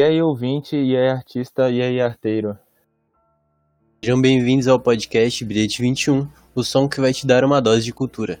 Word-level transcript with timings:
E 0.00 0.02
aí, 0.02 0.22
ouvinte, 0.22 0.76
e 0.76 0.96
aí, 0.96 1.10
artista, 1.10 1.68
e 1.68 1.82
aí, 1.82 2.00
arteiro. 2.00 2.56
Sejam 4.02 4.18
bem-vindos 4.18 4.66
ao 4.66 4.80
podcast 4.80 5.44
Bilhete 5.44 5.82
21, 5.82 6.26
o 6.54 6.64
som 6.64 6.88
que 6.88 7.02
vai 7.02 7.12
te 7.12 7.26
dar 7.26 7.44
uma 7.44 7.60
dose 7.60 7.84
de 7.84 7.92
cultura. 7.92 8.40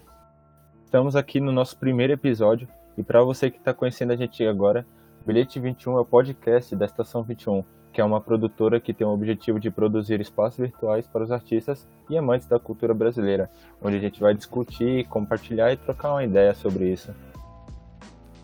Estamos 0.86 1.14
aqui 1.14 1.38
no 1.38 1.52
nosso 1.52 1.76
primeiro 1.76 2.14
episódio, 2.14 2.66
e 2.96 3.02
para 3.02 3.22
você 3.22 3.50
que 3.50 3.58
está 3.58 3.74
conhecendo 3.74 4.14
a 4.14 4.16
gente 4.16 4.42
agora, 4.42 4.86
Bilhete 5.26 5.60
21 5.60 5.98
é 5.98 6.00
o 6.00 6.04
podcast 6.06 6.74
da 6.74 6.86
Estação 6.86 7.22
21, 7.22 7.62
que 7.92 8.00
é 8.00 8.04
uma 8.04 8.22
produtora 8.22 8.80
que 8.80 8.94
tem 8.94 9.06
o 9.06 9.10
objetivo 9.10 9.60
de 9.60 9.70
produzir 9.70 10.18
espaços 10.18 10.60
virtuais 10.60 11.06
para 11.06 11.24
os 11.24 11.30
artistas 11.30 11.86
e 12.08 12.16
amantes 12.16 12.48
da 12.48 12.58
cultura 12.58 12.94
brasileira, 12.94 13.50
onde 13.82 13.98
a 13.98 14.00
gente 14.00 14.18
vai 14.18 14.32
discutir, 14.32 15.06
compartilhar 15.08 15.70
e 15.70 15.76
trocar 15.76 16.12
uma 16.12 16.24
ideia 16.24 16.54
sobre 16.54 16.90
isso. 16.90 17.14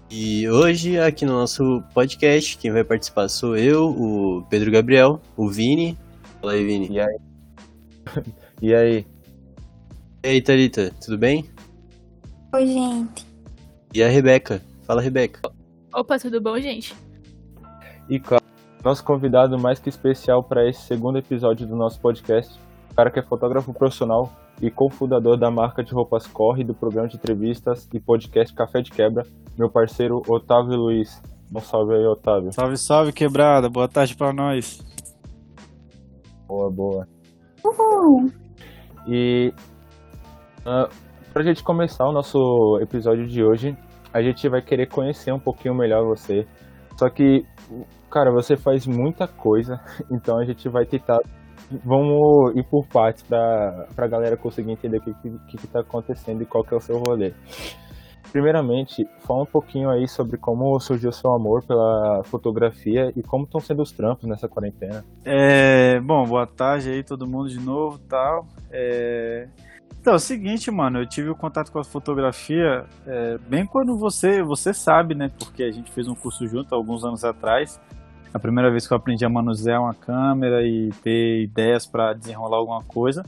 E 0.09 0.48
hoje, 0.48 1.01
aqui 1.01 1.24
no 1.24 1.33
nosso 1.33 1.83
podcast, 1.92 2.56
quem 2.59 2.70
vai 2.70 2.84
participar 2.84 3.28
sou 3.28 3.56
eu, 3.56 3.88
o 3.88 4.46
Pedro 4.48 4.70
Gabriel, 4.70 5.20
o 5.37 5.48
Vini. 5.48 5.98
Fala 6.41 6.52
aí, 6.52 6.65
Vini. 6.65 6.88
E 6.92 7.01
aí? 7.01 7.19
e 8.62 8.74
aí? 8.74 9.06
E 10.23 10.29
aí, 10.29 10.41
Thalita, 10.41 10.92
tudo 11.05 11.19
bem? 11.19 11.51
Oi, 12.55 12.66
gente. 12.69 13.27
E 13.92 14.01
a 14.01 14.09
Rebeca? 14.09 14.62
Fala, 14.84 15.02
Rebeca. 15.02 15.41
Opa, 15.92 16.18
tudo 16.20 16.41
bom, 16.41 16.57
gente? 16.60 16.95
E 18.09 18.20
claro, 18.20 18.45
nosso 18.84 19.02
convidado 19.02 19.59
mais 19.59 19.80
que 19.80 19.88
especial 19.88 20.45
para 20.45 20.68
esse 20.68 20.82
segundo 20.82 21.18
episódio 21.18 21.66
do 21.66 21.74
nosso 21.74 22.01
podcast, 22.01 22.57
o 22.93 22.95
cara 22.95 23.10
que 23.10 23.18
é 23.18 23.23
fotógrafo 23.23 23.74
profissional 23.74 24.32
e 24.60 24.71
cofundador 24.71 25.37
da 25.37 25.51
marca 25.51 25.82
de 25.82 25.93
roupas 25.93 26.26
Corre, 26.26 26.65
do 26.65 26.74
programa 26.74 27.09
de 27.09 27.16
entrevistas 27.16 27.88
e 27.93 28.01
podcast 28.01 28.54
Café 28.54 28.80
de 28.80 28.90
Quebra, 28.90 29.24
meu 29.59 29.71
parceiro 29.71 30.23
Otávio 30.29 30.76
Luiz. 30.76 31.23
Um 31.54 31.60
salve 31.60 31.95
aí, 31.95 32.04
Otávio. 32.04 32.52
Salve, 32.52 32.76
salve, 32.76 33.13
quebrada. 33.13 33.68
Boa 33.68 33.88
tarde 33.88 34.16
para 34.16 34.32
nós. 34.32 34.85
Boa, 36.46 36.71
boa. 36.71 37.09
Uhul. 37.65 38.30
E 39.07 39.52
uh, 40.60 40.88
pra 41.32 41.43
gente 41.43 41.63
começar 41.63 42.07
o 42.07 42.13
nosso 42.13 42.79
episódio 42.80 43.26
de 43.26 43.45
hoje, 43.45 43.76
a 44.13 44.23
gente 44.23 44.48
vai 44.48 44.63
querer 44.63 44.87
conhecer 44.87 45.32
um 45.32 45.38
pouquinho 45.38 45.74
melhor 45.74 46.04
você. 46.04 46.46
Só 46.96 47.10
que, 47.10 47.45
cara, 48.10 48.32
você 48.32 48.57
faz 48.57 48.87
muita 48.87 49.29
coisa, 49.29 49.80
então 50.10 50.38
a 50.38 50.45
gente 50.45 50.68
vai 50.68 50.87
tentar. 50.87 51.20
Vamos 51.84 52.54
ir 52.56 52.64
por 52.64 52.86
partes 52.86 53.22
pra, 53.22 53.86
pra 53.95 54.06
galera 54.06 54.36
conseguir 54.36 54.70
entender 54.70 54.98
o 54.98 55.00
que, 55.00 55.14
que, 55.48 55.56
que 55.56 55.66
tá 55.66 55.80
acontecendo 55.80 56.42
e 56.42 56.46
qual 56.46 56.62
que 56.64 56.74
é 56.74 56.76
o 56.76 56.80
seu 56.80 56.98
rolê. 56.98 57.32
Primeiramente, 58.32 59.08
fala 59.20 59.42
um 59.42 59.46
pouquinho 59.46 59.88
aí 59.88 60.06
sobre 60.06 60.36
como 60.36 60.78
surgiu 60.78 61.10
o 61.10 61.12
seu 61.12 61.32
amor 61.32 61.64
pela 61.64 62.23
fotografia 62.24 63.12
e 63.16 63.23
como 63.23 63.45
estão 63.45 63.60
sendo 63.60 63.82
os 63.82 63.92
trampos 63.92 64.28
nessa 64.28 64.48
quarentena. 64.48 65.04
É, 65.25 65.98
bom, 66.00 66.25
boa 66.26 66.47
tarde 66.47 66.91
aí 66.91 67.03
todo 67.03 67.26
mundo 67.26 67.48
de 67.48 67.58
novo, 67.58 67.98
tal. 68.08 68.47
É... 68.70 69.48
Então, 70.00 70.12
é 70.12 70.16
o 70.16 70.20
seguinte, 70.20 70.70
mano, 70.70 71.00
eu 71.00 71.06
tive 71.08 71.30
o 71.30 71.34
contato 71.34 71.72
com 71.72 71.80
a 71.80 71.84
fotografia 71.84 72.84
é, 73.06 73.38
bem 73.48 73.66
quando 73.66 73.98
você, 73.98 74.41
você 74.41 74.72
sabe, 74.72 75.14
né? 75.14 75.32
Porque 75.36 75.64
a 75.64 75.70
gente 75.72 75.91
fez 75.91 76.06
um 76.06 76.14
curso 76.14 76.47
junto 76.47 76.75
alguns 76.75 77.04
anos 77.04 77.25
atrás. 77.25 77.80
A 78.32 78.38
primeira 78.38 78.71
vez 78.71 78.87
que 78.87 78.93
eu 78.93 78.97
aprendi 78.97 79.25
a 79.25 79.28
manusear 79.28 79.81
uma 79.81 79.94
câmera 79.94 80.62
e 80.62 80.91
ter 81.03 81.43
ideias 81.43 81.87
para 81.87 82.12
desenrolar 82.12 82.59
alguma 82.59 82.82
coisa. 82.82 83.25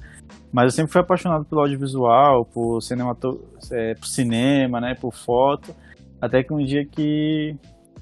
Mas 0.53 0.65
eu 0.65 0.71
sempre 0.71 0.93
fui 0.93 1.01
apaixonado 1.01 1.45
pelo 1.45 1.61
audiovisual, 1.61 2.45
por, 2.45 2.81
cinemato... 2.81 3.41
É, 3.71 3.95
por 3.95 4.07
cinema, 4.07 4.81
né? 4.81 4.95
Por 4.95 5.15
foto. 5.15 5.75
Até 6.21 6.43
que 6.43 6.53
um 6.53 6.65
dia 6.65 6.85
que 6.85 7.57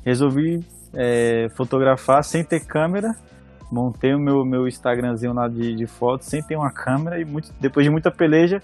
resolvi 0.05 0.65
é, 0.95 1.49
fotografar 1.55 2.25
sem 2.25 2.43
ter 2.43 2.61
câmera 2.61 3.15
montei 3.71 4.15
o 4.15 4.19
meu, 4.19 4.45
meu 4.45 4.69
Instagramzinho 4.69 5.33
lá 5.33 5.49
de, 5.49 5.75
de 5.75 5.87
fotos 5.87 6.29
sem 6.29 6.41
ter 6.41 6.55
uma 6.55 6.71
câmera 6.71 7.21
e 7.21 7.25
muito, 7.25 7.53
depois 7.61 7.85
de 7.85 7.91
muita 7.91 8.13
peleja 8.13 8.63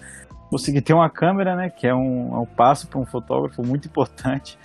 consegui 0.52 0.82
ter 0.82 0.92
uma 0.92 1.08
câmera, 1.08 1.56
né? 1.56 1.70
Que 1.70 1.86
é 1.86 1.94
um, 1.94 2.34
é 2.34 2.38
um 2.38 2.44
passo 2.44 2.86
para 2.86 2.98
um 2.98 3.06
fotógrafo 3.06 3.62
muito 3.62 3.88
importante. 3.88 4.58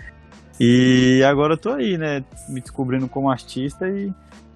E 0.60 1.24
agora 1.24 1.54
eu 1.54 1.58
tô 1.58 1.72
aí, 1.72 1.98
né? 1.98 2.24
Me 2.50 2.62
descobrindo 2.62 3.08
como 3.08 3.30
artista 3.30 3.88
e 3.88 4.12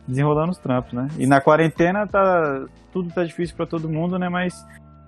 desenrolando 0.08 0.52
os 0.52 0.58
trampos, 0.58 0.94
né? 0.94 1.08
E 1.18 1.28
na 1.28 1.40
quarentena 1.40 2.08
tá 2.08 2.66
tudo 2.92 3.14
tá 3.14 3.24
difícil 3.24 3.56
para 3.56 3.66
todo 3.66 3.90
mundo, 3.90 4.18
né? 4.18 4.28
Mas 4.28 4.66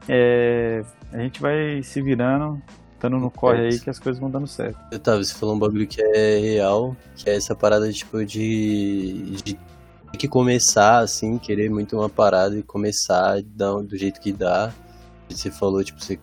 é, 0.08 0.84
a 1.12 1.18
gente 1.18 1.42
vai 1.42 1.82
se 1.84 2.02
virando, 2.02 2.62
estando 2.94 3.18
no 3.18 3.32
corre 3.32 3.68
aí 3.68 3.80
que 3.80 3.90
as 3.90 4.00
coisas 4.00 4.20
vão 4.20 4.30
dando 4.30 4.48
certo. 4.48 4.78
Otávio, 4.94 5.24
você 5.24 5.34
falou 5.34 5.56
um 5.56 5.60
bagulho 5.60 5.88
que 5.88 6.02
é 6.02 6.40
real, 6.40 6.96
que 7.16 7.30
é 7.30 7.36
essa 7.36 7.56
parada 7.56 7.92
tipo 7.92 8.24
de, 8.24 9.32
de 9.44 9.58
que 10.18 10.28
começar 10.28 11.00
assim, 11.00 11.38
querer 11.38 11.70
muito 11.70 11.98
uma 11.98 12.10
parada 12.10 12.56
e 12.56 12.64
começar 12.64 13.42
do, 13.42 13.84
do 13.84 13.98
jeito 13.98 14.22
que 14.22 14.32
dá. 14.32 14.72
Você 15.30 15.50
falou, 15.50 15.84
tipo, 15.84 16.02
você 16.02 16.20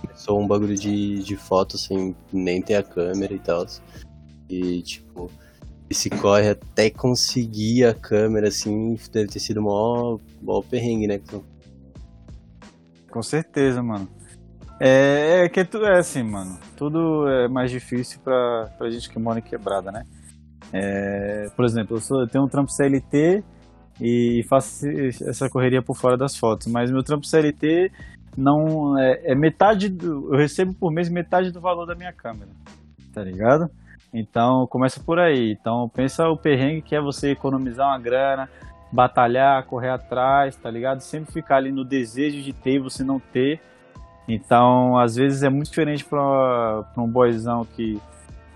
começou 0.00 0.40
um 0.40 0.46
bagulho 0.46 0.76
de, 0.76 1.22
de 1.22 1.36
foto 1.36 1.78
sem 1.78 2.14
nem 2.32 2.60
ter 2.60 2.76
a 2.76 2.82
câmera 2.82 3.32
e 3.32 3.38
tal. 3.38 3.66
E, 4.50 4.82
tipo, 4.82 5.30
esse 5.88 6.10
corre 6.10 6.50
até 6.50 6.90
conseguir 6.90 7.84
a 7.84 7.94
câmera, 7.94 8.48
assim, 8.48 8.98
deve 9.12 9.28
ter 9.28 9.40
sido 9.40 9.60
o 9.60 9.64
maior, 9.64 10.20
maior 10.42 10.62
perrengue, 10.62 11.06
né? 11.06 11.20
Com 13.10 13.22
certeza, 13.22 13.82
mano. 13.82 14.08
É, 14.80 15.42
é 15.44 15.48
que 15.48 15.64
tudo 15.64 15.86
é 15.86 15.98
assim, 15.98 16.22
mano. 16.22 16.58
Tudo 16.76 17.28
é 17.28 17.48
mais 17.48 17.70
difícil 17.70 18.18
pra, 18.24 18.70
pra 18.78 18.90
gente 18.90 19.10
que 19.10 19.18
mora 19.18 19.38
em 19.38 19.42
quebrada, 19.42 19.92
né? 19.92 20.04
É, 20.72 21.50
por 21.54 21.64
exemplo, 21.64 21.96
eu, 21.96 22.00
sou, 22.00 22.20
eu, 22.20 22.28
tenho 22.28 22.44
um 22.44 22.48
trampo 22.48 22.72
CLT 22.72 23.44
e 24.00 24.44
faço 24.48 24.86
essa 24.88 25.50
correria 25.50 25.82
por 25.82 25.96
fora 25.96 26.16
das 26.16 26.36
fotos, 26.36 26.68
mas 26.68 26.90
meu 26.90 27.02
trampo 27.02 27.26
CLT 27.26 27.90
não 28.36 28.96
é, 28.98 29.32
é 29.32 29.34
metade 29.34 29.88
do, 29.88 30.32
eu 30.32 30.38
recebo 30.38 30.72
por 30.72 30.90
mês 30.90 31.08
metade 31.08 31.50
do 31.50 31.60
valor 31.60 31.84
da 31.84 31.94
minha 31.94 32.12
câmera, 32.12 32.50
tá 33.12 33.22
ligado? 33.22 33.68
Então 34.12 34.66
começa 34.66 35.00
por 35.00 35.18
aí. 35.18 35.52
Então 35.52 35.88
pensa 35.88 36.28
o 36.28 36.36
perrengue 36.36 36.82
que 36.82 36.94
é 36.94 37.00
você 37.00 37.30
economizar 37.30 37.88
uma 37.88 37.98
grana, 37.98 38.48
batalhar, 38.92 39.64
correr 39.66 39.90
atrás, 39.90 40.56
tá 40.56 40.70
ligado? 40.70 41.00
Sempre 41.00 41.32
ficar 41.32 41.56
ali 41.56 41.70
no 41.70 41.84
desejo 41.84 42.42
de 42.42 42.52
ter 42.52 42.74
e 42.74 42.78
você 42.78 43.04
não 43.04 43.18
ter. 43.18 43.60
Então, 44.28 44.96
às 44.96 45.16
vezes 45.16 45.42
é 45.42 45.48
muito 45.48 45.68
diferente 45.68 46.04
para 46.04 46.84
um 46.96 47.06
boyzão 47.06 47.64
que 47.64 48.00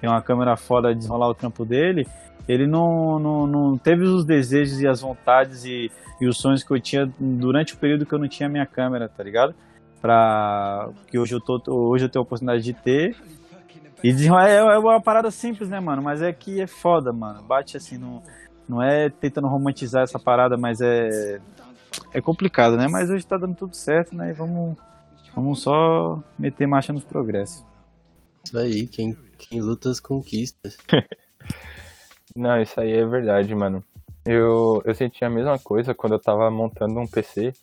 tem 0.00 0.08
uma 0.08 0.22
câmera 0.22 0.56
foda 0.56 0.90
de 0.90 0.96
desenrolar 0.96 1.28
o 1.28 1.34
trampo 1.34 1.64
dele, 1.64 2.06
ele 2.46 2.66
não, 2.66 3.18
não, 3.18 3.46
não 3.46 3.78
teve 3.78 4.04
os 4.04 4.24
desejos 4.24 4.80
e 4.80 4.86
as 4.86 5.00
vontades 5.00 5.64
e, 5.64 5.90
e 6.20 6.26
os 6.26 6.36
sonhos 6.36 6.62
que 6.62 6.70
eu 6.70 6.80
tinha 6.80 7.10
durante 7.18 7.74
o 7.74 7.76
período 7.76 8.04
que 8.04 8.12
eu 8.12 8.18
não 8.18 8.28
tinha 8.28 8.48
minha 8.48 8.66
câmera, 8.66 9.08
tá 9.08 9.22
ligado? 9.22 9.54
Pra, 10.00 10.90
que 11.06 11.18
hoje 11.18 11.34
eu, 11.34 11.40
tô, 11.40 11.60
hoje 11.66 12.04
eu 12.04 12.08
tenho 12.08 12.20
a 12.20 12.24
oportunidade 12.24 12.62
de 12.62 12.74
ter. 12.74 13.16
E 14.04 14.12
desenrolar 14.12 14.50
é, 14.50 14.56
é 14.56 14.78
uma 14.78 15.00
parada 15.00 15.30
simples, 15.30 15.70
né, 15.70 15.80
mano? 15.80 16.02
Mas 16.02 16.20
é 16.20 16.30
que 16.30 16.60
é 16.60 16.66
foda, 16.66 17.10
mano. 17.10 17.42
Bate 17.42 17.78
assim, 17.78 17.96
não, 17.96 18.22
não 18.68 18.82
é 18.82 19.08
tentando 19.08 19.48
romantizar 19.48 20.02
essa 20.02 20.18
parada, 20.18 20.58
mas 20.58 20.82
é. 20.82 21.40
É 22.12 22.20
complicado, 22.20 22.76
né? 22.76 22.86
Mas 22.86 23.08
hoje 23.08 23.26
tá 23.26 23.38
dando 23.38 23.54
tudo 23.54 23.74
certo, 23.74 24.14
né? 24.14 24.28
E 24.28 24.32
vamos, 24.34 24.76
vamos 25.34 25.62
só 25.62 26.22
meter 26.38 26.66
marcha 26.66 26.92
nos 26.92 27.02
progressos. 27.02 27.64
Isso 28.44 28.58
aí, 28.58 28.86
quem, 28.86 29.16
quem 29.38 29.62
luta 29.62 29.88
as 29.88 30.00
conquistas. 30.00 30.76
Não, 32.36 32.60
isso 32.60 32.78
aí 32.78 32.92
é 32.92 33.06
verdade, 33.06 33.54
mano. 33.54 33.82
Eu, 34.26 34.82
eu 34.84 34.94
senti 34.94 35.24
a 35.24 35.30
mesma 35.30 35.58
coisa 35.58 35.94
quando 35.94 36.12
eu 36.12 36.20
tava 36.20 36.50
montando 36.50 37.00
um 37.00 37.06
PC. 37.06 37.54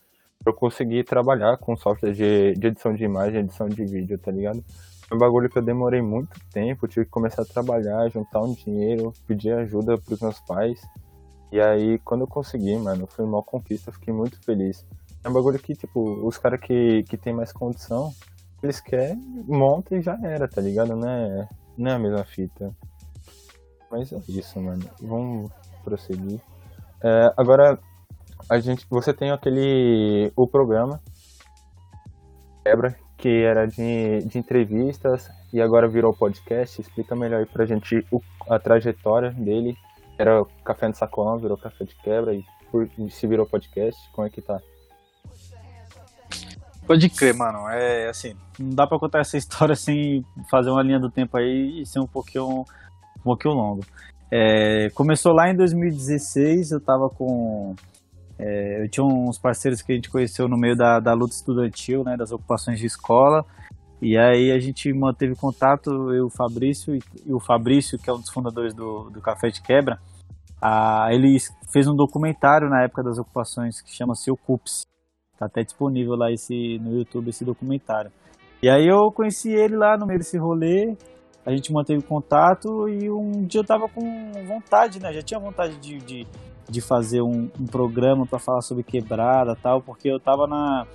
Eu 0.44 0.56
consegui 0.56 1.04
trabalhar 1.04 1.58
com 1.58 1.78
software 1.78 2.14
de, 2.14 2.54
de 2.54 2.68
edição 2.68 2.96
de 2.96 3.04
imagem, 3.04 3.42
edição 3.42 3.70
de 3.70 3.86
vídeo, 3.86 4.18
tá 4.18 4.32
ligado? 4.32 4.64
Um 5.12 5.18
bagulho 5.18 5.50
que 5.50 5.58
eu 5.58 5.62
demorei 5.62 6.02
muito 6.02 6.40
tempo, 6.52 6.88
tive 6.88 7.06
que 7.06 7.12
começar 7.12 7.42
a 7.42 7.46
trabalhar, 7.46 8.10
juntar 8.10 8.42
um 8.42 8.54
dinheiro, 8.54 9.12
pedir 9.28 9.52
ajuda 9.54 9.98
pros 9.98 10.22
meus 10.22 10.40
pais. 10.40 10.82
E 11.52 11.60
aí, 11.60 12.00
quando 12.00 12.22
eu 12.22 12.28
consegui, 12.28 12.78
mano, 12.78 13.06
foi 13.08 13.26
uma 13.26 13.44
conquista, 13.44 13.92
fiquei 13.92 14.14
muito 14.14 14.42
feliz. 14.42 14.86
É 15.24 15.30
um 15.30 15.34
bagulho 15.34 15.60
que, 15.60 15.76
tipo, 15.76 16.26
os 16.26 16.38
caras 16.38 16.62
que, 16.62 17.04
que 17.04 17.18
tem 17.18 17.34
mais 17.34 17.52
condição, 17.52 18.14
eles 18.64 18.80
querem, 18.80 19.18
monta 19.46 19.98
e 19.98 20.02
já 20.02 20.18
era, 20.24 20.48
tá 20.48 20.62
ligado? 20.62 20.96
Não 20.96 21.10
é, 21.10 21.50
não 21.78 21.92
é 21.92 21.94
a 21.96 22.00
mesma 22.00 22.24
fita. 22.24 22.74
Mas 23.92 24.14
é 24.14 24.22
isso, 24.30 24.62
mano. 24.62 24.90
Vamos 25.02 25.52
prosseguir. 25.84 26.40
É, 27.04 27.34
agora, 27.36 27.78
a 28.50 28.60
gente, 28.60 28.88
você 28.90 29.14
tem 29.14 29.32
aquele. 29.32 30.32
o 30.36 30.48
programa 30.48 31.02
Quebra, 32.64 32.96
que 33.22 33.44
era 33.44 33.68
de, 33.68 34.26
de 34.26 34.40
entrevistas 34.40 35.30
e 35.54 35.62
agora 35.62 35.88
virou 35.88 36.12
podcast. 36.12 36.82
Explica 36.82 37.16
melhor 37.16 37.40
aí 37.40 37.46
pra 37.46 37.66
gente 37.66 38.04
o, 38.12 38.20
a 38.50 38.60
trajetória 38.60 39.30
dele. 39.30 39.78
Era 40.18 40.44
Café 40.66 40.88
no 40.88 40.96
Sacolão, 40.96 41.38
virou 41.38 41.56
Café 41.56 41.86
de 41.86 41.96
Quebra 41.96 42.34
e, 42.34 42.44
por, 42.72 42.90
e 42.98 43.10
se 43.12 43.28
virou 43.28 43.46
podcast. 43.46 43.96
Como 44.12 44.28
é 44.28 44.30
que 44.30 44.42
tá? 44.42 44.60
Pode 46.88 47.10
crer, 47.10 47.36
mano. 47.36 47.70
É 47.70 48.10
assim, 48.10 48.36
não 48.60 48.76
dá 48.76 48.88
pra 48.88 49.00
contar 49.00 49.20
essa 49.20 49.38
história 49.38 49.76
sem 49.76 50.26
fazer 50.50 50.72
uma 50.72 50.82
linha 50.82 51.00
do 51.00 51.12
tempo 51.12 51.38
aí 51.38 51.82
e 51.82 51.86
ser 51.86 52.00
um 52.00 52.08
pouquinho, 52.08 52.66
um 53.20 53.24
pouquinho 53.24 53.54
longo. 53.54 53.86
É, 54.32 54.90
começou 54.96 55.32
lá 55.34 55.50
em 55.50 55.56
2016, 55.56 56.72
eu 56.72 56.82
tava 56.82 57.08
com. 57.08 57.76
É, 58.44 58.84
eu 58.84 58.90
tinha 58.90 59.06
uns 59.06 59.38
parceiros 59.38 59.84
que 59.84 59.92
a 59.92 59.96
gente 59.96 60.10
conheceu 60.10 60.48
no 60.48 60.58
meio 60.58 60.76
da, 60.76 61.00
da 61.00 61.14
luta 61.14 61.36
estudantil, 61.36 62.04
né, 62.04 62.18
das 62.18 62.32
ocupações 62.32 62.80
de 62.80 62.88
escola. 62.88 63.46
E 64.02 64.18
aí 64.18 64.52
a 64.52 64.58
gente 64.58 64.92
manteve 64.92 65.36
contato, 65.36 65.92
eu, 66.12 66.26
o 66.26 66.30
Fabrício, 66.30 66.96
e, 66.96 67.32
o 67.32 67.40
Fabrício, 67.40 68.00
que 68.00 68.10
é 68.10 68.14
um 68.14 68.20
dos 68.20 68.32
fundadores 68.32 68.74
do, 68.74 69.12
do 69.12 69.22
Café 69.22 69.50
de 69.50 69.62
Quebra, 69.62 70.00
ah, 70.60 71.10
ele 71.12 71.38
fez 71.72 71.88
um 71.88 71.96
documentário 71.96 72.68
na 72.68 72.84
época 72.84 73.04
das 73.04 73.20
ocupações 73.20 73.80
que 73.80 73.92
chama-se 73.92 74.32
Ocupe-se. 74.32 74.86
Tá 75.38 75.46
até 75.46 75.62
disponível 75.64 76.16
lá 76.16 76.32
esse, 76.32 76.80
no 76.80 76.98
YouTube 76.98 77.30
esse 77.30 77.46
documentário. 77.46 78.12
E 78.62 78.70
aí 78.70 78.88
eu 78.88 79.12
conheci 79.12 79.52
ele 79.52 79.76
lá 79.76 79.98
no 79.98 80.08
meio 80.08 80.20
desse 80.20 80.38
rolê, 80.38 80.96
a 81.46 81.52
gente 81.52 81.72
manteve 81.72 82.02
contato 82.04 82.88
e 82.90 83.10
um 83.10 83.46
dia 83.46 83.62
eu 83.62 83.66
tava 83.66 83.88
com 83.88 84.02
vontade, 84.48 85.00
né? 85.00 85.12
Já 85.14 85.22
tinha 85.22 85.40
vontade 85.40 85.78
de, 85.78 85.98
de, 86.00 86.28
de 86.72 86.82
fazer 86.82 87.22
um, 87.22 87.50
um 87.60 87.66
programa 87.66 88.26
para 88.26 88.40
falar 88.40 88.62
sobre 88.62 88.84
quebrada 88.84 89.56
tal, 89.62 89.82
porque 89.82 90.10
eu 90.10 90.20
tava 90.20 90.48
na 90.48 90.88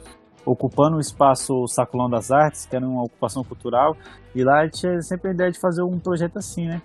ocupando 0.44 0.96
o 0.96 1.00
espaço 1.00 1.66
Sacolão 1.66 2.08
das 2.08 2.30
Artes, 2.30 2.66
que 2.66 2.76
era 2.76 2.86
uma 2.86 3.02
ocupação 3.02 3.42
cultural, 3.42 3.96
e 4.32 4.44
lá 4.44 4.68
tinha 4.68 5.00
sempre 5.02 5.30
a 5.30 5.34
ideia 5.34 5.50
de 5.50 5.60
fazer 5.60 5.82
um 5.82 5.98
projeto 5.98 6.38
assim, 6.38 6.66
né? 6.66 6.80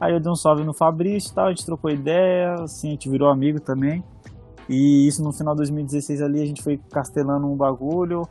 Aí 0.00 0.12
eu 0.12 0.20
dei 0.20 0.30
um 0.30 0.34
salve 0.34 0.64
no 0.64 0.74
Fabrício 0.74 1.30
e 1.30 1.34
tal, 1.34 1.46
a 1.46 1.50
gente 1.50 1.64
trocou 1.64 1.90
ideia, 1.90 2.54
assim, 2.62 2.88
a 2.88 2.90
gente 2.92 3.08
virou 3.08 3.30
amigo 3.30 3.60
também. 3.60 4.02
E 4.68 5.06
isso 5.06 5.22
no 5.22 5.32
final 5.32 5.54
de 5.54 5.58
2016 5.58 6.20
ali, 6.20 6.42
a 6.42 6.46
gente 6.46 6.62
foi 6.62 6.78
castelando 6.90 7.46
um 7.46 7.56
bagulho, 7.56 8.22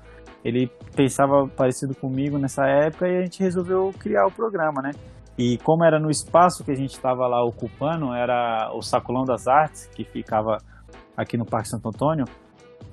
ele 0.44 0.70
pensava 0.96 1.48
parecido 1.48 1.96
comigo 1.96 2.38
nessa 2.38 2.66
época 2.68 3.08
e 3.08 3.18
a 3.18 3.22
gente 3.22 3.42
resolveu 3.42 3.94
criar 3.98 4.28
o 4.28 4.32
programa, 4.32 4.82
né? 4.82 4.92
E 5.38 5.58
como 5.60 5.84
era 5.84 6.00
no 6.00 6.10
espaço 6.10 6.64
que 6.64 6.72
a 6.72 6.76
gente 6.76 6.94
estava 6.94 7.28
lá 7.28 7.44
ocupando, 7.44 8.14
era 8.14 8.72
o 8.74 8.82
Sacolão 8.82 9.24
das 9.24 9.48
Artes, 9.48 9.88
que 9.88 10.04
ficava 10.04 10.58
aqui 11.16 11.38
no 11.38 11.46
Parque 11.46 11.70
Santo 11.70 11.88
Antônio, 11.90 12.26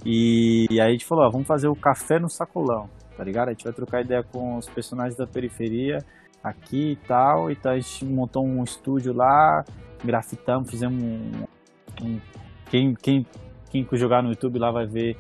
e, 0.05 0.67
aí 0.73 0.81
a 0.81 0.91
gente 0.91 1.07
falou, 1.07 1.31
vamos 1.31 1.47
fazer 1.47 1.69
o 1.69 1.75
café 1.75 2.19
no 2.19 2.29
sacolão, 2.29 2.91
tá 3.17 3.25
ligado? 3.25 3.49
A 3.49 3.53
gente 3.53 3.65
vai 3.65 3.73
trocar 3.73 4.03
ideia 4.03 4.23
com 4.23 4.59
os 4.59 4.69
personagens 4.69 5.17
da 5.17 5.27
periferia 5.27 6.05
aqui 6.43 6.93
e 6.93 6.97
tal. 6.97 7.51
Então 7.51 7.73
a 7.73 7.77
gente 7.77 8.05
montou 8.05 8.45
um 8.45 8.63
estúdio 8.63 9.15
lá, 9.15 9.65
grafitamos, 10.05 10.71
fizemos 10.71 11.03
um. 11.03 11.45
um 12.03 12.21
quem, 12.71 12.95
quem, 12.95 13.27
quem 13.71 13.87
jogar 13.93 14.23
no 14.23 14.31
YouTube 14.31 14.59
lá 14.59 14.71
vai 14.71 14.87
ver 14.87 15.17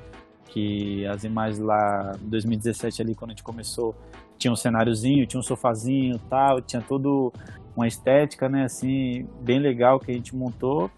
que 0.46 1.06
as 1.06 1.24
imagens 1.24 1.58
lá 1.58 2.12
em 2.22 2.28
2017 2.28 3.00
ali, 3.00 3.14
quando 3.14 3.30
a 3.30 3.32
gente 3.32 3.42
começou, 3.42 3.94
tinha 4.44 4.52
um 4.52 4.56
cenáriozinho, 4.56 5.26
tinha 5.26 5.41
um 5.41 5.43
sofazinho 5.43 6.19
tal, 6.29 6.61
tinha 6.61 6.82
todo 6.82 7.32
uma 7.75 7.88
estética, 7.88 8.46
né, 8.46 8.64
assim, 8.64 9.26
bem 9.41 9.58
legal 9.58 9.99
que 9.99 10.11
a 10.11 10.14
gente 10.14 10.37
montou. 10.37 10.91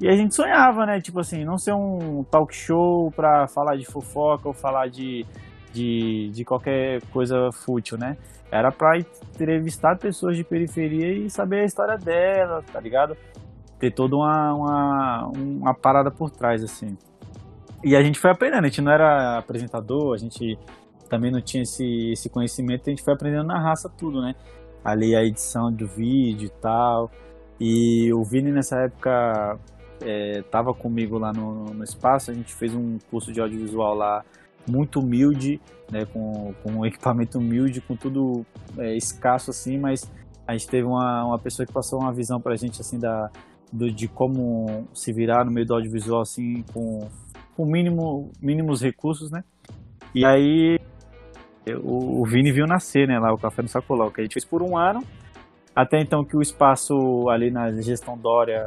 E 0.00 0.08
a 0.08 0.16
gente 0.16 0.34
sonhava, 0.34 0.84
né? 0.84 1.00
Tipo 1.00 1.20
assim, 1.20 1.44
não 1.44 1.58
ser 1.58 1.74
um 1.74 2.24
talk 2.24 2.54
show 2.54 3.10
pra 3.12 3.48
falar 3.48 3.76
de 3.76 3.84
fofoca 3.84 4.46
ou 4.48 4.54
falar 4.54 4.88
de, 4.88 5.24
de, 5.72 6.30
de 6.30 6.44
qualquer 6.44 7.00
coisa 7.12 7.50
fútil, 7.52 7.96
né? 7.98 8.16
Era 8.50 8.70
pra 8.70 8.98
entrevistar 8.98 9.96
pessoas 9.96 10.36
de 10.36 10.44
periferia 10.44 11.12
e 11.12 11.30
saber 11.30 11.60
a 11.60 11.64
história 11.64 11.96
dela, 11.96 12.62
tá 12.72 12.80
ligado? 12.80 13.16
Ter 13.78 13.92
toda 13.92 14.16
uma, 14.16 14.54
uma, 14.54 15.30
uma 15.34 15.74
parada 15.74 16.10
por 16.10 16.30
trás, 16.30 16.62
assim. 16.62 16.96
E 17.82 17.96
a 17.96 18.02
gente 18.02 18.18
foi 18.18 18.30
aprendendo, 18.30 18.64
a 18.64 18.68
gente 18.68 18.82
não 18.82 18.92
era 18.92 19.38
apresentador, 19.38 20.14
a 20.14 20.18
gente 20.18 20.56
também 21.08 21.30
não 21.30 21.40
tinha 21.40 21.62
esse, 21.62 22.12
esse 22.12 22.28
conhecimento, 22.28 22.82
a 22.86 22.90
gente 22.90 23.02
foi 23.02 23.14
aprendendo 23.14 23.46
na 23.46 23.58
raça 23.58 23.88
tudo, 23.88 24.20
né? 24.20 24.34
Ali 24.84 25.14
a 25.16 25.24
edição 25.24 25.72
do 25.72 25.86
vídeo 25.86 26.46
e 26.46 26.60
tal. 26.60 27.10
E 27.60 28.12
o 28.12 28.22
Vini 28.22 28.52
nessa 28.52 28.78
época 28.80 29.58
estava 30.00 30.70
é, 30.70 30.74
comigo 30.74 31.18
lá 31.18 31.32
no, 31.32 31.64
no 31.66 31.84
espaço, 31.84 32.30
a 32.30 32.34
gente 32.34 32.54
fez 32.54 32.74
um 32.74 32.98
curso 33.10 33.32
de 33.32 33.40
audiovisual 33.40 33.94
lá 33.94 34.24
muito 34.68 35.00
humilde, 35.00 35.60
né, 35.90 36.04
com, 36.04 36.54
com 36.62 36.72
um 36.72 36.86
equipamento 36.86 37.38
humilde, 37.38 37.80
com 37.80 37.96
tudo 37.96 38.44
é, 38.76 38.94
escasso 38.96 39.50
assim, 39.50 39.78
mas 39.78 40.08
a 40.46 40.52
gente 40.52 40.68
teve 40.68 40.86
uma, 40.86 41.24
uma 41.24 41.38
pessoa 41.38 41.66
que 41.66 41.72
passou 41.72 42.00
uma 42.00 42.12
visão 42.12 42.40
para 42.40 42.52
a 42.52 42.56
gente 42.56 42.80
assim 42.80 42.98
da 42.98 43.30
do, 43.72 43.90
de 43.90 44.08
como 44.08 44.88
se 44.94 45.12
virar 45.12 45.44
no 45.44 45.50
meio 45.50 45.66
do 45.66 45.74
audiovisual 45.74 46.22
assim 46.22 46.64
com, 46.72 47.06
com 47.56 47.66
mínimo 47.66 48.30
mínimos 48.40 48.80
recursos, 48.80 49.30
né? 49.30 49.44
E 50.14 50.24
aí 50.24 50.78
o, 51.82 52.22
o 52.22 52.24
Vini 52.24 52.52
viu 52.52 52.66
nascer, 52.66 53.06
né, 53.06 53.18
lá 53.18 53.32
o 53.32 53.38
Café 53.38 53.62
no 53.62 53.68
Sacolão, 53.68 54.10
que 54.10 54.20
a 54.20 54.24
gente 54.24 54.32
fez 54.32 54.44
por 54.44 54.62
um 54.62 54.76
ano, 54.76 55.02
até 55.74 56.00
então 56.00 56.24
que 56.24 56.36
o 56.36 56.42
espaço 56.42 57.28
ali 57.28 57.50
na 57.50 57.70
gestão 57.72 58.16
Dória 58.16 58.66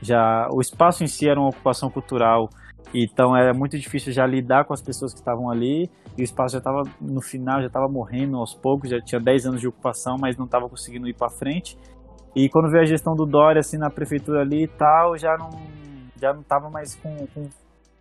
já 0.00 0.48
o 0.52 0.60
espaço 0.60 1.04
em 1.04 1.06
si 1.06 1.28
era 1.28 1.38
uma 1.38 1.48
ocupação 1.48 1.88
cultural, 1.88 2.50
então 2.92 3.36
era 3.36 3.54
muito 3.54 3.78
difícil 3.78 4.12
já 4.12 4.26
lidar 4.26 4.64
com 4.64 4.74
as 4.74 4.82
pessoas 4.82 5.12
que 5.12 5.20
estavam 5.20 5.48
ali, 5.48 5.88
e 6.16 6.22
o 6.22 6.24
espaço 6.24 6.52
já 6.52 6.58
estava 6.58 6.82
no 7.00 7.22
final, 7.22 7.60
já 7.60 7.68
estava 7.68 7.88
morrendo 7.88 8.36
aos 8.36 8.54
poucos, 8.54 8.90
já 8.90 9.00
tinha 9.00 9.20
10 9.20 9.46
anos 9.46 9.60
de 9.60 9.68
ocupação, 9.68 10.16
mas 10.20 10.36
não 10.36 10.44
estava 10.44 10.68
conseguindo 10.68 11.08
ir 11.08 11.14
para 11.14 11.30
frente. 11.30 11.78
E 12.34 12.48
quando 12.48 12.70
veio 12.70 12.82
a 12.82 12.86
gestão 12.86 13.14
do 13.14 13.24
Dória 13.24 13.60
assim 13.60 13.78
na 13.78 13.90
prefeitura 13.90 14.40
ali 14.40 14.64
e 14.64 14.68
tal, 14.68 15.16
já 15.16 15.36
não 15.36 15.50
já 16.20 16.32
não 16.32 16.40
estava 16.40 16.70
mais 16.70 16.94
com, 16.94 17.26
com 17.34 17.48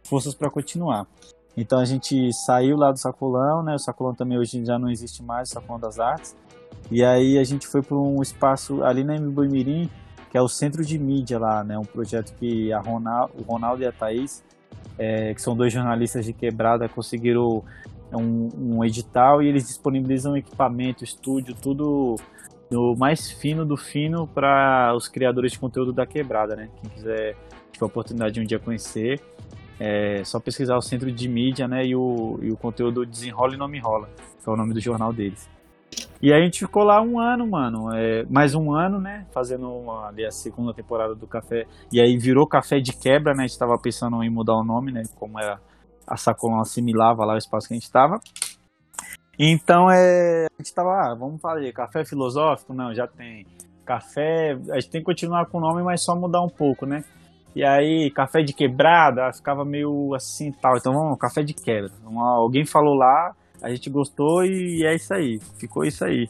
forças 0.03 0.35
para 0.35 0.49
continuar. 0.49 1.07
Então 1.55 1.79
a 1.79 1.85
gente 1.85 2.31
saiu 2.45 2.77
lá 2.77 2.91
do 2.91 2.97
Sacolão, 2.97 3.61
né? 3.63 3.75
O 3.75 3.79
Sacolão 3.79 4.13
também 4.13 4.37
hoje 4.37 4.63
já 4.65 4.79
não 4.79 4.89
existe 4.89 5.21
mais, 5.21 5.49
o 5.49 5.53
Sacolão 5.53 5.79
das 5.79 5.99
Artes. 5.99 6.35
E 6.89 7.03
aí 7.03 7.37
a 7.37 7.43
gente 7.43 7.67
foi 7.67 7.81
para 7.81 7.97
um 7.97 8.21
espaço 8.21 8.83
ali 8.83 9.03
na 9.03 9.19
Mirim 9.19 9.89
que 10.31 10.37
é 10.37 10.41
o 10.41 10.47
Centro 10.47 10.85
de 10.85 10.97
Mídia 10.97 11.37
lá, 11.37 11.61
né? 11.61 11.77
Um 11.77 11.83
projeto 11.83 12.33
que 12.35 12.71
a 12.71 12.79
Ronaldo, 12.79 13.33
o 13.37 13.43
Ronaldo 13.43 13.83
e 13.83 13.85
a 13.85 13.91
Thaís, 13.91 14.41
é, 14.97 15.33
que 15.33 15.41
são 15.41 15.57
dois 15.57 15.73
jornalistas 15.73 16.25
de 16.25 16.31
quebrada, 16.31 16.87
conseguiram 16.87 17.61
um, 18.13 18.47
um 18.57 18.85
edital 18.85 19.43
e 19.43 19.47
eles 19.47 19.67
disponibilizam 19.67 20.37
equipamento, 20.37 21.03
estúdio, 21.03 21.53
tudo 21.53 22.15
no 22.69 22.95
mais 22.95 23.29
fino 23.29 23.65
do 23.65 23.75
fino 23.75 24.25
para 24.25 24.95
os 24.95 25.09
criadores 25.09 25.51
de 25.51 25.59
conteúdo 25.59 25.91
da 25.91 26.05
quebrada, 26.05 26.55
né? 26.55 26.69
Quem 26.81 26.89
quiser 26.91 27.35
tiver 27.69 27.83
a 27.83 27.87
oportunidade 27.87 28.33
de 28.35 28.39
um 28.39 28.45
dia 28.45 28.57
conhecer, 28.57 29.19
é 29.83 30.23
só 30.23 30.39
pesquisar 30.39 30.77
o 30.77 30.81
Centro 30.81 31.11
de 31.11 31.27
Mídia, 31.27 31.67
né? 31.67 31.83
E 31.83 31.95
o, 31.95 32.37
e 32.39 32.51
o 32.51 32.55
conteúdo 32.55 33.03
Desenrola 33.03 33.55
e 33.55 33.57
Não 33.57 33.67
Me 33.67 33.79
Rola, 33.79 34.07
que 34.41 34.47
é 34.47 34.51
o 34.51 34.55
nome 34.55 34.75
do 34.75 34.79
jornal 34.79 35.11
deles. 35.11 35.49
E 36.21 36.31
a 36.31 36.39
gente 36.39 36.59
ficou 36.59 36.83
lá 36.83 37.01
um 37.01 37.19
ano, 37.19 37.47
mano. 37.47 37.91
É, 37.91 38.23
mais 38.29 38.53
um 38.53 38.71
ano, 38.71 39.01
né? 39.01 39.25
Fazendo 39.33 39.73
uma, 39.73 40.09
ali 40.09 40.23
a 40.23 40.29
segunda 40.29 40.71
temporada 40.71 41.15
do 41.15 41.25
Café. 41.25 41.65
E 41.91 41.99
aí 41.99 42.15
virou 42.15 42.45
Café 42.45 42.79
de 42.79 42.93
Quebra, 42.93 43.33
né? 43.33 43.45
A 43.45 43.47
gente 43.47 43.57
tava 43.57 43.75
pensando 43.79 44.23
em 44.23 44.29
mudar 44.29 44.53
o 44.53 44.63
nome, 44.63 44.91
né? 44.91 45.01
Como 45.15 45.39
era 45.39 45.59
a 46.05 46.15
Sacolão 46.15 46.61
assimilava 46.61 47.25
lá 47.25 47.33
o 47.33 47.39
espaço 47.39 47.67
que 47.67 47.73
a 47.73 47.77
gente 47.77 47.91
tava. 47.91 48.19
Então 49.39 49.89
é, 49.89 50.45
a 50.45 50.61
gente 50.61 50.75
tava, 50.75 50.91
ah, 50.91 51.15
vamos 51.15 51.41
fazer 51.41 51.71
café 51.71 52.05
filosófico? 52.05 52.71
Não, 52.71 52.93
já 52.93 53.07
tem. 53.07 53.47
Café, 53.83 54.55
a 54.69 54.79
gente 54.79 54.91
tem 54.91 55.01
que 55.01 55.05
continuar 55.05 55.47
com 55.47 55.57
o 55.57 55.61
nome, 55.61 55.81
mas 55.81 56.03
só 56.03 56.15
mudar 56.15 56.41
um 56.43 56.49
pouco, 56.49 56.85
né? 56.85 57.03
E 57.55 57.63
aí, 57.63 58.09
café 58.11 58.41
de 58.41 58.53
quebrada, 58.53 59.31
ficava 59.33 59.65
meio 59.65 60.13
assim 60.15 60.51
tal. 60.51 60.77
Então 60.77 60.93
vamos, 60.93 61.19
café 61.19 61.43
de 61.43 61.53
quebra. 61.53 61.91
alguém 62.05 62.65
falou 62.65 62.95
lá, 62.95 63.35
a 63.61 63.69
gente 63.69 63.89
gostou 63.89 64.43
e 64.43 64.85
é 64.85 64.95
isso 64.95 65.13
aí, 65.13 65.39
ficou 65.59 65.83
isso 65.83 66.03
aí. 66.03 66.29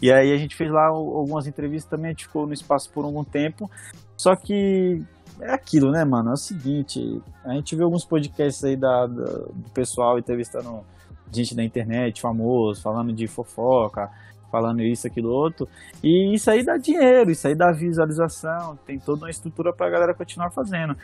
E 0.00 0.12
aí 0.12 0.32
a 0.32 0.36
gente 0.36 0.56
fez 0.56 0.70
lá 0.70 0.86
algumas 0.86 1.46
entrevistas 1.46 1.90
também, 1.90 2.06
a 2.06 2.10
gente 2.10 2.26
ficou 2.26 2.46
no 2.46 2.54
espaço 2.54 2.90
por 2.90 3.04
algum 3.04 3.24
tempo. 3.24 3.70
Só 4.16 4.34
que 4.36 5.02
é 5.40 5.52
aquilo, 5.52 5.90
né, 5.90 6.04
mano? 6.04 6.30
É 6.30 6.32
o 6.34 6.36
seguinte, 6.36 7.20
a 7.44 7.52
gente 7.54 7.74
vê 7.74 7.82
alguns 7.82 8.04
podcasts 8.04 8.62
aí 8.64 8.76
da, 8.76 9.06
da, 9.06 9.24
do 9.24 9.70
pessoal 9.74 10.18
entrevistando 10.18 10.84
gente 11.32 11.54
da 11.54 11.62
internet, 11.62 12.20
famoso, 12.20 12.82
falando 12.82 13.12
de 13.12 13.26
fofoca, 13.26 14.10
falando 14.50 14.82
isso, 14.82 15.06
aquilo, 15.06 15.30
outro. 15.30 15.68
E 16.02 16.34
isso 16.34 16.50
aí 16.50 16.64
dá 16.64 16.76
dinheiro, 16.76 17.30
isso 17.30 17.46
aí 17.46 17.54
dá 17.54 17.70
visualização, 17.70 18.78
tem 18.86 18.98
toda 18.98 19.24
uma 19.24 19.30
estrutura 19.30 19.72
pra 19.72 19.88
galera 19.88 20.14
continuar 20.14 20.50
fazendo. 20.50 20.96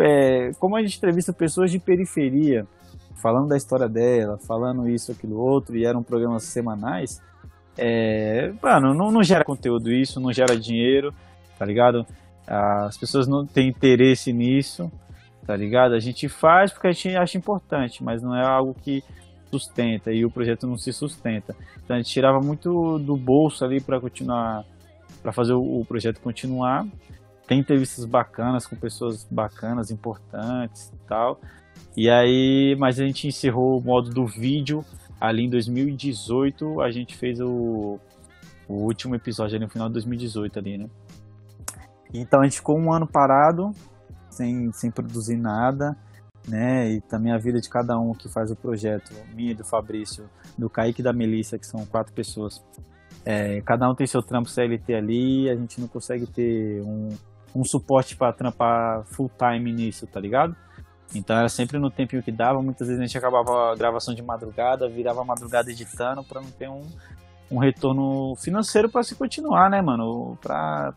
É, 0.00 0.52
como 0.58 0.76
a 0.76 0.82
gente 0.82 0.98
entrevista 0.98 1.32
pessoas 1.32 1.70
de 1.70 1.78
periferia, 1.78 2.66
falando 3.20 3.48
da 3.48 3.56
história 3.56 3.88
dela, 3.88 4.38
falando 4.38 4.88
isso, 4.88 5.12
aquilo, 5.12 5.38
outro, 5.38 5.76
e 5.76 5.84
eram 5.84 6.02
programas 6.02 6.44
semanais, 6.44 7.22
é, 7.78 8.52
mano, 8.62 8.94
não, 8.94 9.10
não 9.10 9.22
gera 9.22 9.44
conteúdo 9.44 9.90
isso, 9.90 10.20
não 10.20 10.32
gera 10.32 10.58
dinheiro, 10.58 11.14
tá 11.58 11.64
ligado? 11.64 12.06
As 12.46 12.96
pessoas 12.96 13.28
não 13.28 13.46
têm 13.46 13.68
interesse 13.68 14.32
nisso, 14.32 14.90
tá 15.46 15.56
ligado? 15.56 15.94
A 15.94 16.00
gente 16.00 16.28
faz 16.28 16.72
porque 16.72 16.88
a 16.88 16.92
gente 16.92 17.16
acha 17.16 17.38
importante, 17.38 18.02
mas 18.02 18.22
não 18.22 18.36
é 18.36 18.44
algo 18.44 18.74
que 18.74 19.02
sustenta 19.50 20.12
e 20.12 20.24
o 20.24 20.30
projeto 20.30 20.66
não 20.66 20.76
se 20.76 20.92
sustenta. 20.92 21.54
Então 21.84 21.96
a 21.96 21.98
gente 21.98 22.10
tirava 22.10 22.40
muito 22.40 22.98
do 22.98 23.16
bolso 23.16 23.64
ali 23.64 23.80
para 23.80 24.00
continuar, 24.00 24.64
para 25.22 25.32
fazer 25.32 25.52
o, 25.52 25.80
o 25.80 25.84
projeto 25.84 26.20
continuar. 26.20 26.86
Tem 27.46 27.58
entrevistas 27.58 28.04
bacanas 28.04 28.66
com 28.66 28.76
pessoas 28.76 29.26
bacanas, 29.30 29.90
importantes 29.90 30.92
e 30.94 31.08
tal. 31.08 31.40
E 31.96 32.08
aí, 32.08 32.76
mas 32.78 33.00
a 33.00 33.04
gente 33.04 33.26
encerrou 33.26 33.78
o 33.78 33.82
modo 33.82 34.10
do 34.10 34.24
vídeo 34.24 34.84
ali 35.20 35.44
em 35.44 35.50
2018. 35.50 36.80
A 36.80 36.90
gente 36.90 37.16
fez 37.16 37.40
o, 37.40 37.98
o 38.68 38.74
último 38.74 39.16
episódio 39.16 39.56
ali 39.56 39.64
no 39.64 39.70
final 39.70 39.88
de 39.88 39.94
2018 39.94 40.58
ali, 40.58 40.78
né? 40.78 40.88
Então 42.14 42.40
a 42.40 42.44
gente 42.44 42.56
ficou 42.56 42.78
um 42.78 42.92
ano 42.92 43.06
parado, 43.06 43.72
sem, 44.28 44.72
sem 44.72 44.90
produzir 44.90 45.36
nada, 45.36 45.96
né? 46.48 46.90
E 46.90 47.00
também 47.00 47.32
a 47.32 47.38
vida 47.38 47.60
de 47.60 47.68
cada 47.68 47.98
um 47.98 48.14
que 48.14 48.28
faz 48.28 48.50
o 48.50 48.56
projeto, 48.56 49.12
minha 49.34 49.54
do 49.54 49.64
Fabrício, 49.64 50.28
do 50.56 50.68
Kaique 50.68 51.00
e 51.00 51.04
da 51.04 51.12
Melissa, 51.12 51.58
que 51.58 51.66
são 51.66 51.84
quatro 51.86 52.12
pessoas. 52.12 52.62
É, 53.24 53.60
cada 53.62 53.88
um 53.88 53.94
tem 53.94 54.06
seu 54.06 54.22
trampo 54.22 54.48
CLT 54.48 54.94
ali, 54.94 55.50
a 55.50 55.54
gente 55.54 55.80
não 55.80 55.88
consegue 55.88 56.26
ter 56.26 56.82
um, 56.82 57.10
um 57.54 57.64
suporte 57.64 58.16
para 58.16 58.32
trampar 58.32 59.04
full 59.04 59.30
time 59.38 59.72
nisso, 59.72 60.06
tá 60.06 60.18
ligado? 60.18 60.56
Então 61.14 61.36
era 61.36 61.48
sempre 61.48 61.78
no 61.78 61.90
tempinho 61.90 62.22
que 62.22 62.30
dava, 62.30 62.62
muitas 62.62 62.86
vezes 62.86 63.02
a 63.02 63.04
gente 63.04 63.18
acabava 63.18 63.72
a 63.72 63.74
gravação 63.74 64.14
de 64.14 64.22
madrugada, 64.22 64.88
virava 64.88 65.24
madrugada 65.24 65.70
editando 65.70 66.22
para 66.22 66.40
não 66.40 66.50
ter 66.50 66.68
um, 66.68 66.86
um 67.50 67.58
retorno 67.58 68.34
financeiro 68.36 68.88
para 68.88 69.02
se 69.02 69.14
continuar, 69.16 69.68
né, 69.68 69.82
mano? 69.82 70.38
Pra 70.40 70.94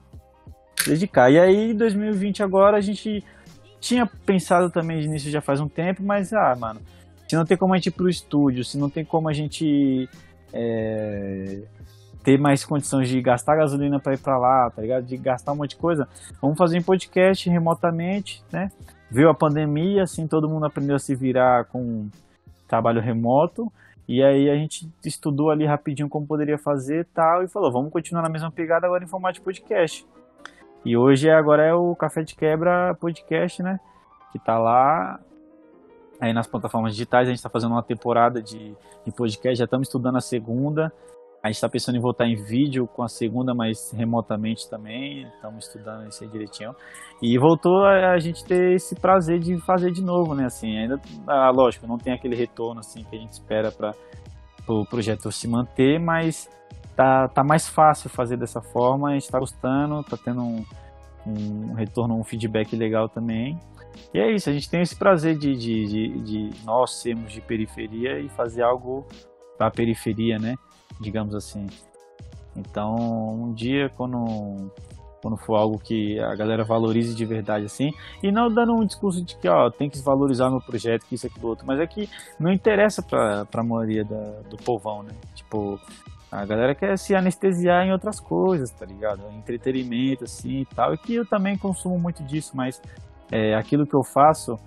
dedicar. 0.85 1.31
E 1.31 1.39
aí, 1.39 1.71
em 1.71 1.75
2020 1.75 2.43
agora, 2.43 2.77
a 2.77 2.81
gente 2.81 3.23
tinha 3.83 4.05
pensado 4.05 4.69
também 4.69 5.05
nisso 5.07 5.29
já 5.29 5.41
faz 5.41 5.59
um 5.59 5.67
tempo, 5.67 6.01
mas, 6.01 6.31
ah, 6.31 6.55
mano, 6.57 6.79
se 7.27 7.35
não 7.35 7.45
tem 7.45 7.57
como 7.57 7.73
a 7.73 7.77
gente 7.77 7.87
ir 7.87 7.91
pro 7.91 8.07
estúdio, 8.07 8.63
se 8.63 8.77
não 8.77 8.89
tem 8.89 9.03
como 9.03 9.27
a 9.27 9.33
gente 9.33 10.09
é, 10.53 11.63
ter 12.23 12.39
mais 12.39 12.63
condições 12.63 13.09
de 13.09 13.21
gastar 13.21 13.57
gasolina 13.57 13.99
para 13.99 14.13
ir 14.13 14.19
para 14.19 14.37
lá, 14.37 14.69
tá 14.69 14.81
ligado? 14.81 15.03
De 15.03 15.17
gastar 15.17 15.51
um 15.51 15.57
monte 15.57 15.71
de 15.71 15.75
coisa, 15.75 16.07
vamos 16.41 16.57
fazer 16.57 16.79
um 16.79 16.83
podcast 16.83 17.49
remotamente, 17.49 18.41
né? 18.49 18.71
Veio 19.11 19.29
a 19.29 19.33
pandemia, 19.33 20.03
assim, 20.03 20.27
todo 20.27 20.49
mundo 20.49 20.65
aprendeu 20.65 20.95
a 20.95 20.99
se 20.99 21.13
virar 21.13 21.65
com 21.65 22.07
trabalho 22.65 23.01
remoto. 23.01 23.71
E 24.07 24.23
aí 24.23 24.49
a 24.49 24.55
gente 24.55 24.89
estudou 25.03 25.51
ali 25.51 25.65
rapidinho 25.65 26.07
como 26.07 26.25
poderia 26.25 26.57
fazer 26.57 27.05
tal 27.13 27.43
e 27.43 27.49
falou, 27.49 27.71
vamos 27.71 27.91
continuar 27.91 28.21
na 28.21 28.29
mesma 28.29 28.49
pegada 28.49 28.87
agora 28.87 29.03
em 29.03 29.07
formato 29.07 29.35
de 29.35 29.41
podcast. 29.41 30.05
E 30.85 30.97
hoje 30.97 31.29
agora 31.29 31.63
é 31.63 31.73
o 31.73 31.95
Café 31.95 32.23
de 32.23 32.35
Quebra 32.35 32.93
podcast, 32.99 33.63
né? 33.63 33.79
Que 34.31 34.39
tá 34.39 34.57
lá 34.57 35.19
aí 36.19 36.33
nas 36.33 36.47
plataformas 36.47 36.91
digitais. 36.91 37.27
A 37.27 37.31
gente 37.31 37.37
está 37.37 37.49
fazendo 37.49 37.71
uma 37.71 37.83
temporada 37.83 38.41
de, 38.41 38.75
de 39.05 39.11
podcast, 39.15 39.57
já 39.57 39.63
estamos 39.63 39.87
estudando 39.87 40.17
a 40.17 40.21
segunda. 40.21 40.91
A 41.41 41.47
gente 41.47 41.55
está 41.55 41.69
pensando 41.69 41.97
em 41.97 42.01
voltar 42.01 42.25
em 42.25 42.35
vídeo 42.35 42.87
com 42.87 43.03
a 43.03 43.07
segunda, 43.07 43.53
mas 43.53 43.91
remotamente 43.91 44.69
também. 44.69 45.27
Estamos 45.35 45.67
estudando 45.67 46.07
isso 46.07 46.23
aí 46.23 46.29
direitinho. 46.29 46.73
E 47.21 47.37
voltou 47.37 47.85
a, 47.85 48.11
a, 48.11 48.19
gente 48.19 48.45
ter 48.45 48.73
esse 48.73 48.95
prazer 48.95 49.39
de 49.39 49.57
fazer 49.61 49.91
de 49.91 50.01
novo, 50.01 50.33
né? 50.33 50.45
Assim, 50.45 50.77
ainda, 50.77 50.99
ah, 51.27 51.49
lógico, 51.49 51.85
não 51.85 51.97
tem 51.97 52.13
aquele 52.13 52.35
retorno 52.35 52.79
assim 52.79 53.03
que 53.03 53.15
a 53.15 53.19
gente 53.19 53.33
espera 53.33 53.71
para 53.71 53.91
o 54.61 54.65
pro 54.65 54.85
projeto 54.85 55.29
se 55.31 55.47
manter, 55.47 55.99
mas 55.99 56.49
tá, 56.95 57.27
tá 57.27 57.43
mais 57.43 57.67
fácil 57.67 58.09
fazer 58.09 58.37
dessa 58.37 58.61
forma. 58.61 59.09
A 59.09 59.13
gente 59.13 59.23
está 59.23 59.39
gostando, 59.39 60.03
tá 60.03 60.17
tendo 60.17 60.41
um, 60.41 60.65
um 61.25 61.73
retorno, 61.73 62.17
um 62.17 62.23
feedback 62.23 62.75
legal 62.75 63.09
também. 63.09 63.59
E 64.13 64.19
é 64.19 64.31
isso, 64.31 64.49
a 64.49 64.53
gente 64.53 64.69
tem 64.69 64.81
esse 64.81 64.95
prazer 64.95 65.37
de, 65.37 65.55
de, 65.55 65.85
de, 65.85 66.21
de 66.21 66.65
nós 66.65 66.95
sermos 66.95 67.31
de 67.31 67.41
periferia 67.41 68.19
e 68.19 68.27
fazer 68.29 68.63
algo 68.63 69.05
para 69.57 69.67
a 69.67 69.71
periferia, 69.71 70.39
né? 70.39 70.55
digamos 70.99 71.35
assim. 71.35 71.67
Então, 72.55 72.95
um 72.95 73.53
dia 73.53 73.89
quando 73.95 74.71
quando 75.21 75.37
for 75.37 75.55
algo 75.55 75.79
que 75.79 76.19
a 76.19 76.35
galera 76.35 76.65
valorize 76.65 77.15
de 77.15 77.25
verdade 77.25 77.63
assim, 77.63 77.93
e 78.21 78.29
não 78.29 78.53
dando 78.53 78.73
um 78.73 78.85
discurso 78.85 79.23
de 79.23 79.37
que 79.37 79.47
ó, 79.47 79.69
tem 79.69 79.89
que 79.89 79.97
valorizar 79.99 80.49
meu 80.49 80.59
projeto, 80.59 81.05
que 81.05 81.15
isso 81.15 81.25
aqui 81.25 81.39
do 81.39 81.47
outro, 81.47 81.65
mas 81.65 81.79
é 81.79 81.87
que 81.87 82.09
não 82.37 82.51
interessa 82.51 83.01
para 83.01 83.47
a 83.53 83.63
maioria 83.63 84.03
da, 84.03 84.41
do 84.49 84.57
povão, 84.57 85.01
né? 85.01 85.13
Tipo, 85.33 85.79
a 86.33 86.45
galera 86.45 86.73
quer 86.73 86.97
se 86.97 87.15
anestesiar 87.15 87.85
em 87.85 87.91
outras 87.91 88.19
coisas, 88.19 88.71
tá 88.71 88.85
ligado? 88.85 89.21
Entretenimento 89.37 90.23
assim 90.23 90.61
e 90.61 90.65
tal, 90.65 90.93
e 90.93 90.97
que 90.97 91.13
eu 91.13 91.25
também 91.25 91.55
consumo 91.57 91.99
muito 91.99 92.23
disso, 92.23 92.53
mas 92.55 92.81
é, 93.31 93.55
aquilo 93.55 93.85
que 93.85 93.95
eu 93.95 94.03
faço, 94.03 94.57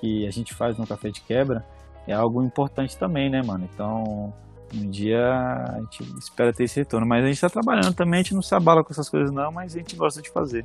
que 0.00 0.26
a 0.26 0.30
gente 0.30 0.54
faz 0.54 0.78
no 0.78 0.86
Café 0.86 1.10
de 1.10 1.20
Quebra, 1.20 1.62
é 2.06 2.14
algo 2.14 2.42
importante 2.42 2.96
também, 2.96 3.28
né, 3.28 3.42
mano? 3.44 3.68
Então, 3.72 4.32
um 4.74 4.88
dia 4.90 5.20
a 5.20 5.78
gente 5.80 6.02
espera 6.18 6.52
ter 6.52 6.64
esse 6.64 6.80
retorno. 6.80 7.06
Mas 7.06 7.24
a 7.24 7.26
gente 7.26 7.36
está 7.36 7.50
trabalhando 7.50 7.94
também, 7.94 8.20
a 8.20 8.22
gente 8.22 8.34
não 8.34 8.42
se 8.42 8.54
abala 8.54 8.82
com 8.82 8.92
essas 8.92 9.08
coisas 9.08 9.30
não, 9.30 9.52
mas 9.52 9.74
a 9.74 9.78
gente 9.78 9.96
gosta 9.96 10.22
de 10.22 10.30
fazer. 10.30 10.64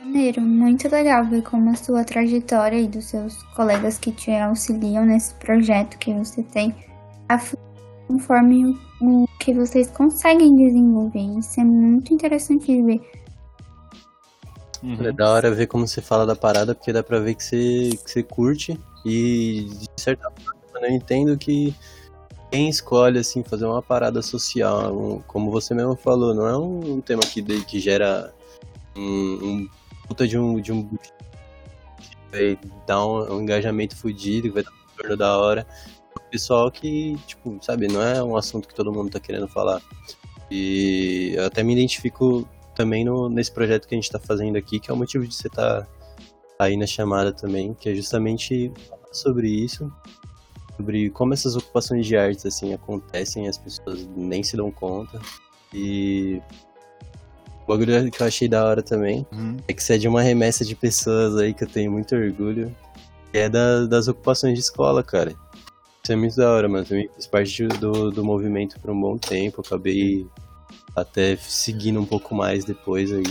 Maneiro, 0.00 0.40
muito 0.40 0.88
legal 0.88 1.24
ver 1.24 1.42
como 1.42 1.70
a 1.70 1.74
sua 1.74 2.04
trajetória 2.04 2.78
e 2.78 2.86
dos 2.86 3.06
seus 3.06 3.42
colegas 3.54 3.98
que 3.98 4.12
te 4.12 4.30
auxiliam 4.30 5.04
nesse 5.04 5.34
projeto 5.34 5.98
que 5.98 6.12
você 6.12 6.42
tem 6.42 6.74
conforme 8.06 8.76
o 9.00 9.26
que 9.40 9.52
vocês 9.52 9.90
conseguem 9.90 10.54
desenvolver. 10.56 11.38
Isso 11.38 11.60
é 11.60 11.64
muito 11.64 12.12
interessante 12.12 12.66
de 12.66 12.82
ver. 12.82 13.10
Uhum. 14.82 15.06
É 15.06 15.12
da 15.12 15.30
hora 15.30 15.50
ver 15.50 15.66
como 15.66 15.86
você 15.88 16.02
fala 16.02 16.26
da 16.26 16.36
parada, 16.36 16.74
porque 16.74 16.92
dá 16.92 17.02
pra 17.02 17.18
ver 17.18 17.34
que 17.34 17.42
você, 17.42 17.98
que 18.04 18.10
você 18.10 18.22
curte 18.22 18.78
e 19.04 19.66
de 19.70 19.88
certa 19.96 20.30
forma 20.30 20.86
eu 20.86 20.92
entendo 20.92 21.38
que 21.38 21.74
quem 22.50 22.68
escolhe 22.68 23.18
assim 23.18 23.42
fazer 23.42 23.64
uma 23.64 23.82
parada 23.82 24.20
social, 24.20 24.94
um, 24.94 25.20
como 25.26 25.50
você 25.50 25.74
mesmo 25.74 25.96
falou, 25.96 26.34
não 26.34 26.46
é 26.46 26.56
um, 26.56 26.94
um 26.94 27.00
tema 27.00 27.22
que, 27.22 27.42
que 27.64 27.80
gera 27.80 28.32
um, 28.94 29.02
um 29.02 29.68
puta 30.06 30.28
de 30.28 30.38
um, 30.38 30.60
de 30.60 30.72
um 30.72 30.88
vai 32.30 32.58
dar 32.86 33.06
um, 33.06 33.36
um 33.36 33.42
engajamento 33.42 33.96
fodido, 33.96 34.48
que 34.48 34.54
vai 34.54 34.62
dar 34.62 34.70
um 34.70 34.96
torno 34.96 35.16
da 35.16 35.38
hora. 35.38 35.66
Pessoal 36.30 36.70
que, 36.70 37.16
tipo, 37.26 37.58
sabe, 37.62 37.86
não 37.88 38.02
é 38.02 38.22
um 38.22 38.36
assunto 38.36 38.66
que 38.66 38.74
todo 38.74 38.92
mundo 38.92 39.10
tá 39.10 39.20
querendo 39.20 39.46
falar. 39.46 39.80
E 40.50 41.32
eu 41.36 41.46
até 41.46 41.62
me 41.62 41.72
identifico 41.72 42.48
também 42.74 43.04
no, 43.04 43.28
nesse 43.28 43.52
projeto 43.52 43.86
que 43.86 43.94
a 43.94 43.98
gente 43.98 44.10
tá 44.10 44.18
fazendo 44.18 44.56
aqui, 44.56 44.80
que 44.80 44.90
é 44.90 44.94
o 44.94 44.96
motivo 44.96 45.26
de 45.26 45.34
você 45.34 45.46
estar 45.46 45.82
tá 45.82 45.88
aí 46.58 46.76
na 46.76 46.86
chamada 46.86 47.32
também, 47.32 47.74
que 47.74 47.88
é 47.88 47.94
justamente 47.94 48.72
sobre 49.12 49.48
isso 49.48 49.92
sobre 50.76 51.10
como 51.10 51.32
essas 51.32 51.56
ocupações 51.56 52.06
de 52.06 52.16
artes 52.16 52.44
assim 52.46 52.74
acontecem 52.74 53.48
as 53.48 53.58
pessoas 53.58 54.06
nem 54.16 54.42
se 54.42 54.56
dão 54.56 54.70
conta. 54.70 55.20
E 55.72 56.40
o 57.64 57.66
bagulho 57.66 58.10
que 58.10 58.22
eu 58.22 58.26
achei 58.26 58.48
da 58.48 58.64
hora 58.64 58.82
também 58.82 59.26
uhum. 59.32 59.56
é 59.66 59.72
que 59.72 59.82
você 59.82 59.94
é 59.94 59.98
de 59.98 60.08
uma 60.08 60.22
remessa 60.22 60.64
de 60.64 60.74
pessoas 60.74 61.36
aí 61.36 61.54
que 61.54 61.64
eu 61.64 61.68
tenho 61.68 61.90
muito 61.90 62.14
orgulho, 62.14 62.74
que 63.30 63.38
é 63.38 63.48
da, 63.48 63.86
das 63.86 64.08
ocupações 64.08 64.54
de 64.54 64.60
escola, 64.60 65.02
cara. 65.02 65.34
Isso 66.04 66.12
é 66.12 66.16
muito 66.16 66.36
da 66.36 66.50
hora, 66.52 66.68
mas 66.68 66.90
eu 66.90 67.08
fiz 67.14 67.26
parte 67.26 67.66
do, 67.66 68.10
do 68.10 68.22
movimento 68.22 68.78
por 68.78 68.90
um 68.90 69.00
bom 69.00 69.16
tempo, 69.16 69.62
acabei 69.62 70.26
até 70.94 71.34
seguindo 71.36 71.98
um 71.98 72.04
pouco 72.04 72.34
mais 72.34 72.62
depois 72.62 73.10
aí. 73.10 73.24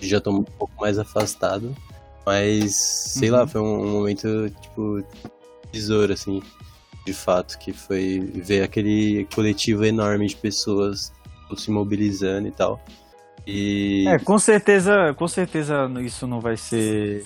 Já 0.00 0.22
tô 0.22 0.30
um 0.30 0.42
pouco 0.42 0.72
mais 0.80 0.98
afastado. 0.98 1.76
Mas, 2.24 2.74
sei 2.76 3.28
uhum. 3.28 3.36
lá, 3.36 3.46
foi 3.46 3.60
um, 3.60 3.82
um 3.82 3.92
momento, 3.92 4.50
tipo, 4.62 5.04
tesouro, 5.70 6.14
assim, 6.14 6.42
de 7.04 7.12
fato, 7.12 7.58
que 7.58 7.74
foi 7.74 8.20
ver 8.20 8.62
aquele 8.62 9.28
coletivo 9.34 9.84
enorme 9.84 10.26
de 10.26 10.36
pessoas 10.36 11.12
se 11.58 11.70
mobilizando 11.70 12.48
e 12.48 12.52
tal. 12.52 12.80
E... 13.46 14.08
É, 14.08 14.18
com 14.18 14.38
certeza, 14.38 15.12
com 15.14 15.28
certeza 15.28 15.86
isso 16.00 16.26
não 16.26 16.40
vai 16.40 16.56
ser 16.56 17.22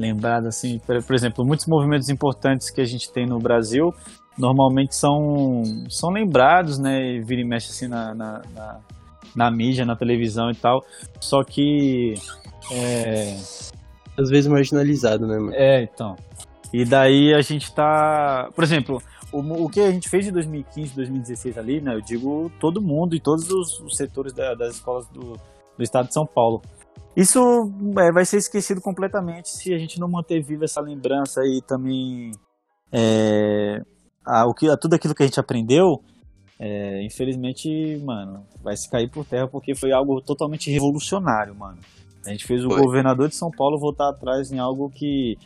lembrado 0.00 0.46
assim, 0.46 0.78
por, 0.78 1.02
por, 1.02 1.14
exemplo, 1.14 1.44
muitos 1.44 1.66
movimentos 1.66 2.08
importantes 2.08 2.70
que 2.70 2.80
a 2.80 2.84
gente 2.84 3.12
tem 3.12 3.26
no 3.26 3.38
Brasil 3.38 3.94
normalmente 4.38 4.94
são, 4.94 5.62
são 5.88 6.10
lembrados, 6.10 6.78
né, 6.78 7.16
e 7.16 7.20
vira 7.20 7.42
e 7.42 7.44
mexe 7.44 7.70
assim 7.70 7.86
na, 7.86 8.14
na, 8.14 8.42
na, 8.54 8.80
na 9.36 9.50
mídia, 9.50 9.84
na 9.84 9.94
televisão 9.94 10.50
e 10.50 10.54
tal, 10.54 10.82
só 11.20 11.44
que 11.44 12.14
é... 12.72 13.36
às 14.16 14.30
vezes 14.30 14.46
marginalizado, 14.46 15.26
né, 15.26 15.38
mano? 15.38 15.52
É, 15.54 15.82
então, 15.82 16.16
e 16.72 16.84
daí 16.84 17.34
a 17.34 17.42
gente 17.42 17.72
tá. 17.74 18.48
Por 18.54 18.62
exemplo, 18.62 19.02
o, 19.32 19.64
o 19.64 19.68
que 19.68 19.80
a 19.80 19.90
gente 19.90 20.08
fez 20.08 20.26
em 20.28 20.32
2015, 20.32 20.94
2016 20.94 21.58
ali, 21.58 21.80
né? 21.80 21.94
Eu 21.94 22.00
digo 22.00 22.50
todo 22.60 22.80
mundo 22.80 23.14
e 23.14 23.20
todos 23.20 23.50
os, 23.50 23.80
os 23.80 23.96
setores 23.96 24.32
da, 24.32 24.54
das 24.54 24.76
escolas 24.76 25.06
do, 25.08 25.32
do 25.76 25.82
estado 25.82 26.06
de 26.06 26.14
São 26.14 26.26
Paulo. 26.26 26.62
Isso 27.20 27.38
é, 27.98 28.10
vai 28.10 28.24
ser 28.24 28.38
esquecido 28.38 28.80
completamente 28.80 29.50
se 29.50 29.74
a 29.74 29.78
gente 29.78 30.00
não 30.00 30.08
manter 30.08 30.42
viva 30.42 30.64
essa 30.64 30.80
lembrança 30.80 31.42
e 31.44 31.60
também 31.60 32.30
é, 32.90 33.82
a, 34.24 34.46
o 34.46 34.54
que, 34.54 34.70
a, 34.70 34.76
tudo 34.76 34.94
aquilo 34.94 35.14
que 35.14 35.22
a 35.22 35.26
gente 35.26 35.38
aprendeu. 35.38 36.00
É, 36.58 37.04
infelizmente, 37.04 37.68
mano, 38.02 38.46
vai 38.62 38.74
se 38.74 38.90
cair 38.90 39.10
por 39.10 39.26
terra 39.26 39.46
porque 39.46 39.74
foi 39.74 39.92
algo 39.92 40.22
totalmente 40.22 40.70
revolucionário, 40.70 41.54
mano. 41.54 41.78
A 42.26 42.30
gente 42.30 42.46
fez 42.46 42.64
o 42.64 42.70
foi. 42.70 42.80
governador 42.80 43.28
de 43.28 43.36
São 43.36 43.50
Paulo 43.50 43.78
voltar 43.78 44.08
atrás 44.08 44.50
em 44.50 44.58
algo 44.58 44.88
que 44.88 45.36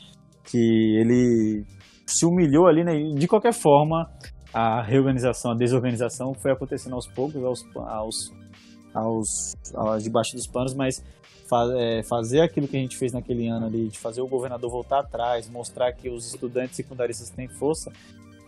que 0.44 0.96
ele 1.00 1.64
se 2.06 2.24
humilhou 2.24 2.68
ali, 2.68 2.84
né? 2.84 2.92
De 3.18 3.26
qualquer 3.26 3.52
forma, 3.52 4.08
a 4.52 4.80
reorganização, 4.80 5.52
a 5.52 5.56
desorganização 5.56 6.34
foi 6.34 6.52
acontecendo 6.52 6.94
aos 6.94 7.08
poucos, 7.08 7.42
aos, 7.42 7.64
aos, 7.74 8.32
aos, 8.94 9.54
aos 9.74 10.04
debaixo 10.04 10.36
dos 10.36 10.46
panos, 10.46 10.74
mas 10.74 11.02
fa 11.48 11.66
é, 11.76 12.02
fazer 12.02 12.40
aquilo 12.40 12.66
que 12.66 12.76
a 12.76 12.80
gente 12.80 12.96
fez 12.96 13.12
naquele 13.12 13.46
ano 13.48 13.66
ali, 13.66 13.88
de 13.88 13.98
fazer 13.98 14.20
o 14.20 14.26
governador 14.26 14.70
voltar 14.70 15.00
atrás, 15.00 15.48
mostrar 15.48 15.92
que 15.92 16.08
os 16.08 16.26
estudantes 16.26 16.76
secundaristas 16.76 17.30
têm 17.30 17.48
força, 17.48 17.92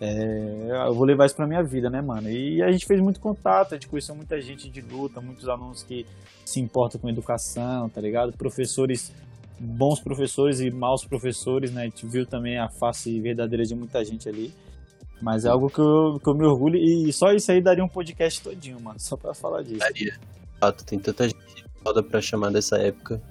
é, 0.01 0.87
eu 0.87 0.95
vou 0.95 1.05
levar 1.05 1.27
isso 1.27 1.35
pra 1.35 1.47
minha 1.47 1.63
vida, 1.63 1.89
né, 1.89 2.03
mano? 2.03 2.31
E 2.31 2.63
a 2.63 2.71
gente 2.71 2.87
fez 2.87 3.01
muito 3.01 3.19
contato, 3.19 3.73
a 3.73 3.77
gente 3.77 3.89
conheceu 3.89 4.15
muita 4.15 4.41
gente 4.41 4.69
de 4.69 4.81
luta, 4.81 5.21
muitos 5.21 5.49
alunos 5.49 5.83
que 5.83 6.07
se 6.45 6.61
importam 6.61 7.01
com 7.01 7.09
educação, 7.09 7.89
tá 7.89 8.01
ligado? 8.01 8.33
Professores, 8.33 9.13
bons 9.59 10.01
professores 10.01 10.61
e 10.61 10.71
maus 10.71 11.05
professores, 11.05 11.73
né? 11.73 11.83
A 11.83 11.85
gente 11.85 12.07
viu 12.07 12.27
também 12.27 12.59
a 12.59 12.69
face 12.69 13.19
verdadeira 13.21 13.65
de 13.65 13.75
muita 13.75 14.05
gente 14.05 14.29
ali. 14.29 14.53
Mas 15.21 15.47
é 15.47 15.49
algo 15.49 15.71
que 15.71 15.79
eu, 15.79 16.21
que 16.23 16.29
eu 16.29 16.35
me 16.35 16.45
orgulho 16.45 16.77
e 16.77 17.11
só 17.11 17.33
isso 17.33 17.51
aí 17.51 17.63
daria 17.63 17.83
um 17.83 17.89
podcast 17.89 18.43
todinho, 18.43 18.79
mano, 18.79 19.01
só 19.01 19.17
pra 19.17 19.33
falar 19.33 19.63
disso. 19.63 19.79
Daria. 19.79 20.15
Fato, 20.61 20.85
tem 20.85 20.99
tanta 20.99 21.27
gente 21.27 21.66
foda 21.87 22.03
pra 22.03 22.21
chamar 22.21 22.51
dessa 22.51 22.77
época. 22.79 23.23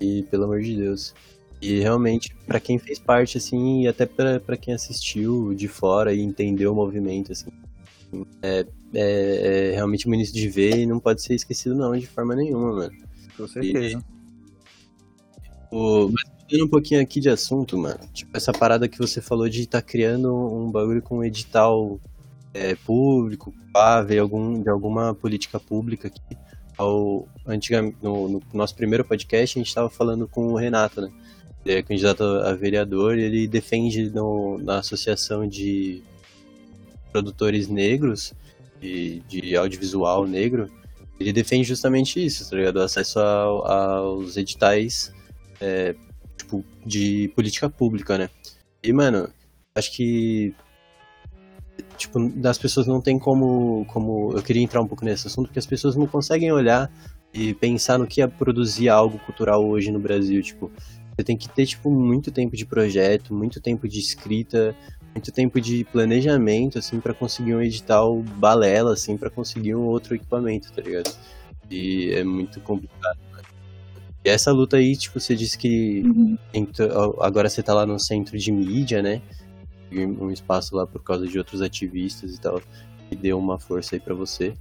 E 0.00 0.22
pelo 0.30 0.44
amor 0.44 0.60
de 0.60 0.76
Deus. 0.76 1.12
E 1.60 1.80
realmente, 1.80 2.34
pra 2.46 2.60
quem 2.60 2.78
fez 2.78 2.98
parte, 2.98 3.36
assim, 3.36 3.82
e 3.82 3.88
até 3.88 4.06
pra, 4.06 4.40
pra 4.40 4.56
quem 4.56 4.72
assistiu 4.72 5.52
de 5.54 5.68
fora 5.68 6.14
e 6.14 6.20
entendeu 6.20 6.72
o 6.72 6.74
movimento, 6.74 7.32
assim, 7.32 7.50
é, 8.40 8.64
é, 8.94 9.70
é 9.72 9.74
realmente 9.74 10.06
bonito 10.06 10.32
de 10.32 10.48
ver 10.48 10.78
e 10.78 10.86
não 10.86 10.98
pode 10.98 11.20
ser 11.20 11.34
esquecido, 11.34 11.74
não, 11.74 11.94
de 11.96 12.06
forma 12.06 12.34
nenhuma, 12.34 12.72
mano. 12.72 12.92
Com 13.36 13.46
certeza. 13.46 14.02
O, 15.70 16.08
mas 16.08 16.24
mudando 16.42 16.64
um 16.64 16.68
pouquinho 16.68 17.02
aqui 17.02 17.20
de 17.20 17.28
assunto, 17.28 17.76
mano. 17.76 18.00
Tipo, 18.12 18.34
essa 18.34 18.52
parada 18.52 18.88
que 18.88 18.98
você 18.98 19.20
falou 19.20 19.48
de 19.48 19.60
estar 19.60 19.82
tá 19.82 19.86
criando 19.86 20.34
um 20.34 20.70
bagulho 20.70 21.02
com 21.02 21.18
um 21.18 21.24
edital 21.24 22.00
é, 22.54 22.74
público, 22.74 23.52
pá, 23.70 24.00
ver 24.00 24.18
algum, 24.18 24.62
de 24.62 24.70
alguma 24.70 25.14
política 25.14 25.60
pública 25.60 26.08
aqui. 26.08 26.38
Ao, 26.76 27.28
antiga, 27.46 27.82
no, 28.02 28.28
no 28.28 28.42
nosso 28.52 28.74
primeiro 28.74 29.04
podcast, 29.04 29.58
a 29.58 29.60
gente 29.60 29.68
estava 29.68 29.90
falando 29.90 30.26
com 30.26 30.48
o 30.48 30.56
Renato, 30.56 31.00
né? 31.00 31.10
Ele 31.64 31.78
é 31.78 31.82
candidato 31.82 32.22
a 32.22 32.54
vereador 32.54 33.18
e 33.18 33.22
ele 33.22 33.46
defende 33.46 34.08
no, 34.10 34.58
na 34.58 34.78
associação 34.78 35.46
de 35.46 36.02
produtores 37.12 37.68
negros, 37.68 38.32
de, 38.80 39.20
de 39.28 39.56
audiovisual 39.56 40.26
negro, 40.26 40.70
ele 41.20 41.34
defende 41.34 41.64
justamente 41.64 42.24
isso, 42.24 42.48
tá 42.48 42.56
ligado? 42.56 42.76
O 42.76 42.82
acesso 42.82 43.20
ao, 43.20 43.70
aos 43.70 44.38
editais 44.38 45.12
é, 45.60 45.94
tipo, 46.36 46.64
de 46.84 47.30
política 47.36 47.68
pública, 47.68 48.16
né? 48.16 48.30
E, 48.82 48.90
mano, 48.90 49.30
acho 49.74 49.94
que 49.94 50.54
tipo, 51.96 52.18
das 52.30 52.58
pessoas 52.58 52.86
não 52.86 53.00
tem 53.00 53.18
como, 53.18 53.84
como. 53.86 54.32
Eu 54.32 54.42
queria 54.42 54.62
entrar 54.62 54.80
um 54.80 54.86
pouco 54.86 55.04
nesse 55.04 55.26
assunto, 55.26 55.46
porque 55.46 55.58
as 55.58 55.66
pessoas 55.66 55.96
não 55.96 56.06
conseguem 56.06 56.50
olhar 56.52 56.90
e 57.32 57.54
pensar 57.54 57.98
no 57.98 58.06
que 58.06 58.20
é 58.22 58.26
produzir 58.26 58.88
algo 58.88 59.18
cultural 59.20 59.66
hoje 59.66 59.90
no 59.90 59.98
Brasil. 59.98 60.42
Tipo, 60.42 60.70
você 61.14 61.24
tem 61.24 61.36
que 61.36 61.48
ter, 61.48 61.66
tipo, 61.66 61.90
muito 61.90 62.30
tempo 62.30 62.56
de 62.56 62.64
projeto, 62.64 63.34
muito 63.34 63.60
tempo 63.60 63.88
de 63.88 63.98
escrita, 63.98 64.74
muito 65.14 65.32
tempo 65.32 65.60
de 65.60 65.84
planejamento, 65.84 66.78
assim, 66.78 67.00
para 67.00 67.14
conseguir 67.14 67.54
um 67.54 67.62
edital 67.62 68.22
balela, 68.36 68.92
assim, 68.92 69.16
para 69.16 69.30
conseguir 69.30 69.74
um 69.74 69.84
outro 69.84 70.14
equipamento, 70.14 70.72
tá 70.72 70.80
ligado? 70.82 71.10
E 71.70 72.10
é 72.12 72.24
muito 72.24 72.60
complicado. 72.60 73.18
E 74.24 74.28
essa 74.28 74.52
luta 74.52 74.76
aí, 74.76 74.96
tipo, 74.96 75.18
você 75.18 75.34
disse 75.34 75.56
que 75.56 76.02
uhum. 76.04 76.36
agora 77.20 77.48
você 77.48 77.62
tá 77.62 77.72
lá 77.72 77.86
no 77.86 77.98
centro 77.98 78.36
de 78.36 78.52
mídia, 78.52 79.02
né? 79.02 79.22
Um 79.92 80.30
espaço 80.30 80.76
lá 80.76 80.86
por 80.86 81.02
causa 81.02 81.26
de 81.26 81.36
outros 81.38 81.62
ativistas 81.62 82.34
e 82.34 82.40
tal, 82.40 82.60
que 83.08 83.16
deu 83.16 83.38
uma 83.38 83.58
força 83.58 83.96
aí 83.96 84.00
para 84.00 84.14
você. 84.14 84.54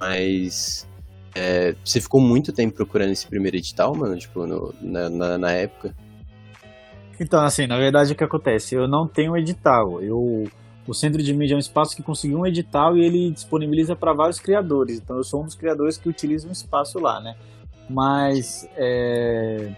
Mas 0.00 0.86
é, 1.34 1.74
você 1.84 2.00
ficou 2.00 2.20
muito 2.20 2.52
tempo 2.52 2.74
procurando 2.74 3.10
esse 3.10 3.26
primeiro 3.26 3.56
edital, 3.56 3.94
mano? 3.94 4.16
Tipo, 4.16 4.46
no, 4.46 4.74
na, 4.80 5.10
na, 5.10 5.38
na, 5.38 5.50
época? 5.52 5.94
Então, 7.18 7.42
assim, 7.42 7.66
na 7.66 7.76
verdade 7.76 8.12
o 8.12 8.16
que 8.16 8.24
acontece? 8.24 8.74
Eu 8.74 8.86
não 8.86 9.06
tenho 9.06 9.36
edital. 9.36 10.00
Eu, 10.00 10.44
o 10.86 10.94
Centro 10.94 11.22
de 11.22 11.32
Mídia 11.32 11.54
é 11.54 11.56
um 11.56 11.60
espaço 11.60 11.96
que 11.96 12.02
conseguiu 12.02 12.38
um 12.38 12.46
edital 12.46 12.96
e 12.96 13.04
ele 13.04 13.30
disponibiliza 13.30 13.96
para 13.96 14.12
vários 14.12 14.38
criadores. 14.38 14.98
Então 14.98 15.16
eu 15.16 15.24
sou 15.24 15.42
um 15.42 15.46
dos 15.46 15.54
criadores 15.54 15.96
que 15.96 16.08
utiliza 16.08 16.48
um 16.48 16.52
espaço 16.52 16.98
lá, 16.98 17.20
né? 17.20 17.34
Mas 17.88 18.68
é, 18.76 19.72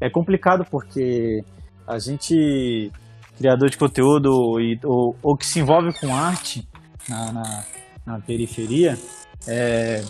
é 0.00 0.10
complicado 0.10 0.64
porque 0.70 1.44
a 1.86 1.98
gente, 1.98 2.90
criador 3.36 3.70
de 3.70 3.76
conteúdo 3.76 4.60
e, 4.60 4.78
ou, 4.84 5.14
ou 5.22 5.36
que 5.36 5.46
se 5.46 5.60
envolve 5.60 5.92
com 5.98 6.14
arte 6.14 6.66
na, 7.08 7.32
na, 7.32 7.64
na 8.06 8.20
periferia, 8.20 8.98
é, 9.46 10.02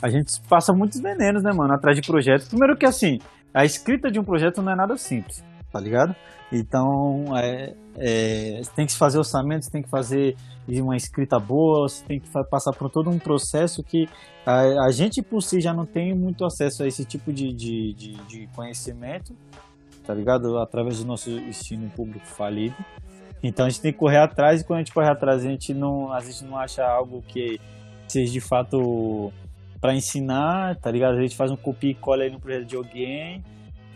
a 0.00 0.08
gente 0.08 0.40
passa 0.48 0.72
muitos 0.72 1.00
venenos, 1.00 1.42
né, 1.42 1.52
mano, 1.52 1.74
atrás 1.74 1.96
de 1.96 2.06
projetos. 2.06 2.48
Primeiro 2.48 2.76
que 2.76 2.86
assim, 2.86 3.18
a 3.52 3.64
escrita 3.64 4.10
de 4.10 4.18
um 4.18 4.24
projeto 4.24 4.62
não 4.62 4.72
é 4.72 4.76
nada 4.76 4.96
simples, 4.96 5.44
tá 5.72 5.80
ligado? 5.80 6.14
Então, 6.50 7.36
é, 7.36 7.74
é, 7.98 8.60
tem 8.74 8.86
que 8.86 8.96
fazer 8.96 9.18
orçamento, 9.18 9.70
tem 9.70 9.82
que 9.82 9.90
fazer 9.90 10.34
uma 10.66 10.96
escrita 10.96 11.38
boa, 11.38 11.88
você 11.88 12.04
tem 12.04 12.20
que 12.20 12.28
passar 12.50 12.72
por 12.72 12.90
todo 12.90 13.10
um 13.10 13.18
processo 13.18 13.82
que 13.82 14.06
a, 14.46 14.86
a 14.86 14.90
gente 14.90 15.22
por 15.22 15.42
si 15.42 15.60
já 15.60 15.74
não 15.74 15.84
tem 15.84 16.14
muito 16.14 16.44
acesso 16.44 16.82
a 16.82 16.86
esse 16.86 17.04
tipo 17.04 17.32
de, 17.32 17.52
de, 17.54 17.94
de, 17.94 18.12
de 18.26 18.46
conhecimento, 18.54 19.34
tá 20.08 20.14
ligado? 20.14 20.56
Através 20.56 21.00
do 21.00 21.06
nosso 21.06 21.30
ensino 21.30 21.90
público 21.90 22.26
falido. 22.26 22.74
Então 23.42 23.66
a 23.66 23.68
gente 23.68 23.82
tem 23.82 23.92
que 23.92 23.98
correr 23.98 24.16
atrás 24.16 24.62
e 24.62 24.64
quando 24.64 24.78
a 24.78 24.82
gente 24.82 24.94
corre 24.94 25.10
atrás 25.10 25.44
a 25.44 25.48
gente 25.48 25.74
não, 25.74 26.10
a 26.10 26.20
gente 26.20 26.42
não 26.46 26.56
acha 26.56 26.82
algo 26.82 27.22
que 27.28 27.60
seja 28.08 28.32
de 28.32 28.40
fato 28.40 29.30
para 29.82 29.94
ensinar, 29.94 30.76
tá 30.76 30.90
ligado? 30.90 31.18
A 31.18 31.20
gente 31.20 31.36
faz 31.36 31.50
um 31.50 31.56
copia 31.56 31.90
e 31.90 31.94
cola 31.94 32.22
aí 32.22 32.30
no 32.30 32.40
projeto 32.40 32.64
de 32.64 32.74
alguém 32.74 33.44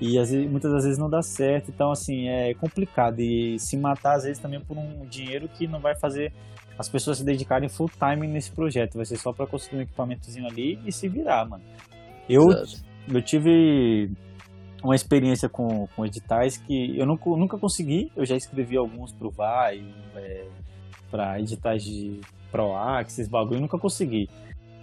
e 0.02 0.18
às 0.18 0.30
vezes, 0.30 0.50
muitas 0.50 0.70
das 0.70 0.84
vezes 0.84 0.98
não 0.98 1.08
dá 1.08 1.22
certo. 1.22 1.70
Então, 1.70 1.90
assim, 1.90 2.28
é 2.28 2.52
complicado. 2.54 3.20
E 3.20 3.58
se 3.58 3.78
matar, 3.78 4.16
às 4.16 4.24
vezes, 4.24 4.38
também 4.38 4.60
por 4.60 4.76
um 4.76 5.06
dinheiro 5.06 5.48
que 5.48 5.66
não 5.66 5.80
vai 5.80 5.98
fazer 5.98 6.32
as 6.78 6.88
pessoas 6.88 7.18
se 7.18 7.24
dedicarem 7.24 7.68
full 7.68 7.88
time 7.88 8.26
nesse 8.26 8.50
projeto. 8.52 8.96
Vai 8.96 9.04
ser 9.04 9.16
só 9.16 9.32
para 9.32 9.46
construir 9.46 9.78
um 9.78 9.82
equipamentozinho 9.82 10.46
ali 10.46 10.78
e 10.84 10.92
se 10.92 11.08
virar, 11.08 11.48
mano. 11.48 11.62
Eu, 12.28 12.42
eu 13.08 13.22
tive 13.22 14.10
uma 14.82 14.94
experiência 14.94 15.48
com, 15.48 15.86
com 15.94 16.04
editais 16.04 16.56
que 16.56 16.98
eu 16.98 17.06
nunca, 17.06 17.30
nunca 17.30 17.58
consegui. 17.58 18.10
Eu 18.16 18.24
já 18.24 18.36
escrevi 18.36 18.76
alguns 18.76 19.12
pro 19.12 19.30
VAI, 19.30 19.84
é, 20.16 20.46
para 21.10 21.38
editais 21.38 21.84
de 21.84 22.20
ProAx, 22.50 23.12
esses 23.12 23.28
bagulho, 23.28 23.60
nunca 23.60 23.78
consegui 23.78 24.28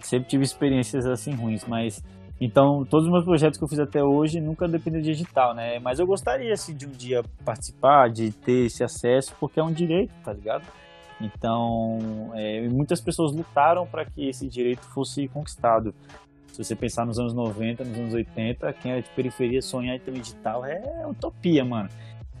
sempre 0.02 0.28
tive 0.28 0.44
experiências 0.44 1.06
assim 1.06 1.32
ruins, 1.32 1.64
mas 1.64 2.02
então 2.40 2.84
todos 2.84 3.06
os 3.06 3.12
meus 3.12 3.24
projetos 3.24 3.58
que 3.58 3.64
eu 3.64 3.68
fiz 3.68 3.78
até 3.78 4.02
hoje 4.02 4.40
nunca 4.40 4.66
dependeram 4.66 5.02
de 5.02 5.12
digital, 5.12 5.54
né? 5.54 5.78
Mas 5.78 5.98
eu 5.98 6.06
gostaria 6.06 6.52
assim 6.52 6.74
de 6.74 6.86
um 6.86 6.90
dia 6.90 7.22
participar, 7.44 8.08
de 8.08 8.32
ter 8.32 8.66
esse 8.66 8.82
acesso, 8.82 9.34
porque 9.38 9.60
é 9.60 9.62
um 9.62 9.72
direito, 9.72 10.12
tá 10.24 10.32
ligado? 10.32 10.64
Então, 11.20 12.30
é, 12.34 12.66
muitas 12.68 13.00
pessoas 13.00 13.34
lutaram 13.34 13.86
para 13.86 14.06
que 14.06 14.26
esse 14.26 14.48
direito 14.48 14.80
fosse 14.94 15.28
conquistado. 15.28 15.94
Se 16.52 16.64
você 16.64 16.74
pensar 16.74 17.06
nos 17.06 17.18
anos 17.18 17.32
90, 17.32 17.84
nos 17.84 17.98
anos 17.98 18.14
80, 18.14 18.72
quem 18.74 18.92
é 18.92 19.00
de 19.00 19.08
periferia 19.10 19.62
sonhar 19.62 19.96
em 19.96 20.00
ter 20.00 20.10
um 20.10 20.14
digital 20.14 20.64
é 20.64 21.06
utopia, 21.06 21.64
mano. 21.64 21.88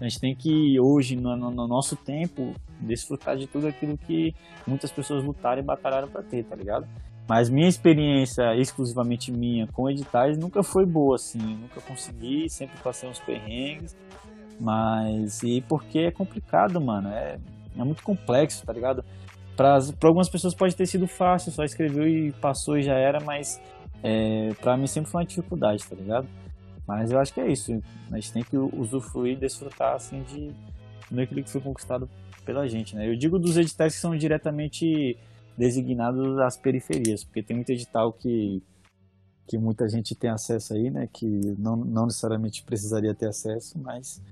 A 0.00 0.04
gente 0.04 0.18
tem 0.18 0.34
que, 0.34 0.80
hoje, 0.80 1.14
no, 1.14 1.36
no, 1.36 1.68
nosso 1.68 1.94
tempo, 1.94 2.54
desfrutar 2.80 3.36
de 3.36 3.46
tudo 3.46 3.66
aquilo 3.66 3.98
que 3.98 4.34
muitas 4.66 4.90
pessoas 4.90 5.22
lutaram 5.22 5.60
e 5.60 5.64
batalharam 5.64 6.08
para 6.08 6.22
ter, 6.22 6.42
tá 6.44 6.56
ligado? 6.56 6.88
Mas 7.28 7.50
minha 7.50 7.68
experiência 7.68 8.56
exclusivamente 8.56 9.30
minha 9.30 9.66
com 9.68 9.90
editais 9.90 10.38
nunca 10.38 10.62
foi 10.62 10.86
boa, 10.86 11.16
assim. 11.16 11.38
Nunca 11.38 11.80
consegui, 11.82 12.48
sempre 12.48 12.80
passei 12.82 13.08
uns 13.08 13.20
perrengues. 13.20 13.94
Mas. 14.58 15.42
E 15.42 15.60
porque 15.60 16.00
é 16.00 16.10
complicado, 16.10 16.80
mano. 16.80 17.08
É, 17.10 17.38
é 17.78 17.84
muito 17.84 18.02
complexo, 18.02 18.64
tá 18.64 18.72
ligado? 18.72 19.04
Para 19.54 19.78
algumas 20.04 20.28
pessoas 20.30 20.54
pode 20.54 20.74
ter 20.74 20.86
sido 20.86 21.06
fácil, 21.06 21.52
só 21.52 21.62
escreveu 21.62 22.08
e 22.08 22.32
passou 22.32 22.78
e 22.78 22.82
já 22.82 22.94
era, 22.94 23.20
mas 23.20 23.60
é, 24.02 24.54
para 24.60 24.76
mim 24.76 24.86
sempre 24.86 25.10
foi 25.10 25.20
uma 25.20 25.26
dificuldade, 25.26 25.84
tá 25.86 25.94
ligado? 25.94 26.28
Mas 26.86 27.10
eu 27.10 27.18
acho 27.18 27.32
que 27.32 27.40
é 27.40 27.50
isso. 27.50 27.80
A 28.10 28.14
gente 28.16 28.32
tem 28.32 28.42
que 28.42 28.56
usufruir 28.56 29.38
desfrutar, 29.38 29.94
assim, 29.94 30.22
de 30.24 30.52
aquilo 31.20 31.42
que 31.42 31.50
foi 31.50 31.60
conquistado 31.60 32.08
pela 32.44 32.68
gente, 32.68 32.96
né? 32.96 33.08
Eu 33.08 33.16
digo 33.16 33.38
dos 33.38 33.56
editais 33.56 33.94
que 33.94 34.00
são 34.00 34.16
diretamente 34.16 35.16
designados 35.56 36.38
às 36.38 36.56
periferias, 36.56 37.22
porque 37.22 37.42
tem 37.42 37.56
muito 37.56 37.70
edital 37.70 38.12
que, 38.12 38.62
que 39.46 39.58
muita 39.58 39.88
gente 39.88 40.14
tem 40.14 40.30
acesso 40.30 40.74
aí, 40.74 40.90
né? 40.90 41.08
Que 41.12 41.26
não, 41.58 41.76
não 41.76 42.06
necessariamente 42.06 42.64
precisaria 42.64 43.14
ter 43.14 43.28
acesso, 43.28 43.78
mas 43.78 44.22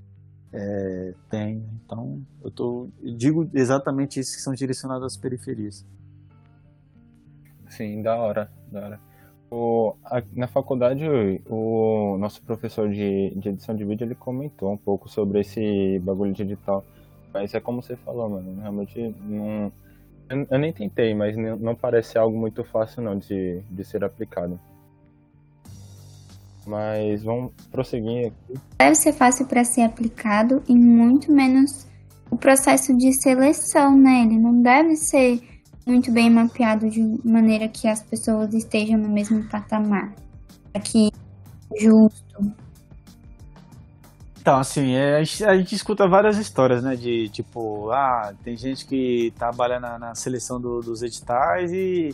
é, 0.51 1.13
tem. 1.29 1.63
Então, 1.85 2.25
eu, 2.43 2.51
tô, 2.51 2.89
eu 3.01 3.15
digo 3.15 3.49
exatamente 3.53 4.19
isso 4.19 4.35
que 4.35 4.41
são 4.41 4.53
direcionados 4.53 5.05
às 5.05 5.17
periferias. 5.17 5.85
Sim, 7.69 8.01
da 8.01 8.15
hora, 8.15 8.51
da 8.71 8.81
hora. 8.81 9.08
O, 9.51 9.95
a, 10.05 10.21
na 10.33 10.47
faculdade, 10.47 11.03
o, 11.49 12.17
nosso 12.19 12.41
professor 12.43 12.87
de, 12.89 13.31
de, 13.35 13.49
edição 13.49 13.75
de 13.75 13.83
vídeo, 13.83 14.05
ele 14.05 14.15
comentou 14.15 14.71
um 14.71 14.77
pouco 14.77 15.09
sobre 15.09 15.39
esse 15.41 15.99
bagulho 15.99 16.33
de 16.33 16.43
edital. 16.43 16.83
Mas 17.33 17.53
é 17.53 17.59
como 17.59 17.81
você 17.81 17.95
falou, 17.95 18.29
mano, 18.29 18.61
realmente 18.61 19.15
não 19.23 19.71
eu, 20.29 20.59
nem 20.59 20.71
tentei, 20.71 21.15
mas 21.15 21.35
não 21.35 21.75
parece 21.75 22.17
algo 22.17 22.37
muito 22.37 22.63
fácil 22.63 23.01
não 23.01 23.17
de, 23.17 23.61
de 23.69 23.83
ser 23.83 24.03
aplicado. 24.03 24.59
Mas 26.67 27.23
vamos 27.23 27.51
prosseguir 27.71 28.27
aqui. 28.27 28.59
Deve 28.77 28.95
ser 28.95 29.13
fácil 29.13 29.47
para 29.47 29.63
ser 29.63 29.81
aplicado 29.81 30.61
e 30.67 30.75
muito 30.75 31.31
menos 31.31 31.87
o 32.29 32.37
processo 32.37 32.95
de 32.95 33.11
seleção, 33.11 33.97
né? 33.97 34.21
Ele 34.21 34.37
não 34.37 34.61
deve 34.61 34.95
ser 34.95 35.41
muito 35.89 36.11
bem 36.11 36.29
mapeado 36.29 36.89
de 36.89 37.01
maneira 37.25 37.67
que 37.67 37.87
as 37.87 38.01
pessoas 38.03 38.53
estejam 38.53 38.97
no 38.97 39.09
mesmo 39.09 39.43
patamar. 39.49 40.13
Aqui, 40.73 41.09
justo. 41.79 42.53
Então, 44.41 44.57
assim, 44.57 44.93
é, 44.95 45.17
a, 45.17 45.23
gente, 45.23 45.43
a 45.45 45.55
gente 45.57 45.75
escuta 45.75 46.07
várias 46.07 46.37
histórias, 46.37 46.81
né? 46.83 46.95
De 46.95 47.27
tipo, 47.29 47.89
ah, 47.91 48.33
tem 48.43 48.55
gente 48.55 48.85
que 48.87 49.31
trabalha 49.37 49.79
na, 49.79 49.99
na 49.99 50.15
seleção 50.15 50.59
do- 50.59 50.79
dos 50.79 51.01
editais 51.03 51.71
e 51.73 52.09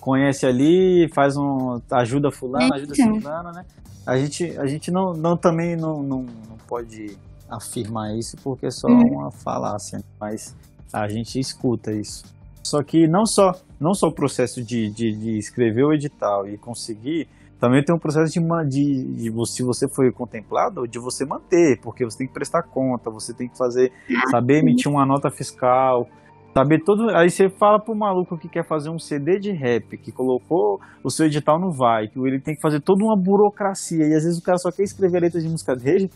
conhece 0.00 0.44
ali, 0.44 1.08
faz 1.14 1.36
um. 1.36 1.80
ajuda 1.92 2.30
fulano, 2.32 2.74
ajuda 2.74 2.92
Então. 2.98 3.20
fulano, 3.20 3.52
né? 3.52 3.64
A 4.04 4.16
gente, 4.18 4.58
a 4.58 4.66
gente 4.66 4.90
não, 4.90 5.12
não 5.12 5.36
também 5.36 5.76
não, 5.76 6.02
não, 6.02 6.22
não 6.22 6.56
pode 6.66 7.16
afirmar 7.48 8.16
isso 8.16 8.36
porque 8.42 8.66
é 8.66 8.70
só 8.70 8.88
Hum. 8.88 9.00
uma 9.20 9.30
falácia, 9.30 10.00
mas 10.20 10.56
a 10.92 11.06
gente 11.08 11.38
escuta 11.38 11.92
isso. 11.92 12.24
Só 12.62 12.82
que 12.82 13.06
não 13.08 13.26
só, 13.26 13.52
não 13.80 13.92
só 13.94 14.08
o 14.08 14.12
processo 14.12 14.62
de, 14.62 14.88
de, 14.90 15.12
de 15.16 15.38
escrever 15.38 15.84
o 15.84 15.92
edital 15.92 16.48
e 16.48 16.56
conseguir, 16.56 17.28
também 17.58 17.82
tem 17.84 17.94
um 17.94 17.98
processo 17.98 18.32
de, 18.32 18.40
de, 18.68 19.04
de 19.22 19.30
você- 19.30 19.52
se 19.58 19.62
você 19.62 19.88
foi 19.88 20.10
contemplado, 20.10 20.86
de 20.88 20.98
você 20.98 21.24
manter, 21.24 21.78
porque 21.80 22.04
você 22.04 22.18
tem 22.18 22.26
que 22.26 22.32
prestar 22.32 22.62
conta, 22.62 23.10
você 23.10 23.32
tem 23.32 23.48
que 23.48 23.56
fazer, 23.56 23.92
saber 24.30 24.58
emitir 24.58 24.90
uma 24.90 25.06
nota 25.06 25.30
fiscal, 25.30 26.08
saber 26.54 26.82
todo. 26.84 27.10
Aí 27.10 27.30
você 27.30 27.48
fala 27.48 27.78
pro 27.78 27.94
maluco 27.94 28.36
que 28.36 28.48
quer 28.48 28.66
fazer 28.66 28.90
um 28.90 28.98
CD 28.98 29.38
de 29.38 29.52
rap, 29.52 29.96
que 29.96 30.10
colocou 30.10 30.80
o 31.04 31.10
seu 31.10 31.26
edital 31.26 31.58
no 31.60 31.70
vai, 31.70 32.08
que 32.08 32.18
ele 32.18 32.40
tem 32.40 32.54
que 32.54 32.60
fazer 32.60 32.80
toda 32.80 33.04
uma 33.04 33.16
burocracia, 33.16 34.06
e 34.08 34.14
às 34.14 34.24
vezes 34.24 34.38
o 34.38 34.42
cara 34.42 34.58
só 34.58 34.70
quer 34.72 34.82
escrever 34.82 35.18
a 35.18 35.20
letra 35.20 35.40
de 35.40 35.48
música 35.48 35.76
dele, 35.76 36.10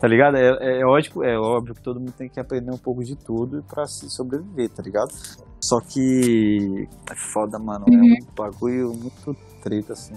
tá 0.00 0.08
ligado? 0.08 0.36
É, 0.36 0.80
é, 0.80 0.86
óbvio, 0.86 1.22
é 1.22 1.38
óbvio 1.38 1.74
que 1.74 1.82
todo 1.82 2.00
mundo 2.00 2.12
tem 2.12 2.28
que 2.28 2.40
aprender 2.40 2.72
um 2.72 2.78
pouco 2.78 3.04
de 3.04 3.14
tudo 3.14 3.62
pra 3.68 3.86
se 3.86 4.08
sobreviver, 4.08 4.70
tá 4.70 4.82
ligado? 4.82 5.12
Só 5.62 5.78
que 5.78 6.88
é 7.10 7.14
foda, 7.14 7.58
mano. 7.58 7.84
É 7.86 7.96
um 7.96 8.34
bagulho 8.34 8.94
muito 8.94 9.36
treta, 9.62 9.92
assim. 9.92 10.14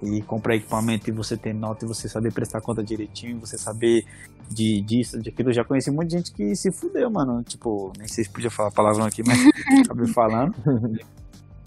E 0.00 0.22
comprar 0.22 0.54
equipamento 0.54 1.10
e 1.10 1.12
você 1.12 1.36
ter 1.36 1.52
nota 1.52 1.84
e 1.84 1.88
você 1.88 2.08
saber 2.08 2.32
prestar 2.32 2.60
conta 2.60 2.84
direitinho, 2.84 3.40
você 3.40 3.58
saber 3.58 4.04
de 4.48 4.80
disso, 4.82 5.20
de 5.20 5.30
aquilo. 5.30 5.48
Eu 5.48 5.54
já 5.54 5.64
conheci 5.64 5.90
muita 5.90 6.16
gente 6.16 6.32
que 6.32 6.54
se 6.54 6.70
fudeu, 6.70 7.10
mano. 7.10 7.42
Tipo, 7.42 7.92
nem 7.98 8.06
sei 8.06 8.22
se 8.22 8.30
podia 8.30 8.50
falar 8.50 8.70
palavrão 8.70 9.06
aqui, 9.06 9.22
mas 9.26 9.38
acabei 9.84 10.06
falando. 10.12 10.54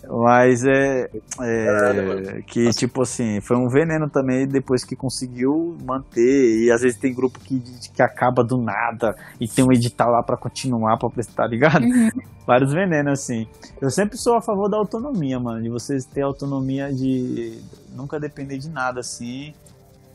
Mas 0.07 0.63
é, 0.65 1.09
é 1.41 2.41
que, 2.47 2.69
tipo 2.69 3.01
assim, 3.01 3.41
foi 3.41 3.57
um 3.57 3.67
veneno 3.67 4.09
também 4.09 4.47
depois 4.47 4.85
que 4.85 4.95
conseguiu 4.95 5.75
manter. 5.85 6.65
E 6.65 6.71
às 6.71 6.81
vezes 6.81 6.97
tem 6.97 7.13
grupo 7.13 7.39
que, 7.39 7.59
que 7.93 8.01
acaba 8.01 8.43
do 8.43 8.57
nada 8.57 9.13
e 9.41 9.47
tem 9.47 9.65
um 9.65 9.73
edital 9.73 10.09
lá 10.09 10.23
pra 10.23 10.37
continuar, 10.37 10.97
pra 10.97 11.09
prestar, 11.09 11.43
tá 11.43 11.47
ligado? 11.47 11.83
Uhum. 11.83 12.09
vários 12.47 12.73
venenos, 12.73 13.19
assim. 13.19 13.45
Eu 13.81 13.89
sempre 13.89 14.17
sou 14.17 14.37
a 14.37 14.41
favor 14.41 14.69
da 14.69 14.77
autonomia, 14.77 15.39
mano. 15.39 15.61
De 15.61 15.69
vocês 15.69 16.05
ter 16.05 16.21
autonomia 16.21 16.91
de 16.91 17.61
nunca 17.93 18.19
depender 18.19 18.57
de 18.57 18.69
nada, 18.69 19.01
assim. 19.01 19.53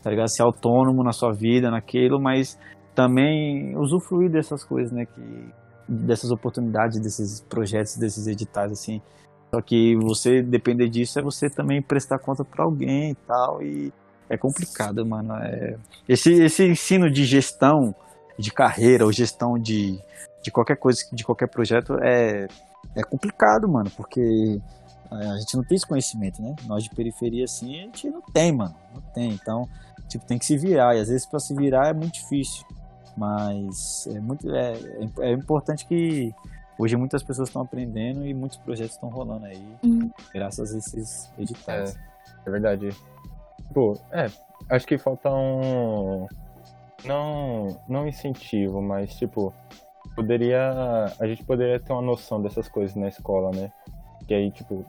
Tá 0.02 0.10
ligado? 0.10 0.28
Ser 0.28 0.42
autônomo 0.42 1.04
na 1.04 1.12
sua 1.12 1.32
vida, 1.32 1.70
naquilo, 1.70 2.20
mas 2.20 2.58
também 2.94 3.76
usufruir 3.76 4.30
dessas 4.30 4.64
coisas, 4.64 4.92
né? 4.92 5.04
Que, 5.04 5.48
dessas 5.86 6.30
oportunidades, 6.30 6.98
desses 7.00 7.42
projetos, 7.42 7.96
desses 7.96 8.26
editais, 8.26 8.72
assim. 8.72 9.00
Só 9.54 9.62
que 9.62 9.94
você 9.94 10.42
depender 10.42 10.88
disso 10.88 11.16
é 11.16 11.22
você 11.22 11.48
também 11.48 11.80
prestar 11.80 12.18
conta 12.18 12.44
pra 12.44 12.64
alguém 12.64 13.12
e 13.12 13.14
tal. 13.14 13.62
E 13.62 13.92
é 14.28 14.36
complicado, 14.36 15.06
mano. 15.06 15.32
É... 15.36 15.76
Esse, 16.08 16.32
esse 16.42 16.64
ensino 16.64 17.08
de 17.08 17.24
gestão 17.24 17.94
de 18.36 18.50
carreira 18.50 19.04
ou 19.04 19.12
gestão 19.12 19.56
de, 19.56 19.96
de 20.42 20.50
qualquer 20.50 20.76
coisa, 20.76 21.04
de 21.12 21.22
qualquer 21.22 21.46
projeto 21.46 21.96
é, 22.02 22.48
é 22.96 23.02
complicado, 23.04 23.68
mano, 23.68 23.88
porque 23.96 24.60
é, 25.12 25.14
a 25.14 25.36
gente 25.36 25.56
não 25.56 25.62
tem 25.62 25.76
esse 25.76 25.86
conhecimento, 25.86 26.42
né? 26.42 26.56
Nós 26.66 26.82
de 26.82 26.90
periferia, 26.90 27.44
assim, 27.44 27.78
a 27.78 27.82
gente 27.82 28.10
não 28.10 28.22
tem, 28.22 28.50
mano. 28.50 28.74
Não 28.92 29.02
tem. 29.12 29.30
Então, 29.30 29.68
tipo, 30.08 30.26
tem 30.26 30.36
que 30.36 30.46
se 30.46 30.58
virar. 30.58 30.96
E 30.96 31.00
às 31.00 31.06
vezes 31.06 31.26
pra 31.26 31.38
se 31.38 31.54
virar 31.54 31.90
é 31.90 31.92
muito 31.92 32.14
difícil. 32.14 32.64
Mas 33.16 34.08
é 34.08 34.18
muito. 34.18 34.52
É, 34.52 34.72
é, 34.72 35.30
é 35.30 35.32
importante 35.32 35.86
que 35.86 36.34
hoje 36.78 36.96
muitas 36.96 37.22
pessoas 37.22 37.48
estão 37.48 37.62
aprendendo 37.62 38.26
e 38.26 38.34
muitos 38.34 38.58
projetos 38.58 38.94
estão 38.94 39.08
rolando 39.08 39.46
aí, 39.46 39.76
Sim. 39.82 40.10
graças 40.32 40.74
a 40.74 40.78
esses 40.78 41.32
editais. 41.38 41.98
É 42.46 42.50
verdade. 42.50 42.90
Pô, 43.72 43.98
é, 44.10 44.26
acho 44.68 44.86
que 44.86 44.98
falta 44.98 45.30
um. 45.30 46.26
Não, 47.04 47.80
não 47.88 48.06
incentivo, 48.06 48.80
mas 48.80 49.14
tipo, 49.14 49.52
poderia. 50.14 51.12
A 51.18 51.26
gente 51.26 51.44
poderia 51.44 51.80
ter 51.80 51.92
uma 51.92 52.02
noção 52.02 52.40
dessas 52.40 52.68
coisas 52.68 52.94
na 52.96 53.08
escola, 53.08 53.50
né? 53.50 53.72
Que 54.26 54.34
aí, 54.34 54.50
tipo, 54.50 54.84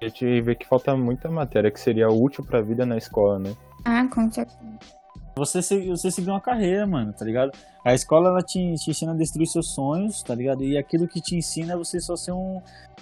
a 0.00 0.04
gente 0.04 0.40
vê 0.40 0.54
que 0.54 0.66
falta 0.66 0.96
muita 0.96 1.30
matéria 1.30 1.70
que 1.70 1.80
seria 1.80 2.08
útil 2.08 2.44
pra 2.44 2.60
vida 2.60 2.86
na 2.86 2.96
escola, 2.96 3.38
né? 3.38 3.54
Ah, 3.84 4.06
com 4.08 4.30
certeza. 4.30 5.01
Você, 5.36 5.62
se- 5.62 5.88
você 5.88 6.10
seguir 6.10 6.30
uma 6.30 6.40
carreira, 6.40 6.86
mano, 6.86 7.12
tá 7.12 7.24
ligado? 7.24 7.52
A 7.84 7.94
escola, 7.94 8.28
ela 8.28 8.42
te, 8.42 8.74
te 8.76 8.90
ensina 8.90 9.12
a 9.12 9.16
destruir 9.16 9.46
seus 9.46 9.74
sonhos, 9.74 10.22
tá 10.22 10.34
ligado? 10.34 10.62
E 10.62 10.76
aquilo 10.78 11.08
que 11.08 11.20
te 11.20 11.36
ensina 11.36 11.72
é 11.72 11.76
você 11.76 12.00
só 12.00 12.14
ser 12.16 12.32
um, 12.32 12.60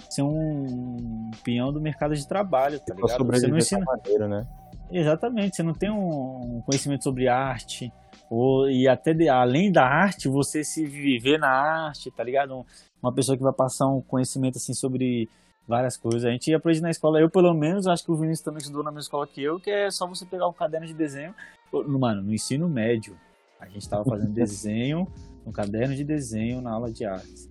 ser 0.09 0.23
um 0.23 1.29
peão 1.43 1.71
do 1.71 1.79
mercado 1.81 2.15
de 2.15 2.27
trabalho, 2.27 2.79
tá 2.79 2.93
ligado? 2.95 3.25
Você 3.39 3.47
não 3.47 3.57
ensina... 3.57 3.85
maneira, 3.85 4.27
né? 4.27 4.47
Exatamente, 4.91 5.55
você 5.55 5.63
não 5.63 5.73
tem 5.73 5.89
um 5.89 6.61
conhecimento 6.65 7.03
sobre 7.03 7.27
arte, 7.27 7.91
ou, 8.29 8.69
e 8.69 8.87
até 8.87 9.13
de- 9.13 9.29
além 9.29 9.71
da 9.71 9.85
arte, 9.85 10.27
você 10.27 10.63
se 10.63 10.85
viver 10.85 11.37
na 11.37 11.49
arte, 11.49 12.09
tá 12.11 12.23
ligado? 12.23 12.55
Um- 12.57 12.65
Uma 13.01 13.11
pessoa 13.13 13.35
que 13.37 13.43
vai 13.43 13.53
passar 13.53 13.87
um 13.87 13.99
conhecimento, 14.01 14.57
assim, 14.57 14.73
sobre 14.73 15.27
várias 15.67 15.95
coisas. 15.97 16.25
A 16.25 16.29
gente 16.31 16.53
aprende 16.53 16.81
na 16.81 16.89
escola, 16.91 17.19
eu 17.19 17.29
pelo 17.29 17.53
menos, 17.53 17.87
acho 17.87 18.03
que 18.03 18.11
o 18.11 18.15
Vinícius 18.15 18.43
também 18.45 18.59
estudou 18.59 18.83
na 18.83 18.91
mesma 18.91 19.01
escola 19.01 19.25
que 19.25 19.41
eu, 19.41 19.59
que 19.59 19.69
é 19.71 19.89
só 19.89 20.05
você 20.05 20.25
pegar 20.25 20.47
um 20.47 20.53
caderno 20.53 20.85
de 20.85 20.93
desenho. 20.93 21.33
No- 21.71 21.99
Mano, 21.99 22.21
no 22.21 22.33
ensino 22.33 22.67
médio, 22.69 23.15
a 23.59 23.67
gente 23.67 23.87
tava 23.87 24.03
fazendo 24.05 24.31
desenho, 24.31 25.07
um 25.45 25.51
caderno 25.51 25.95
de 25.95 26.03
desenho 26.03 26.61
na 26.61 26.71
aula 26.71 26.91
de 26.91 27.05
artes, 27.05 27.47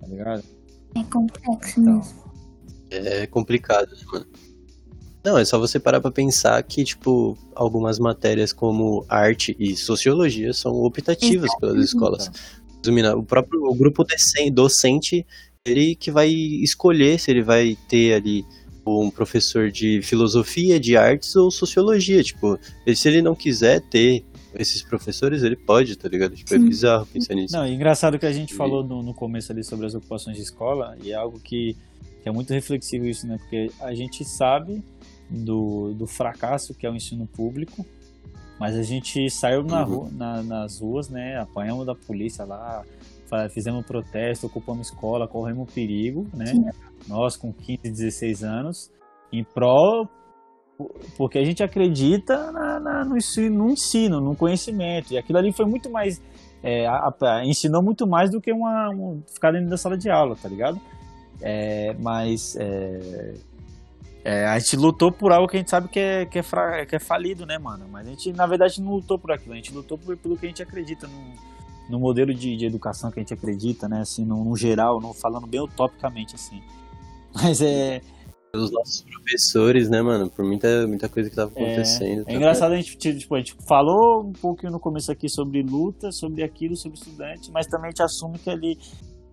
tá 0.00 0.06
ligado? 0.06 0.42
É 0.94 1.02
complexo 1.04 1.80
Então, 1.80 1.96
mesmo. 1.96 2.26
É 2.90 3.26
complicado, 3.26 3.90
né, 3.90 4.02
mano? 4.12 4.26
Não, 5.24 5.36
é 5.36 5.44
só 5.44 5.58
você 5.58 5.80
parar 5.80 6.00
pra 6.00 6.12
pensar 6.12 6.62
que, 6.62 6.84
tipo, 6.84 7.36
algumas 7.54 7.98
matérias 7.98 8.52
como 8.52 9.04
arte 9.08 9.56
e 9.58 9.74
sociologia 9.76 10.52
são 10.52 10.72
optativas 10.74 11.50
pelas 11.58 11.84
escolas. 11.84 12.30
O 13.16 13.22
próprio 13.24 13.64
o 13.64 13.74
grupo 13.74 14.04
docente, 14.52 15.26
ele 15.64 15.96
que 15.96 16.12
vai 16.12 16.28
escolher 16.30 17.18
se 17.18 17.32
ele 17.32 17.42
vai 17.42 17.76
ter 17.88 18.14
ali 18.14 18.44
um 18.86 19.10
professor 19.10 19.70
de 19.70 20.00
filosofia, 20.02 20.78
de 20.78 20.96
artes 20.96 21.34
ou 21.36 21.50
sociologia, 21.50 22.22
tipo, 22.22 22.58
e 22.86 22.94
se 22.94 23.08
ele 23.08 23.20
não 23.22 23.34
quiser 23.34 23.80
ter 23.80 24.24
esses 24.54 24.82
professores, 24.82 25.42
ele 25.42 25.56
pode, 25.56 25.96
tá 25.96 26.08
ligado? 26.08 26.34
Tipo, 26.34 26.54
é 26.54 26.58
bizarro 26.58 27.04
pensar 27.06 27.34
nisso. 27.34 27.54
Não, 27.54 27.64
é 27.64 27.72
engraçado 27.72 28.18
que 28.18 28.24
a 28.26 28.32
gente 28.32 28.52
E- 28.52 28.56
falou 28.56 28.82
no, 28.84 29.02
no 29.02 29.12
começo 29.12 29.52
ali 29.52 29.62
sobre 29.64 29.86
as 29.86 29.94
ocupações 29.94 30.36
de 30.36 30.42
escola, 30.42 30.96
e 31.02 31.10
é 31.12 31.14
algo 31.14 31.38
que, 31.40 31.76
que 32.22 32.28
é 32.28 32.32
muito 32.32 32.52
reflexivo 32.54 33.06
isso, 33.06 33.26
né? 33.26 33.36
Porque 33.38 33.70
a 33.80 33.94
gente 33.94 34.24
sabe 34.24 34.82
do, 35.28 35.92
do 35.94 36.06
fracasso 36.06 36.72
que 36.74 36.86
é 36.86 36.90
o 36.90 36.94
ensino 36.94 37.26
público, 37.26 37.84
mas 38.58 38.74
a 38.76 38.82
gente 38.82 39.28
saiu 39.28 39.62
na 39.62 39.84
Uhum. 39.84 39.94
rua, 39.94 40.10
na- 40.12 40.42
nas 40.42 40.78
ruas, 40.80 41.08
né? 41.10 41.36
Apanhamos 41.38 41.84
da 41.84 41.94
polícia 41.94 42.44
lá, 42.44 42.82
fizemos 43.50 43.84
protesto, 43.84 44.46
ocupamos 44.46 44.86
escola, 44.86 45.26
corremos 45.28 45.70
perigo, 45.72 46.26
né? 46.32 46.46
Sim. 46.46 46.64
Nós 47.08 47.36
com 47.36 47.52
15, 47.52 47.82
16 47.82 48.42
anos, 48.44 48.90
em 49.32 49.44
prol 49.44 50.08
porque 51.16 51.38
a 51.38 51.44
gente 51.44 51.62
acredita 51.62 52.52
na- 52.52 52.78
na- 52.78 53.04
no, 53.04 53.16
ensino, 53.16 53.64
no 53.64 53.70
ensino, 53.70 54.20
no 54.20 54.36
conhecimento. 54.36 55.10
E 55.12 55.16
aquilo 55.18 55.38
ali 55.38 55.52
foi 55.52 55.64
muito 55.66 55.90
mais. 55.90 56.20
é, 56.62 56.84
a- 56.86 57.12
a- 57.22 57.44
ensinou 57.46 57.80
muito 57.82 58.06
mais 58.08 58.30
do 58.30 58.40
que 58.40 58.50
uma, 58.52 58.90
um- 58.90 59.22
ficar 59.32 59.52
dentro 59.52 59.68
da 59.70 59.76
sala 59.76 59.96
de 59.96 60.10
aula, 60.10 60.34
tá 60.34 60.48
ligado? 60.48 60.80
É, 61.40 61.94
mas 62.00 62.56
é, 62.56 63.34
é, 64.24 64.46
a 64.46 64.58
gente 64.58 64.76
lutou 64.76 65.12
por 65.12 65.32
algo 65.32 65.46
que 65.46 65.56
a 65.56 65.60
gente 65.60 65.70
sabe 65.70 65.86
que 65.88 66.00
é, 66.00 66.26
que, 66.26 66.38
é 66.40 66.42
fra- 66.42 66.84
que 66.84 66.96
é 66.96 66.98
falido, 66.98 67.46
né, 67.46 67.56
mano? 67.58 67.86
Mas 67.90 68.06
a 68.06 68.10
gente, 68.10 68.32
na 68.32 68.46
verdade, 68.46 68.82
não 68.82 68.92
lutou 68.94 69.18
por 69.18 69.30
aquilo, 69.30 69.52
a 69.52 69.56
gente 69.56 69.72
lutou 69.72 69.96
por, 69.96 70.16
pelo 70.16 70.36
que 70.36 70.46
a 70.46 70.48
gente 70.48 70.62
acredita, 70.62 71.06
no, 71.06 71.32
no 71.90 72.00
modelo 72.00 72.34
de, 72.34 72.56
de 72.56 72.66
educação 72.66 73.10
que 73.12 73.20
a 73.20 73.22
gente 73.22 73.34
acredita, 73.34 73.86
né? 73.88 74.00
Assim, 74.00 74.24
no, 74.24 74.42
no 74.44 74.56
geral, 74.56 74.98
no, 75.00 75.12
falando 75.14 75.46
bem 75.46 75.60
utopicamente, 75.60 76.34
assim. 76.34 76.60
Mas 77.42 77.60
é, 77.60 78.00
Os 78.54 78.70
nossos 78.70 79.02
professores, 79.02 79.88
né, 79.90 80.00
mano? 80.00 80.30
Por 80.30 80.44
muita, 80.44 80.86
muita 80.86 81.08
coisa 81.08 81.28
que 81.28 81.36
tava 81.36 81.52
É, 81.56 81.62
acontecendo. 81.62 82.24
É 82.26 82.34
engraçado 82.34 82.72
a 82.72 82.76
gente, 82.76 82.96
tipo, 82.96 83.34
a 83.34 83.38
gente 83.38 83.54
falou 83.66 84.22
um 84.24 84.32
pouquinho 84.32 84.72
no 84.72 84.80
começo 84.80 85.10
aqui 85.12 85.28
sobre 85.28 85.62
luta, 85.62 86.10
sobre 86.10 86.42
aquilo, 86.42 86.76
sobre 86.76 86.98
estudante, 86.98 87.50
mas 87.50 87.66
também 87.66 87.88
a 87.88 87.90
gente 87.90 88.02
assume 88.02 88.38
que 88.38 88.48
ali 88.48 88.78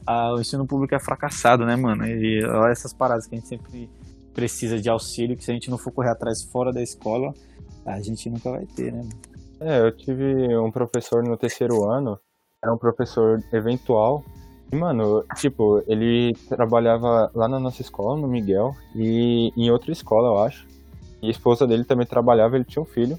ah, 0.05 0.33
o 0.33 0.41
ensino 0.41 0.65
público 0.65 0.93
é 0.93 0.99
fracassado, 0.99 1.65
né, 1.65 1.75
mano? 1.75 2.05
E 2.05 2.43
olha 2.43 2.71
essas 2.71 2.93
paradas 2.93 3.25
que 3.25 3.35
a 3.35 3.37
gente 3.37 3.47
sempre 3.47 3.89
precisa 4.33 4.79
de 4.79 4.89
auxílio, 4.89 5.37
que 5.37 5.43
se 5.43 5.51
a 5.51 5.53
gente 5.53 5.69
não 5.69 5.77
for 5.77 5.91
correr 5.93 6.09
atrás 6.09 6.43
fora 6.43 6.73
da 6.73 6.81
escola, 6.81 7.33
a 7.85 8.01
gente 8.01 8.29
nunca 8.29 8.51
vai 8.51 8.65
ter, 8.65 8.91
né? 8.91 8.97
mano? 8.97 9.33
É, 9.61 9.79
eu 9.79 9.95
tive 9.95 10.57
um 10.57 10.71
professor 10.71 11.23
no 11.23 11.37
terceiro 11.37 11.89
ano 11.89 12.19
era 12.63 12.73
um 12.73 12.77
professor 12.77 13.43
eventual. 13.51 14.23
Mano, 14.73 15.23
tipo, 15.36 15.83
ele 15.88 16.33
trabalhava 16.49 17.31
lá 17.33 17.47
na 17.47 17.59
nossa 17.59 17.81
escola, 17.81 18.19
no 18.19 18.27
Miguel, 18.27 18.75
e 18.95 19.51
em 19.55 19.69
outra 19.69 19.91
escola, 19.91 20.29
eu 20.29 20.39
acho. 20.39 20.67
E 21.21 21.27
a 21.27 21.31
esposa 21.31 21.67
dele 21.67 21.83
também 21.83 22.05
trabalhava, 22.05 22.55
ele 22.55 22.65
tinha 22.65 22.81
um 22.81 22.86
filho. 22.86 23.17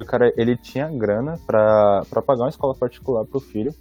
O 0.00 0.04
cara, 0.04 0.32
ele 0.36 0.56
tinha 0.56 0.88
grana 0.88 1.38
pra, 1.46 2.02
pra 2.10 2.20
pagar 2.20 2.44
uma 2.44 2.50
escola 2.50 2.74
particular 2.74 3.24
pro 3.24 3.40
filho. 3.40 3.74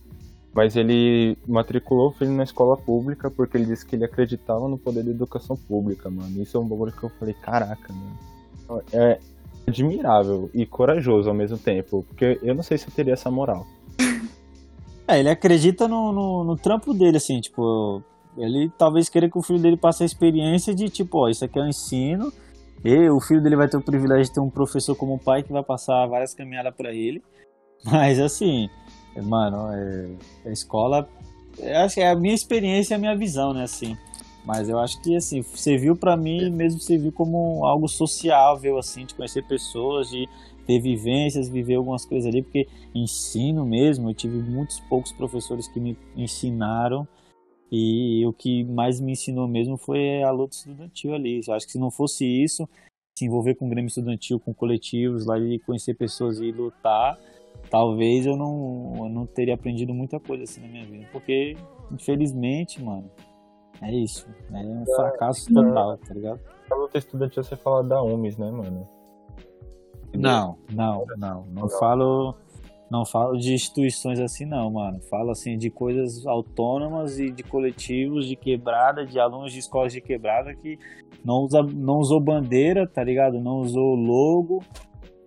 Mas 0.53 0.77
ele 0.77 1.38
matriculou 1.45 2.07
o 2.07 2.11
filho 2.13 2.31
na 2.31 2.43
escola 2.43 2.77
pública 2.77 3.29
porque 3.29 3.57
ele 3.57 3.65
disse 3.65 3.85
que 3.85 3.97
ele 3.97 4.05
acreditava 4.05 4.69
no 4.69 4.77
poder 4.77 5.03
da 5.03 5.11
educação 5.11 5.57
pública, 5.57 6.09
mano. 6.09 6.41
Isso 6.41 6.55
é 6.55 6.59
um 6.61 6.65
bagulho 6.65 6.93
que 6.93 7.03
eu 7.03 7.09
falei, 7.19 7.33
caraca, 7.33 7.91
mano. 7.91 8.81
É 8.93 9.19
admirável 9.67 10.49
e 10.53 10.65
corajoso 10.65 11.27
ao 11.27 11.35
mesmo 11.35 11.57
tempo. 11.57 12.05
Porque 12.07 12.39
eu 12.41 12.55
não 12.55 12.63
sei 12.63 12.77
se 12.77 12.88
eu 12.88 12.93
teria 12.93 13.13
essa 13.13 13.29
moral. 13.29 13.67
É, 15.07 15.19
ele 15.19 15.29
acredita 15.29 15.87
no, 15.87 16.11
no, 16.11 16.43
no 16.43 16.57
trampo 16.57 16.93
dele, 16.93 17.17
assim, 17.17 17.39
tipo, 17.39 18.01
ele 18.37 18.71
talvez 18.77 19.07
queira 19.07 19.29
que 19.29 19.37
o 19.37 19.41
filho 19.41 19.59
dele 19.59 19.77
passe 19.77 20.03
a 20.03 20.05
experiência 20.05 20.73
de, 20.73 20.89
tipo, 20.89 21.19
ó, 21.19 21.29
isso 21.29 21.45
aqui 21.45 21.59
é 21.59 21.61
um 21.61 21.67
ensino, 21.67 22.33
e 22.83 23.09
o 23.09 23.19
filho 23.19 23.41
dele 23.41 23.55
vai 23.55 23.67
ter 23.67 23.77
o 23.77 23.81
privilégio 23.81 24.25
de 24.25 24.33
ter 24.33 24.39
um 24.39 24.49
professor 24.49 24.95
como 24.95 25.19
pai 25.19 25.43
que 25.43 25.51
vai 25.51 25.63
passar 25.63 26.07
várias 26.07 26.33
caminhadas 26.33 26.73
para 26.75 26.91
ele, 26.91 27.21
mas, 27.85 28.19
assim, 28.19 28.67
mano, 29.23 29.71
é, 29.71 30.49
a 30.49 30.51
escola, 30.51 31.07
é, 31.59 31.77
acho 31.77 31.95
que 31.95 32.01
é 32.01 32.09
a 32.09 32.15
minha 32.15 32.33
experiência 32.33 32.93
e 32.93 32.95
a 32.95 32.99
minha 32.99 33.15
visão, 33.15 33.53
né, 33.53 33.63
assim, 33.63 33.95
mas 34.43 34.69
eu 34.69 34.79
acho 34.79 34.99
que, 35.01 35.15
assim, 35.15 35.43
serviu 35.43 35.95
para 35.95 36.15
mim 36.17 36.49
mesmo 36.51 36.79
serviu 36.79 37.11
como 37.11 37.65
algo 37.65 37.87
sociável, 37.87 38.77
assim, 38.77 39.05
de 39.05 39.13
conhecer 39.15 39.43
pessoas, 39.43 40.09
de 40.09 40.27
ter 40.65 40.80
vivências, 40.80 41.49
viver 41.49 41.75
algumas 41.75 42.06
coisas 42.06 42.28
ali, 42.28 42.41
porque 42.41 42.67
ensino 42.93 43.65
mesmo, 43.65 44.10
eu 44.10 44.13
tive 44.13 44.38
muitos 44.38 44.80
poucos 44.82 45.12
professores 45.12 45.67
que 45.67 45.80
me 45.80 45.97
ensinaram 46.15 47.08
e 47.71 48.25
o 48.25 48.34
que 48.34 48.63
mais 48.63 48.99
me 48.99 49.13
ensinou 49.13 49.47
mesmo 49.47 49.78
foi 49.78 50.23
a 50.23 50.32
luta 50.32 50.56
estudantil 50.56 51.13
ali. 51.13 51.41
Eu 51.45 51.54
acho 51.54 51.65
que 51.65 51.73
se 51.73 51.80
não 51.80 51.91
fosse 51.91 52.25
isso, 52.25 52.67
se 53.17 53.25
envolver 53.25 53.56
com 53.56 53.65
o 53.65 53.69
Grêmio 53.69 53.88
Estudantil, 53.88 54.39
com 54.39 54.54
coletivos 54.54 55.25
lá 55.25 55.38
e 55.39 55.60
conhecer 55.60 55.93
pessoas 55.93 56.39
e 56.39 56.51
lutar, 56.51 57.17
talvez 57.69 58.25
eu 58.25 58.36
não, 58.36 58.93
eu 58.97 59.10
não 59.10 59.25
teria 59.25 59.56
aprendido 59.56 59.93
muita 59.93 60.19
coisa 60.19 60.43
assim 60.43 60.62
na 60.62 60.67
minha 60.67 60.86
vida, 60.86 61.08
porque 61.12 61.56
infelizmente, 61.91 62.82
mano, 62.82 63.10
é 63.82 63.93
isso, 63.93 64.28
é 64.51 64.58
um 64.58 64.86
fracasso 64.86 65.54
total, 65.54 65.97
tá 65.97 66.13
ligado? 66.13 66.39
A 66.69 66.75
luta 66.75 66.97
estudantil 66.97 67.43
você 67.43 67.56
fala 67.56 67.84
da 67.84 68.01
UMES, 68.01 68.38
né, 68.38 68.49
mano? 68.49 68.94
Não, 70.17 70.58
não, 70.71 71.06
não. 71.17 71.45
Não 71.51 71.69
falo, 71.69 72.36
não 72.89 73.06
falo 73.06 73.38
de 73.38 73.54
instituições 73.54 74.19
assim, 74.19 74.45
não, 74.45 74.71
mano. 74.71 74.99
Falo 75.10 75.32
assim 75.32 75.58
de 75.58 75.69
coisas 75.69 76.25
autônomas 76.25 77.19
e 77.19 77.32
de 77.32 77.43
coletivos 77.43 78.28
de 78.28 78.36
quebrada, 78.36 79.06
de 79.06 79.19
alunos 79.19 79.51
de 79.51 79.60
escolas 79.60 79.93
de 79.93 80.01
quebrada 80.01 80.54
que 80.56 80.78
não, 81.23 81.43
usa, 81.43 81.62
não 81.63 81.97
usou 81.97 82.19
bandeira, 82.19 82.88
tá 82.88 83.04
ligado? 83.04 83.39
Não 83.39 83.60
usou 83.60 83.95
logo. 83.95 84.63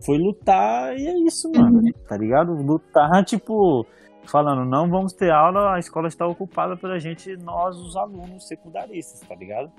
Foi 0.04 0.16
lutar 0.16 0.96
e 0.96 1.06
é 1.06 1.18
isso, 1.26 1.50
mano. 1.50 1.80
Uhum. 1.80 1.92
Tá 2.08 2.16
ligado? 2.16 2.52
Lutar, 2.52 3.22
tipo, 3.26 3.84
falando, 4.28 4.64
não 4.64 4.88
vamos 4.88 5.12
ter 5.12 5.30
aula, 5.30 5.74
a 5.74 5.78
escola 5.78 6.06
está 6.06 6.26
ocupada 6.26 6.76
pela 6.76 6.98
gente, 6.98 7.36
nós, 7.38 7.76
os 7.76 7.96
alunos 7.96 8.46
secundaristas, 8.46 9.20
tá 9.26 9.34
ligado? 9.34 9.72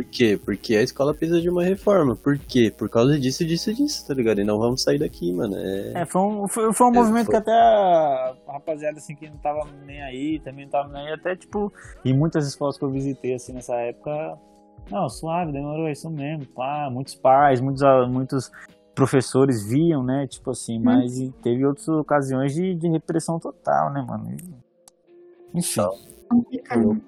Por 0.00 0.04
quê? 0.04 0.40
Porque 0.42 0.76
a 0.76 0.82
escola 0.82 1.12
precisa 1.12 1.42
de 1.42 1.50
uma 1.50 1.62
reforma. 1.62 2.16
Por 2.16 2.38
quê? 2.38 2.72
Por 2.74 2.88
causa 2.88 3.20
disso, 3.20 3.44
disso, 3.44 3.74
disso, 3.74 4.06
tá 4.06 4.14
ligado? 4.14 4.40
E 4.40 4.44
não 4.44 4.58
vamos 4.58 4.82
sair 4.82 4.98
daqui, 4.98 5.30
mano. 5.30 5.54
É, 5.58 5.92
é 6.00 6.06
foi 6.06 6.22
um, 6.22 6.48
foi, 6.48 6.72
foi 6.72 6.86
um 6.86 6.90
é, 6.90 6.94
movimento 6.94 7.26
foi... 7.26 7.34
que 7.34 7.36
até 7.36 7.52
a 7.52 8.34
rapaziada, 8.48 8.96
assim, 8.96 9.14
que 9.14 9.28
não 9.28 9.36
tava 9.36 9.68
nem 9.84 10.00
aí, 10.00 10.40
também 10.40 10.64
não 10.64 10.72
tava 10.72 10.88
nem 10.88 11.06
aí, 11.06 11.12
até, 11.12 11.36
tipo, 11.36 11.70
em 12.02 12.14
muitas 12.14 12.46
escolas 12.46 12.78
que 12.78 12.84
eu 12.84 12.88
visitei, 12.88 13.34
assim, 13.34 13.52
nessa 13.52 13.74
época, 13.74 14.38
não, 14.90 15.06
suave, 15.10 15.52
demorou, 15.52 15.86
é 15.86 15.92
isso 15.92 16.08
mesmo, 16.08 16.46
pá, 16.46 16.88
muitos 16.90 17.14
pais, 17.14 17.60
muitos, 17.60 17.82
muitos 18.08 18.50
professores 18.94 19.62
viam, 19.62 20.02
né, 20.02 20.26
tipo 20.26 20.50
assim, 20.50 20.78
hum. 20.78 20.82
mas 20.84 21.12
teve 21.42 21.66
outras 21.66 21.88
ocasiões 21.88 22.54
de, 22.54 22.74
de 22.74 22.88
repressão 22.88 23.38
total, 23.38 23.92
né, 23.92 24.00
mano? 24.00 24.34
Enfim. 25.54 25.82
Complicado. 26.26 27.02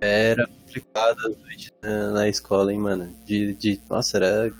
Era 0.00 0.46
complicado 0.46 1.36
noites 1.42 1.70
na, 1.82 2.10
na, 2.10 2.28
escola, 2.28 2.72
hein, 2.72 2.78
mano. 2.78 3.14
De, 3.24 3.54
de, 3.54 3.80
nossa, 3.88 4.16
era 4.16 4.52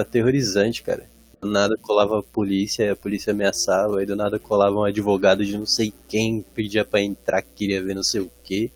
aterrorizante, 0.00 0.82
cara. 0.82 1.08
Do 1.40 1.48
nada 1.48 1.76
colava 1.76 2.18
a 2.18 2.22
polícia, 2.22 2.92
a 2.92 2.96
polícia 2.96 3.32
ameaçava, 3.32 3.98
aí 3.98 4.06
do 4.06 4.16
nada 4.16 4.38
colava 4.38 4.76
um 4.76 4.84
advogado 4.84 5.44
de 5.44 5.58
não 5.58 5.66
sei 5.66 5.92
quem, 6.08 6.42
pedia 6.54 6.84
pra 6.84 7.00
entrar, 7.00 7.42
queria 7.42 7.82
ver 7.82 7.94
não 7.94 8.02
sei 8.02 8.20
o 8.20 8.30
que. 8.42 8.70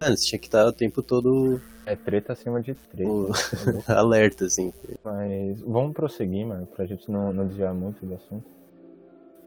Mano, 0.00 0.16
você 0.16 0.26
tinha 0.26 0.38
que 0.38 0.46
estar 0.46 0.66
o 0.66 0.72
tempo 0.72 1.02
todo. 1.02 1.60
É 1.84 1.96
treta 1.96 2.32
acima 2.32 2.60
de 2.60 2.74
treta. 2.74 3.10
O... 3.10 3.30
Alerta, 3.88 4.44
assim. 4.44 4.72
Mas 5.02 5.60
vamos 5.60 5.92
prosseguir, 5.92 6.46
mano, 6.46 6.66
pra 6.66 6.86
gente 6.86 7.10
não, 7.10 7.32
não 7.32 7.46
desviar 7.46 7.74
muito 7.74 8.04
do 8.04 8.14
assunto. 8.14 8.46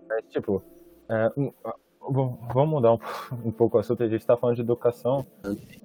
Mas, 0.10 0.26
tipo, 0.30 0.62
é, 1.08 1.32
vamos 2.10 2.70
mudar 2.70 2.94
um, 2.94 3.00
um, 3.46 3.52
pouco 3.52 3.78
o 3.78 3.80
assunto. 3.80 4.04
A 4.04 4.08
gente 4.08 4.22
está 4.22 4.36
falando 4.36 4.56
de 4.56 4.62
educação, 4.62 5.26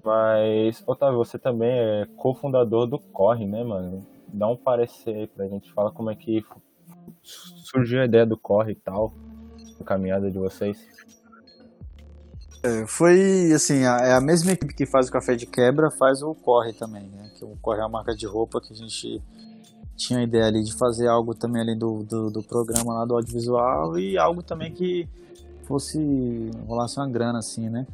mas, 0.04 0.82
Otávio, 0.86 1.18
você 1.18 1.38
também 1.38 1.70
é 1.70 2.06
cofundador 2.16 2.86
do 2.86 2.98
Corre, 2.98 3.46
né, 3.46 3.62
mano? 3.62 4.06
Dá 4.28 4.48
um 4.48 4.56
parecer 4.56 5.14
aí 5.14 5.26
pra 5.26 5.46
gente. 5.46 5.72
Fala 5.72 5.90
como 5.90 6.10
é 6.10 6.14
que 6.14 6.44
surgiu 7.22 8.00
a 8.00 8.04
ideia 8.04 8.26
do 8.26 8.36
Corre 8.36 8.72
e 8.72 8.76
tal, 8.76 9.12
a 9.80 9.84
caminhada 9.84 10.30
de 10.30 10.38
vocês. 10.38 10.78
É, 12.62 12.86
foi, 12.86 13.52
assim, 13.54 13.84
a, 13.84 13.98
é 13.98 14.12
a 14.14 14.20
mesma 14.20 14.52
equipe 14.52 14.74
que 14.74 14.86
faz 14.86 15.08
o 15.08 15.12
Café 15.12 15.36
de 15.36 15.46
Quebra, 15.46 15.90
faz 15.90 16.22
o 16.22 16.34
Corre 16.34 16.72
também, 16.72 17.04
né? 17.04 17.30
Que 17.38 17.44
o 17.44 17.56
Corre 17.60 17.78
é 17.78 17.82
uma 17.82 17.90
marca 17.90 18.14
de 18.14 18.26
roupa 18.26 18.60
que 18.60 18.72
a 18.72 18.76
gente 18.76 19.22
tinha 19.96 20.18
a 20.18 20.22
ideia 20.22 20.46
ali 20.46 20.62
de 20.62 20.74
fazer 20.74 21.08
algo 21.08 21.34
também 21.34 21.62
além 21.62 21.78
do, 21.78 22.02
do, 22.02 22.30
do 22.30 22.42
programa 22.42 22.92
lá 22.92 23.04
do 23.04 23.14
audiovisual 23.14 23.98
e 23.98 24.18
algo 24.18 24.42
também 24.42 24.70
que 24.70 25.08
fosse 25.66 25.98
rolasse 26.66 26.98
uma 26.98 27.08
grana, 27.08 27.38
assim, 27.38 27.68
né? 27.68 27.86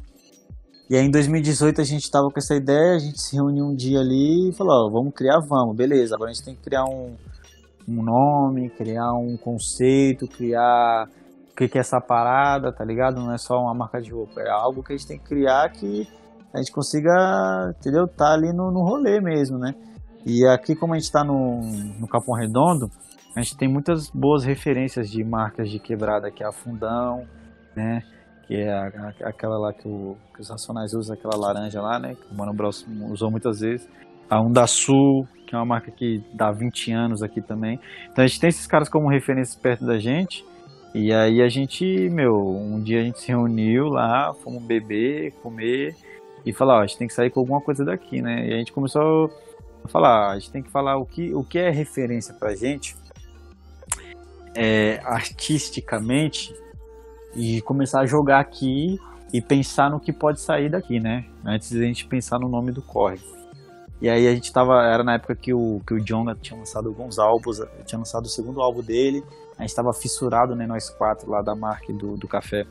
E 0.89 0.95
aí 0.95 1.05
em 1.05 1.11
2018 1.11 1.81
a 1.81 1.83
gente 1.83 2.11
tava 2.11 2.29
com 2.29 2.37
essa 2.37 2.55
ideia, 2.55 2.95
a 2.95 2.99
gente 2.99 3.19
se 3.19 3.35
reuniu 3.35 3.65
um 3.65 3.75
dia 3.75 3.99
ali 3.99 4.49
e 4.49 4.53
falou, 4.53 4.87
ó, 4.87 4.89
vamos 4.91 5.13
criar, 5.13 5.39
vamos, 5.39 5.75
beleza, 5.75 6.15
agora 6.15 6.29
a 6.29 6.33
gente 6.33 6.43
tem 6.43 6.55
que 6.55 6.61
criar 6.61 6.83
um, 6.85 7.15
um 7.87 8.03
nome, 8.03 8.69
criar 8.69 9.13
um 9.13 9.37
conceito, 9.37 10.27
criar 10.27 11.07
o 11.51 11.55
que, 11.55 11.67
que 11.67 11.77
é 11.77 11.81
essa 11.81 12.01
parada, 12.01 12.71
tá 12.71 12.83
ligado? 12.83 13.21
Não 13.21 13.33
é 13.33 13.37
só 13.37 13.59
uma 13.59 13.73
marca 13.73 14.01
de 14.01 14.11
roupa, 14.11 14.41
é 14.41 14.49
algo 14.49 14.83
que 14.83 14.93
a 14.93 14.97
gente 14.97 15.07
tem 15.07 15.17
que 15.17 15.25
criar 15.25 15.69
que 15.69 16.07
a 16.53 16.57
gente 16.57 16.71
consiga, 16.71 17.73
entendeu? 17.79 18.07
Tá 18.07 18.33
ali 18.33 18.53
no, 18.53 18.69
no 18.71 18.81
rolê 18.81 19.19
mesmo, 19.19 19.57
né? 19.57 19.73
E 20.25 20.45
aqui, 20.47 20.75
como 20.75 20.93
a 20.93 20.97
gente 20.99 21.11
tá 21.11 21.23
no, 21.23 21.61
no 21.99 22.07
Capão 22.07 22.35
Redondo, 22.35 22.89
a 23.35 23.41
gente 23.41 23.57
tem 23.57 23.67
muitas 23.67 24.09
boas 24.09 24.43
referências 24.43 25.09
de 25.09 25.23
marcas 25.23 25.69
de 25.69 25.79
quebrada, 25.79 26.29
que 26.29 26.43
é 26.43 26.47
a 26.47 26.51
Fundão, 26.51 27.25
né? 27.75 28.01
Que 28.47 28.55
é 28.55 28.71
a, 28.71 28.87
a, 28.87 29.29
aquela 29.29 29.57
lá 29.57 29.73
que, 29.73 29.87
o, 29.87 30.17
que, 30.33 30.41
os 30.41 30.49
Racionais 30.49 30.93
usam, 30.93 31.15
aquela 31.15 31.37
laranja 31.37 31.81
lá, 31.81 31.99
né? 31.99 32.15
Que 32.15 32.33
o 32.33 32.37
Mano 32.37 32.53
Brown 32.53 32.71
usou 33.09 33.31
muitas 33.31 33.59
vezes. 33.59 33.89
A 34.29 34.41
Onda 34.41 34.65
Sul, 34.67 35.27
que 35.47 35.55
é 35.55 35.57
uma 35.57 35.65
marca 35.65 35.91
que 35.91 36.23
dá 36.33 36.51
20 36.51 36.91
anos 36.91 37.23
aqui 37.23 37.41
também. 37.41 37.79
Então 38.11 38.23
a 38.23 38.27
gente 38.27 38.39
tem 38.39 38.49
esses 38.49 38.67
caras 38.67 38.89
como 38.89 39.09
referências 39.09 39.55
perto 39.55 39.85
da 39.85 39.97
gente. 39.97 40.45
E 40.93 41.13
aí 41.13 41.41
a 41.41 41.47
gente, 41.47 41.85
meu, 42.09 42.33
um 42.33 42.81
dia 42.81 43.01
a 43.01 43.03
gente 43.03 43.19
se 43.19 43.29
reuniu 43.29 43.85
lá, 43.85 44.33
fomos 44.43 44.63
beber, 44.63 45.31
comer 45.41 45.95
e 46.45 46.53
falar, 46.53 46.79
ó, 46.79 46.81
a 46.81 46.85
gente 46.85 46.99
tem 46.99 47.07
que 47.07 47.13
sair 47.13 47.31
com 47.31 47.39
alguma 47.39 47.61
coisa 47.61 47.83
daqui, 47.83 48.21
né? 48.21 48.47
E 48.47 48.53
a 48.53 48.57
gente 48.57 48.71
começou 48.71 49.29
a 49.83 49.87
falar, 49.87 50.31
a 50.31 50.39
gente 50.39 50.51
tem 50.51 50.61
que 50.61 50.71
falar 50.71 50.97
o 50.97 51.05
que, 51.05 51.33
o 51.33 51.43
que 51.43 51.57
é 51.57 51.71
referência 51.71 52.33
pra 52.35 52.55
gente 52.55 52.95
é, 54.55 54.99
artisticamente 55.03 56.53
e 57.35 57.61
começar 57.61 58.01
a 58.01 58.05
jogar 58.05 58.39
aqui 58.39 58.99
e 59.33 59.41
pensar 59.41 59.89
no 59.89 59.99
que 59.99 60.13
pode 60.13 60.39
sair 60.39 60.69
daqui, 60.69 60.99
né? 60.99 61.25
Antes 61.43 61.71
de 61.71 61.81
a 61.81 61.85
gente 61.85 62.05
pensar 62.05 62.39
no 62.39 62.47
nome 62.47 62.71
do 62.71 62.81
corre. 62.81 63.19
E 64.01 64.09
aí 64.09 64.27
a 64.27 64.33
gente 64.33 64.51
tava, 64.51 64.83
era 64.83 65.03
na 65.03 65.13
época 65.15 65.35
que 65.35 65.53
o, 65.53 65.81
que 65.87 65.93
o 65.93 65.99
Jonga 65.99 66.35
tinha 66.35 66.59
lançado 66.59 66.89
alguns 66.89 67.17
álbuns, 67.17 67.61
tinha 67.85 67.97
lançado 67.97 68.25
o 68.25 68.29
segundo 68.29 68.61
álbum 68.61 68.81
dele, 68.81 69.23
a 69.57 69.61
gente 69.61 69.73
tava 69.73 69.93
fissurado, 69.93 70.55
né, 70.55 70.67
nós 70.67 70.89
quatro 70.89 71.31
lá 71.31 71.41
da 71.41 71.55
marca 71.55 71.93
do, 71.93 72.17
do 72.17 72.27
café, 72.27 72.65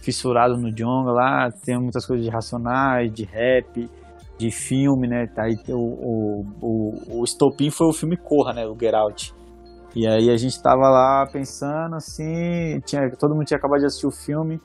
fissurado 0.00 0.56
no 0.56 0.72
Jonga 0.72 1.12
lá, 1.12 1.50
tem 1.50 1.78
muitas 1.78 2.06
coisas 2.06 2.24
de 2.24 2.30
racionais, 2.30 3.12
de 3.12 3.24
rap, 3.24 3.90
de 4.38 4.50
filme, 4.50 5.06
né, 5.06 5.26
tá 5.26 5.42
aí 5.42 5.58
o, 5.68 5.74
o, 5.74 6.46
o, 6.62 7.20
o 7.20 7.24
estopim 7.24 7.68
foi 7.70 7.86
o 7.86 7.92
filme 7.92 8.16
Corra, 8.16 8.54
né, 8.54 8.66
o 8.66 8.74
Get 8.74 8.94
Out. 8.94 9.34
E 9.94 10.06
aí 10.06 10.30
a 10.30 10.36
gente 10.36 10.62
tava 10.62 10.88
lá 10.88 11.26
pensando 11.26 11.96
assim, 11.96 12.80
tinha, 12.84 13.10
todo 13.16 13.34
mundo 13.34 13.46
tinha 13.46 13.58
acabado 13.58 13.80
de 13.80 13.86
assistir 13.86 14.06
o 14.06 14.12
filme, 14.12 14.60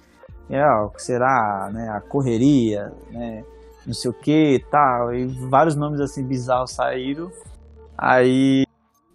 e, 0.49 0.59
ó, 0.59 0.85
o 0.85 0.89
que 0.89 1.01
será, 1.01 1.69
né, 1.73 1.89
a 1.89 1.99
correria, 1.99 2.93
né, 3.11 3.43
não 3.85 3.93
sei 3.93 4.11
o 4.11 4.13
que 4.13 4.63
tal, 4.69 5.13
e 5.13 5.25
vários 5.25 5.75
nomes 5.75 5.99
assim 5.99 6.23
bizarros 6.23 6.71
saíram. 6.71 7.31
Aí 7.97 8.65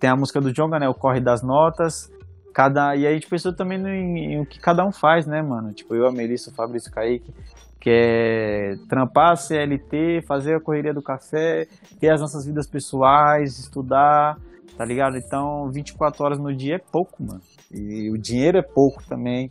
tem 0.01 0.11
a 0.11 0.17
música 0.17 0.41
do 0.41 0.53
Jonga, 0.53 0.79
né, 0.79 0.89
o 0.89 0.95
Corre 0.95 1.21
das 1.21 1.43
Notas, 1.43 2.11
cada 2.53 2.97
e 2.97 3.07
aí 3.07 3.13
a 3.13 3.15
gente 3.15 3.29
pensou 3.29 3.53
também 3.53 3.79
no, 3.79 3.89
em, 3.89 4.35
em, 4.35 4.41
o 4.41 4.47
que 4.47 4.59
cada 4.59 4.85
um 4.85 4.91
faz, 4.91 5.27
né, 5.27 5.41
mano? 5.41 5.73
Tipo, 5.73 5.95
eu, 5.95 6.07
a 6.07 6.13
Melissa, 6.13 6.51
o 6.51 6.55
Fabrício, 6.55 6.91
o 6.91 6.95
Kaique, 6.95 7.33
que 7.79 7.91
é 7.91 8.77
trampar 8.89 9.37
CLT, 9.37 10.23
fazer 10.27 10.57
a 10.57 10.61
correria 10.61 10.93
do 10.93 11.03
café, 11.03 11.69
ter 11.99 12.11
as 12.11 12.21
nossas 12.21 12.45
vidas 12.45 12.67
pessoais, 12.67 13.59
estudar, 13.59 14.37
tá 14.81 14.87
ligado? 14.87 15.19
Então, 15.19 15.71
24 15.71 16.25
horas 16.25 16.39
no 16.39 16.57
dia 16.57 16.77
é 16.77 16.79
pouco, 16.79 17.23
mano. 17.23 17.43
E 17.71 18.11
o 18.11 18.17
dinheiro 18.17 18.57
é 18.57 18.63
pouco 18.63 19.07
também. 19.07 19.51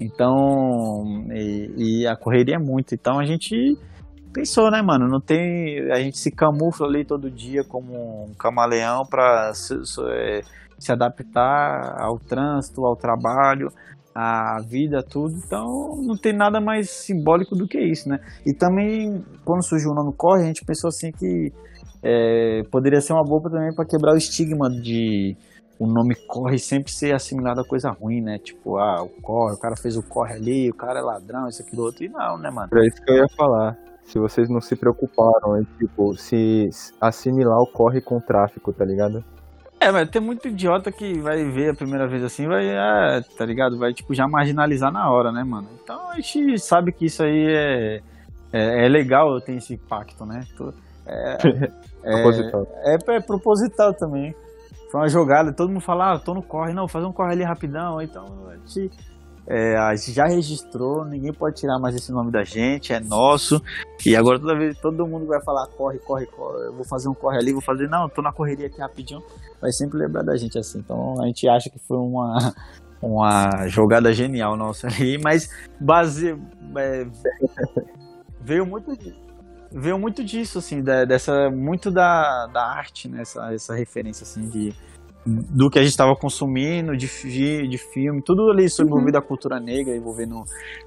Então, 0.00 1.04
e, 1.34 2.00
e 2.00 2.06
a 2.06 2.16
correria 2.16 2.54
é 2.54 2.58
muito. 2.58 2.94
Então 2.94 3.18
a 3.18 3.26
gente 3.26 3.76
pensou, 4.32 4.70
né, 4.70 4.80
mano? 4.80 5.06
Não 5.06 5.20
tem. 5.20 5.92
A 5.92 6.00
gente 6.00 6.16
se 6.16 6.30
camufla 6.30 6.86
ali 6.86 7.04
todo 7.04 7.30
dia 7.30 7.62
como 7.62 8.24
um 8.24 8.32
camaleão 8.38 9.02
pra 9.04 9.52
se, 9.52 9.84
se, 9.84 10.00
é, 10.00 10.40
se 10.78 10.90
adaptar 10.90 12.00
ao 12.00 12.18
trânsito, 12.18 12.86
ao 12.86 12.96
trabalho, 12.96 13.68
à 14.14 14.62
vida, 14.66 15.02
tudo. 15.02 15.34
Então 15.44 15.66
não 16.06 16.16
tem 16.16 16.34
nada 16.34 16.58
mais 16.58 16.88
simbólico 16.88 17.54
do 17.54 17.68
que 17.68 17.78
isso, 17.78 18.08
né? 18.08 18.18
E 18.46 18.54
também, 18.54 19.22
quando 19.44 19.62
surgiu 19.62 19.90
o 19.90 19.94
nome 19.94 20.14
Corre, 20.16 20.44
a 20.44 20.46
gente 20.46 20.64
pensou 20.64 20.88
assim 20.88 21.12
que 21.12 21.52
é, 22.02 22.62
poderia 22.70 23.00
ser 23.00 23.12
uma 23.12 23.24
boa 23.24 23.42
também 23.42 23.74
para 23.74 23.84
quebrar 23.84 24.14
o 24.14 24.16
estigma 24.16 24.70
de 24.70 25.36
o 25.80 25.86
nome 25.86 26.14
corre 26.14 26.58
sempre 26.58 26.92
ser 26.92 27.14
assimilado 27.14 27.62
a 27.62 27.64
coisa 27.64 27.90
ruim, 27.90 28.20
né? 28.20 28.38
Tipo, 28.38 28.76
ah, 28.76 29.02
o 29.02 29.08
corre, 29.08 29.54
o 29.54 29.58
cara 29.58 29.74
fez 29.74 29.96
o 29.96 30.02
corre 30.02 30.34
ali, 30.34 30.70
o 30.70 30.74
cara 30.74 30.98
é 30.98 31.02
ladrão, 31.02 31.48
isso, 31.48 31.62
aquilo, 31.62 31.84
outro. 31.84 32.04
E 32.04 32.08
não, 32.10 32.36
né, 32.36 32.50
mano? 32.50 32.68
É 32.74 32.86
isso 32.86 33.02
que 33.02 33.10
eu 33.10 33.16
ia 33.16 33.28
falar. 33.34 33.78
Se 34.04 34.18
vocês 34.18 34.50
não 34.50 34.60
se 34.60 34.76
preocuparam 34.76 35.58
em, 35.58 35.64
tipo, 35.78 36.14
se 36.16 36.68
assimilar 37.00 37.58
o 37.60 37.66
corre 37.66 38.02
com 38.02 38.18
o 38.18 38.20
tráfico, 38.20 38.74
tá 38.74 38.84
ligado? 38.84 39.24
É, 39.80 39.90
mas 39.90 40.10
tem 40.10 40.20
muito 40.20 40.48
idiota 40.48 40.92
que 40.92 41.18
vai 41.18 41.42
ver 41.44 41.70
a 41.70 41.74
primeira 41.74 42.06
vez 42.06 42.22
assim, 42.22 42.46
vai, 42.46 42.68
é, 42.68 43.22
tá 43.38 43.46
ligado? 43.46 43.78
Vai, 43.78 43.94
tipo, 43.94 44.12
já 44.12 44.28
marginalizar 44.28 44.92
na 44.92 45.10
hora, 45.10 45.32
né, 45.32 45.42
mano? 45.42 45.68
Então 45.82 46.10
a 46.10 46.16
gente 46.16 46.58
sabe 46.58 46.92
que 46.92 47.06
isso 47.06 47.22
aí 47.22 47.46
é, 47.46 48.00
é, 48.52 48.84
é 48.84 48.88
legal, 48.90 49.40
tem 49.40 49.56
esse 49.56 49.72
impacto, 49.72 50.26
né? 50.26 50.42
É, 51.06 51.36
é, 52.04 52.22
proposital. 52.22 52.66
É, 52.82 52.92
é, 52.94 53.16
é 53.16 53.20
proposital 53.20 53.94
também. 53.94 54.34
Foi 54.90 55.00
uma 55.00 55.08
jogada, 55.08 55.52
todo 55.52 55.68
mundo 55.68 55.80
fala, 55.80 56.14
ah, 56.14 56.18
tô 56.18 56.34
no 56.34 56.42
corre, 56.42 56.72
não, 56.72 56.88
fazer 56.88 57.06
um 57.06 57.12
corre 57.12 57.32
ali 57.32 57.44
rapidão. 57.44 58.02
Então 58.02 58.24
a 58.48 58.56
gente, 58.56 58.90
é, 59.46 59.76
a 59.76 59.94
gente 59.94 60.12
já 60.12 60.26
registrou, 60.26 61.04
ninguém 61.04 61.32
pode 61.32 61.56
tirar 61.56 61.78
mais 61.78 61.94
esse 61.94 62.10
nome 62.10 62.32
da 62.32 62.42
gente, 62.42 62.92
é 62.92 62.98
nosso. 62.98 63.62
E 64.04 64.16
agora 64.16 64.40
toda 64.40 64.58
vez 64.58 64.76
todo 64.78 65.06
mundo 65.06 65.26
vai 65.26 65.40
falar, 65.44 65.68
corre, 65.68 65.98
corre, 66.00 66.26
corre, 66.26 66.66
eu 66.66 66.72
vou 66.72 66.84
fazer 66.84 67.08
um 67.08 67.14
corre 67.14 67.38
ali, 67.38 67.52
vou 67.52 67.62
fazer, 67.62 67.88
não, 67.88 68.08
tô 68.08 68.20
na 68.20 68.32
correria 68.32 68.66
aqui 68.66 68.80
rapidinho. 68.80 69.22
Vai 69.60 69.70
sempre 69.70 69.98
lembrar 69.98 70.24
da 70.24 70.36
gente 70.36 70.58
assim. 70.58 70.80
Então 70.80 71.22
a 71.22 71.26
gente 71.26 71.48
acha 71.48 71.70
que 71.70 71.78
foi 71.78 71.96
uma, 71.96 72.52
uma 73.00 73.68
jogada 73.68 74.12
genial 74.12 74.56
nossa 74.56 74.88
ali, 74.88 75.18
mas 75.22 75.48
base, 75.80 76.36
é, 76.76 77.06
veio 78.40 78.66
muito 78.66 78.90
veio 79.72 79.98
muito 79.98 80.24
disso, 80.24 80.58
assim, 80.58 80.82
da, 80.82 81.04
dessa, 81.04 81.50
muito 81.50 81.90
da, 81.90 82.46
da 82.52 82.62
arte, 82.62 83.08
né, 83.08 83.20
essa, 83.22 83.52
essa 83.52 83.74
referência, 83.74 84.24
assim, 84.24 84.48
de, 84.48 84.74
do 85.24 85.70
que 85.70 85.78
a 85.78 85.82
gente 85.82 85.92
estava 85.92 86.14
consumindo, 86.16 86.96
de, 86.96 87.06
de 87.68 87.78
filme, 87.78 88.22
tudo 88.24 88.50
ali 88.50 88.68
sobre 88.68 88.90
envolvido 88.92 89.18
uhum. 89.18 89.24
a 89.24 89.26
cultura 89.26 89.60
negra, 89.60 89.96
envolvendo 89.96 90.42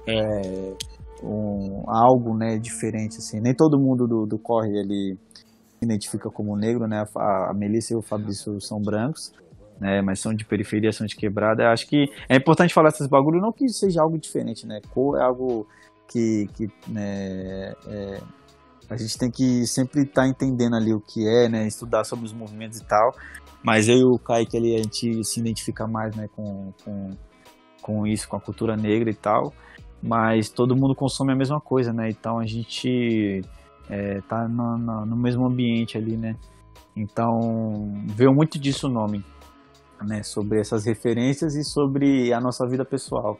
é, 0.06 0.74
um, 1.22 1.84
algo, 1.88 2.36
né, 2.36 2.58
diferente, 2.58 3.16
assim, 3.18 3.40
nem 3.40 3.54
todo 3.54 3.78
mundo 3.78 4.06
do, 4.06 4.26
do 4.26 4.38
corre, 4.38 4.70
ele 4.70 5.16
se 5.34 5.84
identifica 5.84 6.28
como 6.30 6.56
negro, 6.56 6.86
né, 6.86 7.04
a, 7.16 7.50
a 7.50 7.54
Melissa 7.54 7.94
e 7.94 7.96
o 7.96 8.02
Fabrício 8.02 8.60
são 8.60 8.78
brancos, 8.80 9.32
né, 9.80 10.02
mas 10.02 10.20
são 10.20 10.34
de 10.34 10.44
periferia, 10.44 10.92
são 10.92 11.06
de 11.06 11.16
quebrada, 11.16 11.62
eu 11.62 11.68
acho 11.68 11.86
que 11.88 12.04
é 12.28 12.36
importante 12.36 12.74
falar 12.74 12.88
esses 12.88 13.08
bagulho, 13.08 13.40
não 13.40 13.50
que 13.50 13.66
seja 13.68 14.02
algo 14.02 14.18
diferente, 14.18 14.66
né, 14.66 14.80
cor 14.92 15.18
é 15.18 15.24
algo 15.24 15.66
que, 16.06 16.46
que 16.54 16.66
né, 16.86 17.72
é, 17.88 18.20
a 18.88 18.96
gente 18.96 19.16
tem 19.18 19.30
que 19.30 19.66
sempre 19.66 20.02
estar 20.02 20.22
tá 20.22 20.28
entendendo 20.28 20.76
ali 20.76 20.92
o 20.92 21.00
que 21.00 21.26
é, 21.26 21.48
né? 21.48 21.66
Estudar 21.66 22.04
sobre 22.04 22.24
os 22.26 22.32
movimentos 22.32 22.78
e 22.78 22.84
tal. 22.84 23.14
Mas 23.62 23.88
eu 23.88 23.96
e 23.96 24.04
o 24.04 24.18
Kaique 24.18 24.56
ali, 24.56 24.74
a 24.74 24.82
gente 24.82 25.24
se 25.24 25.40
identifica 25.40 25.86
mais, 25.86 26.14
né? 26.14 26.28
Com, 26.34 26.72
com, 26.84 27.10
com 27.80 28.06
isso, 28.06 28.28
com 28.28 28.36
a 28.36 28.40
cultura 28.40 28.76
negra 28.76 29.10
e 29.10 29.14
tal. 29.14 29.52
Mas 30.02 30.50
todo 30.50 30.76
mundo 30.76 30.94
consome 30.94 31.32
a 31.32 31.36
mesma 31.36 31.60
coisa, 31.60 31.92
né? 31.92 32.08
Então 32.10 32.38
a 32.38 32.44
gente 32.44 33.40
é, 33.88 34.20
tá 34.28 34.46
no, 34.46 34.76
no, 34.76 35.06
no 35.06 35.16
mesmo 35.16 35.46
ambiente 35.46 35.96
ali, 35.96 36.16
né? 36.16 36.36
Então 36.96 37.92
veio 38.14 38.32
muito 38.32 38.58
disso 38.58 38.86
o 38.86 38.90
nome, 38.90 39.24
né? 40.02 40.22
Sobre 40.22 40.60
essas 40.60 40.84
referências 40.84 41.54
e 41.54 41.64
sobre 41.64 42.32
a 42.32 42.40
nossa 42.40 42.66
vida 42.68 42.84
pessoal. 42.84 43.38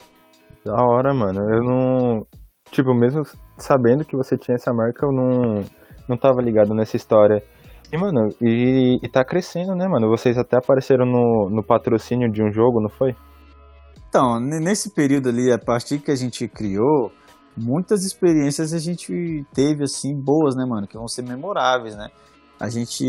Da 0.65 0.75
hora, 0.83 1.13
mano. 1.13 1.41
Eu 1.41 1.63
não. 1.63 2.27
Tipo, 2.71 2.95
mesmo 2.95 3.23
sabendo 3.57 4.05
que 4.05 4.17
você 4.17 4.37
tinha 4.37 4.57
essa 4.57 4.73
marca, 4.73 5.07
eu 5.07 5.13
não, 5.13 5.65
não 6.09 6.17
tava 6.17 6.41
ligado 6.41 6.75
nessa 6.75 6.97
história. 6.97 7.43
E, 7.93 7.97
mano, 7.97 8.29
e, 8.41 8.99
e 9.03 9.09
tá 9.09 9.25
crescendo, 9.25 9.75
né, 9.75 9.87
mano? 9.87 10.09
Vocês 10.09 10.37
até 10.37 10.57
apareceram 10.57 11.07
no, 11.07 11.49
no 11.51 11.63
patrocínio 11.63 12.31
de 12.31 12.43
um 12.43 12.51
jogo, 12.53 12.81
não 12.81 12.89
foi? 12.89 13.15
Então, 14.09 14.41
nesse 14.41 14.95
período 14.95 15.29
ali, 15.29 15.53
a 15.53 15.59
partir 15.59 15.99
que 15.99 16.11
a 16.11 16.17
gente 16.17 16.49
criou, 16.49 17.13
muitas 17.57 18.05
experiências 18.05 18.73
a 18.73 18.79
gente 18.79 19.45
teve, 19.53 19.85
assim, 19.85 20.15
boas, 20.15 20.57
né, 20.57 20.65
mano? 20.65 20.87
Que 20.87 20.97
vão 20.97 21.09
ser 21.09 21.23
memoráveis, 21.23 21.97
né? 21.97 22.09
A 22.59 22.69
gente 22.69 23.05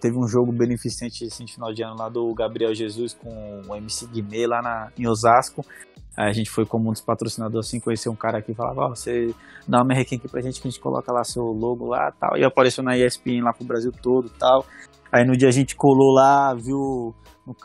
teve 0.00 0.16
um 0.16 0.28
jogo 0.28 0.52
beneficente 0.52 1.24
assim, 1.24 1.44
de 1.44 1.54
final 1.54 1.72
de 1.72 1.82
ano 1.82 1.96
lá 1.98 2.08
do 2.08 2.32
Gabriel 2.34 2.74
Jesus 2.74 3.14
com 3.14 3.62
o 3.66 3.74
MC 3.74 4.06
Guimê 4.06 4.46
lá 4.46 4.60
na, 4.62 4.92
em 4.98 5.06
Osasco. 5.06 5.64
Aí 6.16 6.28
a 6.28 6.32
gente 6.32 6.50
foi 6.50 6.66
como 6.66 6.88
um 6.88 6.92
dos 6.92 7.00
patrocinadores 7.00 7.68
assim, 7.68 7.80
conheceu 7.80 8.12
um 8.12 8.16
cara 8.16 8.38
aqui 8.38 8.52
e 8.52 8.54
falava, 8.54 8.86
oh, 8.86 8.88
você 8.90 9.34
dá 9.66 9.78
uma 9.78 9.86
merrequinha 9.86 10.18
aqui 10.18 10.28
pra 10.28 10.42
gente 10.42 10.60
que 10.60 10.68
a 10.68 10.70
gente 10.70 10.80
coloca 10.80 11.10
lá 11.10 11.24
seu 11.24 11.42
logo 11.44 11.86
lá 11.86 12.12
tal. 12.20 12.36
E 12.36 12.44
apareceu 12.44 12.84
na 12.84 12.96
ESPN 12.98 13.42
lá 13.42 13.52
pro 13.52 13.64
Brasil 13.64 13.92
todo 14.02 14.28
tal. 14.38 14.64
Aí 15.10 15.24
no 15.24 15.36
dia 15.36 15.48
a 15.48 15.52
gente 15.52 15.74
colou 15.74 16.12
lá, 16.12 16.54
viu, 16.54 17.14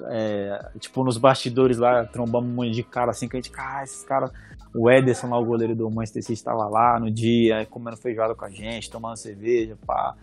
é, 0.09 0.57
tipo, 0.79 1.03
nos 1.03 1.17
bastidores 1.17 1.77
lá, 1.77 2.05
trombamos 2.05 2.49
um 2.49 2.55
monte 2.55 2.71
de 2.71 2.83
cara 2.83 3.11
assim, 3.11 3.27
que 3.27 3.37
a 3.37 3.41
gente, 3.41 3.51
ah, 3.57 3.83
esses 3.83 4.03
caras, 4.03 4.31
o 4.73 4.89
Ederson 4.89 5.27
lá, 5.27 5.39
o 5.39 5.45
goleiro 5.45 5.75
do 5.75 5.89
Manchester 5.89 6.23
City, 6.23 6.33
estava 6.33 6.67
lá 6.69 6.99
no 6.99 7.11
dia, 7.11 7.65
comendo 7.69 7.97
feijoada 7.97 8.33
com 8.33 8.45
a 8.45 8.49
gente, 8.49 8.89
tomando 8.89 9.17
cerveja, 9.17 9.77
pá, 9.85 10.15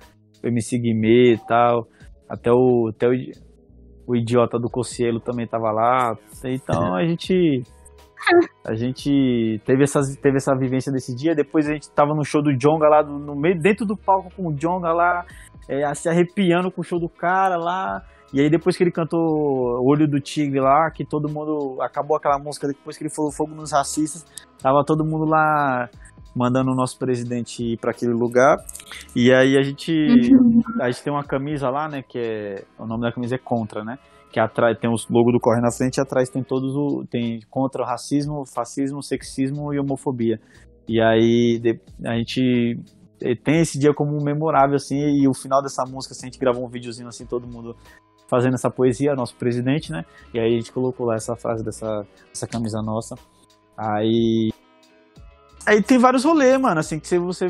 o 0.42 0.48
MC 0.48 0.78
Guimê 0.78 1.34
e 1.34 1.38
tal. 1.46 1.86
Até 2.28 2.50
o, 2.50 2.90
até 2.94 3.08
o, 3.08 3.12
o 4.06 4.16
idiota 4.16 4.58
do 4.58 4.70
Cocielo 4.70 5.20
também 5.20 5.46
tava 5.46 5.70
lá. 5.70 6.14
Então 6.44 6.94
a 6.94 7.04
gente 7.04 7.62
a 8.66 8.74
gente 8.74 9.60
teve, 9.64 9.82
essas, 9.82 10.16
teve 10.16 10.36
essa 10.36 10.56
vivência 10.56 10.92
desse 10.92 11.14
dia. 11.14 11.34
Depois 11.34 11.68
a 11.68 11.72
gente 11.72 11.90
tava 11.90 12.14
no 12.14 12.24
show 12.24 12.42
do 12.42 12.56
Jonga 12.56 12.88
lá, 12.88 13.02
no 13.02 13.34
meio, 13.34 13.58
dentro 13.60 13.86
do 13.86 13.96
palco 13.96 14.30
com 14.34 14.48
o 14.48 14.54
Jonga 14.54 14.92
lá, 14.92 15.24
é, 15.68 15.92
se 15.94 16.08
arrepiando 16.08 16.70
com 16.70 16.80
o 16.80 16.84
show 16.84 16.98
do 16.98 17.08
cara 17.08 17.56
lá. 17.56 18.02
E 18.32 18.40
aí 18.40 18.48
depois 18.48 18.76
que 18.76 18.82
ele 18.82 18.90
cantou 18.90 19.20
Olho 19.84 20.08
do 20.08 20.18
Tigre 20.18 20.58
lá, 20.58 20.90
que 20.90 21.04
todo 21.04 21.30
mundo. 21.30 21.80
Acabou 21.82 22.16
aquela 22.16 22.38
música, 22.38 22.66
depois 22.66 22.96
que 22.96 23.04
ele 23.04 23.14
falou 23.14 23.30
fogo 23.30 23.54
nos 23.54 23.72
racistas, 23.72 24.24
tava 24.58 24.82
todo 24.86 25.04
mundo 25.04 25.26
lá 25.26 25.88
mandando 26.34 26.72
o 26.72 26.74
nosso 26.74 26.98
presidente 26.98 27.62
ir 27.62 27.78
para 27.78 27.90
aquele 27.90 28.12
lugar. 28.12 28.58
E 29.14 29.32
aí 29.32 29.56
a 29.56 29.62
gente. 29.62 29.92
A 30.80 30.90
gente 30.90 31.04
tem 31.04 31.12
uma 31.12 31.22
camisa 31.22 31.68
lá, 31.68 31.88
né? 31.88 32.02
Que 32.02 32.18
é. 32.18 32.64
O 32.78 32.86
nome 32.86 33.02
da 33.02 33.12
camisa 33.12 33.34
é 33.34 33.38
Contra, 33.38 33.84
né? 33.84 33.98
que 34.32 34.40
atrás 34.40 34.78
tem 34.78 34.90
os 34.90 35.06
logo 35.08 35.30
do 35.30 35.38
Corre 35.38 35.60
na 35.60 35.70
frente 35.70 35.98
e 35.98 36.00
atrás 36.00 36.30
tem 36.30 36.42
todos 36.42 36.74
o 36.74 37.04
tem 37.08 37.40
contra 37.50 37.82
o 37.82 37.84
racismo, 37.84 38.44
fascismo, 38.46 39.02
sexismo 39.02 39.74
e 39.74 39.78
homofobia. 39.78 40.40
E 40.88 41.00
aí 41.00 41.60
a 42.04 42.16
gente 42.16 42.80
tem 43.44 43.60
esse 43.60 43.78
dia 43.78 43.94
como 43.94 44.18
memorável 44.24 44.76
assim 44.76 44.96
e 44.96 45.28
o 45.28 45.34
final 45.34 45.62
dessa 45.62 45.84
música 45.84 46.14
assim, 46.14 46.26
a 46.26 46.30
gente 46.30 46.40
gravou 46.40 46.64
um 46.64 46.68
videozinho 46.68 47.08
assim 47.08 47.26
todo 47.26 47.46
mundo 47.46 47.76
fazendo 48.28 48.54
essa 48.54 48.70
poesia, 48.70 49.14
nosso 49.14 49.36
presidente, 49.36 49.92
né? 49.92 50.04
E 50.32 50.40
aí 50.40 50.54
a 50.54 50.56
gente 50.56 50.72
colocou 50.72 51.06
lá 51.06 51.14
essa 51.14 51.36
frase 51.36 51.62
dessa 51.62 52.06
essa 52.32 52.46
camisa 52.46 52.80
nossa. 52.80 53.14
Aí 53.76 54.50
Aí 55.66 55.80
tem 55.80 55.98
vários 55.98 56.24
rolês, 56.24 56.60
mano, 56.60 56.80
assim, 56.80 56.98
que 56.98 57.06
se 57.06 57.18
você 57.18 57.46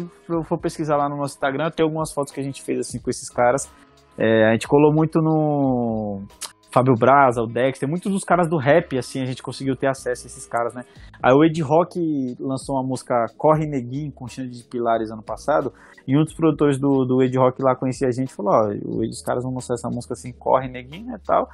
for 0.46 0.58
pesquisar 0.58 0.96
lá 0.96 1.08
no 1.08 1.16
nosso 1.16 1.34
Instagram, 1.34 1.70
tem 1.70 1.84
algumas 1.84 2.12
fotos 2.12 2.32
que 2.32 2.40
a 2.40 2.42
gente 2.42 2.62
fez, 2.62 2.78
assim, 2.80 3.00
com 3.00 3.08
esses 3.08 3.30
caras. 3.30 3.70
É, 4.18 4.48
a 4.48 4.52
gente 4.52 4.68
colou 4.68 4.92
muito 4.92 5.20
no 5.20 6.22
Fábio 6.70 6.94
Braza, 6.94 7.42
o 7.42 7.46
Dexter, 7.46 7.88
muitos 7.88 8.12
dos 8.12 8.22
caras 8.22 8.48
do 8.48 8.58
rap, 8.58 8.98
assim, 8.98 9.22
a 9.22 9.24
gente 9.24 9.42
conseguiu 9.42 9.74
ter 9.76 9.86
acesso 9.86 10.26
a 10.26 10.28
esses 10.28 10.46
caras, 10.46 10.74
né? 10.74 10.82
Aí 11.22 11.32
o 11.34 11.42
Ed 11.42 11.60
Rock 11.62 12.36
lançou 12.38 12.76
uma 12.76 12.86
música 12.86 13.14
Corre 13.38 13.66
Neguinho 13.66 14.12
com 14.12 14.28
Xande 14.28 14.58
de 14.58 14.64
Pilares 14.64 15.10
ano 15.10 15.22
passado, 15.22 15.72
e 16.06 16.14
um 16.14 16.22
dos 16.22 16.34
produtores 16.34 16.78
do, 16.78 17.06
do 17.06 17.22
Ed 17.22 17.36
Rock 17.38 17.62
lá 17.62 17.74
conhecia 17.74 18.08
a 18.08 18.10
gente 18.10 18.30
e 18.30 18.34
falou, 18.34 18.52
ó, 18.52 18.68
os 19.08 19.22
caras 19.22 19.42
vão 19.42 19.54
lançar 19.54 19.74
essa 19.74 19.88
música 19.88 20.12
assim, 20.12 20.32
Corre 20.32 20.68
Neguinho, 20.68 21.06
né, 21.06 21.18
tal. 21.26 21.48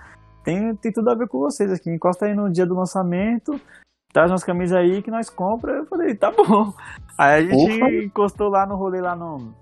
Tem, 0.45 0.75
tem 0.77 0.93
tudo 0.93 1.11
a 1.11 1.15
ver 1.15 1.29
com 1.29 1.39
vocês 1.39 1.71
aqui, 1.73 1.91
encosta 1.91 2.27
aí 2.27 2.35
no 2.35 2.51
dia 2.51 2.67
do 2.67 2.75
lançamento, 2.75 3.53
traz 4.13 4.31
umas 4.31 4.45
camisas 4.45 4.77
aí 4.77 5.03
que 5.03 5.11
nós 5.11 5.31
compra. 5.31 5.73
Eu 5.73 5.87
falei, 5.87 6.15
tá 6.15 6.31
bom. 6.31 6.73
Aí 7.17 7.45
a 7.45 7.51
gente 7.51 7.83
Ufa. 7.83 8.05
encostou 8.05 8.49
lá 8.49 8.67
no 8.67 8.77
rolê, 8.77 9.01
lá 9.01 9.15
no... 9.15 9.55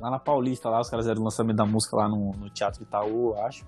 Lá 0.00 0.10
na 0.10 0.18
Paulista, 0.18 0.68
lá, 0.68 0.80
os 0.80 0.90
caras 0.90 1.06
fizeram 1.06 1.20
o 1.20 1.24
lançamento 1.24 1.56
da 1.56 1.66
música 1.66 1.96
lá 1.96 2.08
no, 2.08 2.32
no 2.32 2.50
Teatro 2.50 2.82
Itaú, 2.82 3.34
eu 3.36 3.44
acho. 3.44 3.64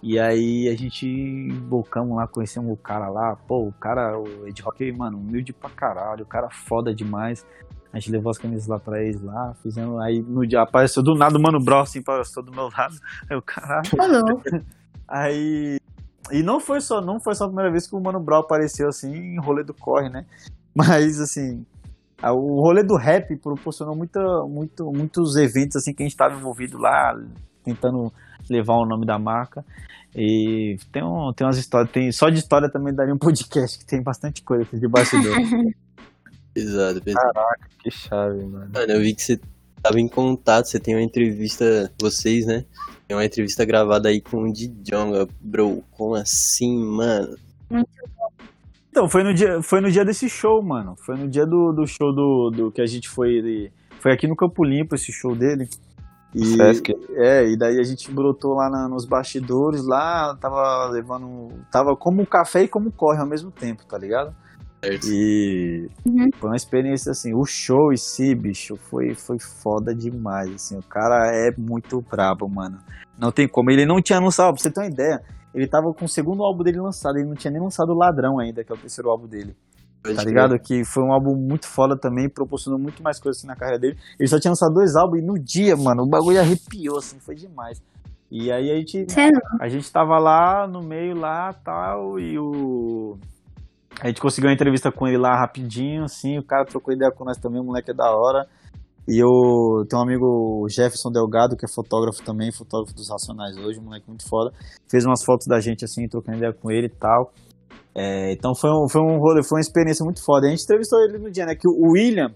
E 0.00 0.20
aí 0.20 0.68
a 0.68 0.76
gente 0.76 1.48
bocamos 1.62 2.16
lá, 2.16 2.28
conhecemos 2.28 2.70
o 2.70 2.76
cara 2.76 3.08
lá. 3.08 3.34
Pô, 3.34 3.66
o 3.66 3.72
cara, 3.72 4.18
o 4.18 4.46
Ed 4.46 4.62
Rock, 4.62 4.92
mano, 4.92 5.18
humilde 5.18 5.52
pra 5.52 5.70
caralho, 5.70 6.24
o 6.24 6.26
cara 6.26 6.50
foda 6.50 6.94
demais. 6.94 7.44
A 7.90 7.98
gente 7.98 8.12
levou 8.12 8.30
as 8.30 8.36
camisas 8.36 8.66
lá 8.66 8.78
pra 8.78 9.02
eles 9.02 9.22
lá, 9.22 9.54
fizemos. 9.62 9.98
Aí 10.02 10.20
no 10.20 10.46
dia 10.46 10.60
apareceu 10.60 11.02
do 11.02 11.14
nada 11.14 11.38
o 11.38 11.40
Mano 11.40 11.58
Bro, 11.58 11.80
assim, 11.80 12.00
apareceu 12.00 12.42
do 12.42 12.52
meu 12.52 12.68
lado. 12.76 12.96
Aí 13.30 13.36
o 13.36 13.40
caralho. 13.40 13.88
Ô, 13.98 14.06
louco. 14.06 14.42
Aí. 15.08 15.78
E 16.32 16.42
não 16.42 16.58
foi 16.58 16.80
só, 16.80 17.00
não 17.00 17.20
foi 17.20 17.34
só 17.34 17.44
a 17.44 17.48
primeira 17.48 17.70
vez 17.70 17.86
que 17.86 17.94
o 17.94 18.00
Mano 18.00 18.20
Brown 18.20 18.40
apareceu 18.40 18.88
assim 18.88 19.14
em 19.14 19.40
rolê 19.40 19.62
do 19.62 19.74
corre, 19.74 20.08
né? 20.08 20.24
Mas 20.74 21.20
assim, 21.20 21.64
o 22.22 22.60
rolê 22.60 22.82
do 22.82 22.96
rap 22.96 23.36
proporcionou 23.36 23.94
muita, 23.94 24.20
muito, 24.48 24.90
muitos 24.92 25.36
eventos 25.36 25.76
assim 25.76 25.92
que 25.92 26.02
a 26.02 26.06
gente 26.06 26.12
estava 26.12 26.34
envolvido 26.34 26.78
lá, 26.78 27.14
tentando 27.62 28.12
levar 28.48 28.74
o 28.74 28.86
nome 28.86 29.06
da 29.06 29.18
marca. 29.18 29.64
E 30.16 30.76
tem, 30.92 31.02
um, 31.02 31.32
tem 31.32 31.46
umas 31.46 31.58
histórias, 31.58 31.90
tem 31.90 32.12
só 32.12 32.28
de 32.28 32.38
história 32.38 32.70
também 32.70 32.94
daria 32.94 33.12
um 33.12 33.18
podcast 33.18 33.78
que 33.78 33.84
tem 33.84 34.02
bastante 34.02 34.42
coisa 34.42 34.62
aqui 34.62 34.78
de 34.78 34.88
bastidor. 34.88 35.36
Pesado, 36.54 37.02
pesado. 37.02 37.32
Que 37.82 37.90
chave, 37.90 38.44
mano. 38.44 38.70
Mano, 38.72 38.92
eu 38.92 39.00
vi 39.00 39.12
que 39.12 39.22
você 39.22 39.40
tava 39.82 39.98
em 39.98 40.06
contato, 40.06 40.66
você 40.66 40.78
tem 40.78 40.94
uma 40.94 41.02
entrevista, 41.02 41.92
vocês, 42.00 42.46
né? 42.46 42.64
Tem 43.06 43.16
uma 43.16 43.24
entrevista 43.24 43.64
gravada 43.64 44.08
aí 44.08 44.20
com 44.20 44.44
o 44.44 44.52
Djonga, 44.52 45.28
bro. 45.40 45.82
Como 45.92 46.14
assim, 46.14 46.76
mano? 46.78 47.36
Então, 48.90 49.08
foi 49.08 49.22
no 49.24 49.34
dia, 49.34 49.60
foi 49.60 49.80
no 49.80 49.90
dia 49.90 50.04
desse 50.04 50.28
show, 50.28 50.62
mano. 50.62 50.94
Foi 50.96 51.16
no 51.16 51.28
dia 51.28 51.44
do, 51.44 51.72
do 51.72 51.86
show 51.86 52.14
do, 52.14 52.50
do 52.50 52.70
que 52.70 52.80
a 52.80 52.86
gente 52.86 53.08
foi. 53.08 53.42
de- 53.42 53.72
foi 54.00 54.12
aqui 54.12 54.26
no 54.28 54.36
Campo 54.36 54.62
Limpo 54.64 54.94
esse 54.94 55.10
show 55.12 55.34
dele. 55.34 55.68
E, 56.34 56.44
Sesc. 56.56 56.94
É, 57.14 57.46
e 57.48 57.56
daí 57.56 57.78
a 57.78 57.82
gente 57.82 58.10
brotou 58.10 58.54
lá 58.54 58.68
na- 58.70 58.88
nos 58.88 59.04
bastidores, 59.04 59.84
lá, 59.84 60.36
tava 60.40 60.86
levando. 60.90 61.52
Tava 61.70 61.96
como 61.96 62.24
café 62.26 62.62
e 62.64 62.68
como 62.68 62.90
corre 62.92 63.18
ao 63.20 63.26
mesmo 63.26 63.50
tempo, 63.50 63.84
tá 63.84 63.98
ligado? 63.98 64.34
Certo. 64.84 65.06
E 65.08 65.88
Uhum. 66.06 66.30
foi 66.38 66.50
uma 66.50 66.56
experiência 66.56 67.12
assim, 67.12 67.34
o 67.34 67.44
show 67.44 67.92
em 67.92 67.96
si, 67.96 68.34
bicho, 68.34 68.76
foi, 68.76 69.14
foi 69.14 69.38
foda 69.38 69.94
demais, 69.94 70.52
assim, 70.54 70.78
o 70.78 70.82
cara 70.82 71.30
é 71.34 71.50
muito 71.56 72.00
brabo, 72.02 72.48
mano. 72.48 72.78
Não 73.18 73.30
tem 73.32 73.48
como, 73.48 73.70
ele 73.70 73.86
não 73.86 74.00
tinha 74.02 74.18
anunciado, 74.18 74.52
pra 74.52 74.62
você 74.62 74.70
ter 74.70 74.80
uma 74.80 74.86
ideia, 74.86 75.22
ele 75.54 75.66
tava 75.66 75.92
com 75.94 76.04
o 76.04 76.08
segundo 76.08 76.42
álbum 76.42 76.62
dele 76.62 76.80
lançado, 76.80 77.16
ele 77.16 77.28
não 77.28 77.34
tinha 77.36 77.50
nem 77.50 77.62
lançado 77.62 77.90
o 77.90 77.98
Ladrão 77.98 78.38
ainda, 78.38 78.64
que 78.64 78.72
é 78.72 78.74
o 78.74 78.78
terceiro 78.78 79.08
álbum 79.08 79.26
dele, 79.26 79.54
tá 80.02 80.22
ligado? 80.24 80.58
Que 80.58 80.84
foi 80.84 81.02
um 81.02 81.12
álbum 81.12 81.34
muito 81.36 81.66
foda 81.66 81.96
também, 81.96 82.28
proporcionou 82.28 82.78
muito 82.78 83.02
mais 83.02 83.18
coisas 83.20 83.38
assim 83.40 83.46
na 83.46 83.56
carreira 83.56 83.78
dele. 83.78 83.96
Ele 84.18 84.28
só 84.28 84.38
tinha 84.38 84.50
lançado 84.50 84.74
dois 84.74 84.96
álbuns 84.96 85.20
e 85.20 85.24
no 85.24 85.38
dia, 85.38 85.76
mano, 85.76 86.02
o 86.02 86.08
bagulho 86.08 86.40
arrepiou, 86.40 86.98
assim, 86.98 87.18
foi 87.20 87.34
demais. 87.36 87.80
E 88.30 88.50
aí 88.50 88.70
a 88.70 88.74
gente 88.76 88.98
é 88.98 89.30
a 89.60 89.68
gente 89.68 89.90
tava 89.92 90.18
lá 90.18 90.66
no 90.66 90.82
meio 90.82 91.16
lá 91.16 91.52
tal, 91.52 92.18
e 92.18 92.36
o. 92.36 93.16
A 94.00 94.08
gente 94.08 94.20
conseguiu 94.20 94.48
uma 94.48 94.54
entrevista 94.54 94.90
com 94.92 95.06
ele 95.06 95.16
lá 95.16 95.38
rapidinho, 95.38 96.04
assim, 96.04 96.38
o 96.38 96.44
cara 96.44 96.64
trocou 96.64 96.92
ideia 96.92 97.10
com 97.10 97.24
nós 97.24 97.38
também, 97.38 97.60
o 97.60 97.64
moleque 97.64 97.90
é 97.90 97.94
da 97.94 98.10
hora. 98.10 98.46
E 99.06 99.18
eu 99.22 99.84
tenho 99.86 100.00
um 100.00 100.04
amigo 100.04 100.66
Jefferson 100.68 101.10
Delgado, 101.10 101.56
que 101.56 101.66
é 101.66 101.68
fotógrafo 101.68 102.24
também, 102.24 102.50
fotógrafo 102.50 102.94
dos 102.94 103.10
Racionais 103.10 103.56
hoje, 103.56 103.78
moleque 103.80 104.08
muito 104.08 104.26
foda. 104.26 104.50
Fez 104.90 105.04
umas 105.04 105.22
fotos 105.22 105.46
da 105.46 105.60
gente 105.60 105.84
assim, 105.84 106.08
trocando 106.08 106.38
ideia 106.38 106.52
com 106.54 106.70
ele 106.70 106.86
e 106.86 106.98
tal. 106.98 107.30
É, 107.94 108.32
então 108.32 108.54
foi 108.54 108.70
um, 108.70 108.88
foi 108.88 109.02
um 109.02 109.18
rolê, 109.18 109.42
foi 109.42 109.58
uma 109.58 109.60
experiência 109.60 110.02
muito 110.04 110.24
foda. 110.24 110.46
A 110.46 110.50
gente 110.50 110.64
entrevistou 110.64 110.98
ele 111.00 111.18
no 111.18 111.30
dia, 111.30 111.44
né? 111.44 111.54
Que 111.54 111.68
o 111.68 111.92
William, 111.92 112.28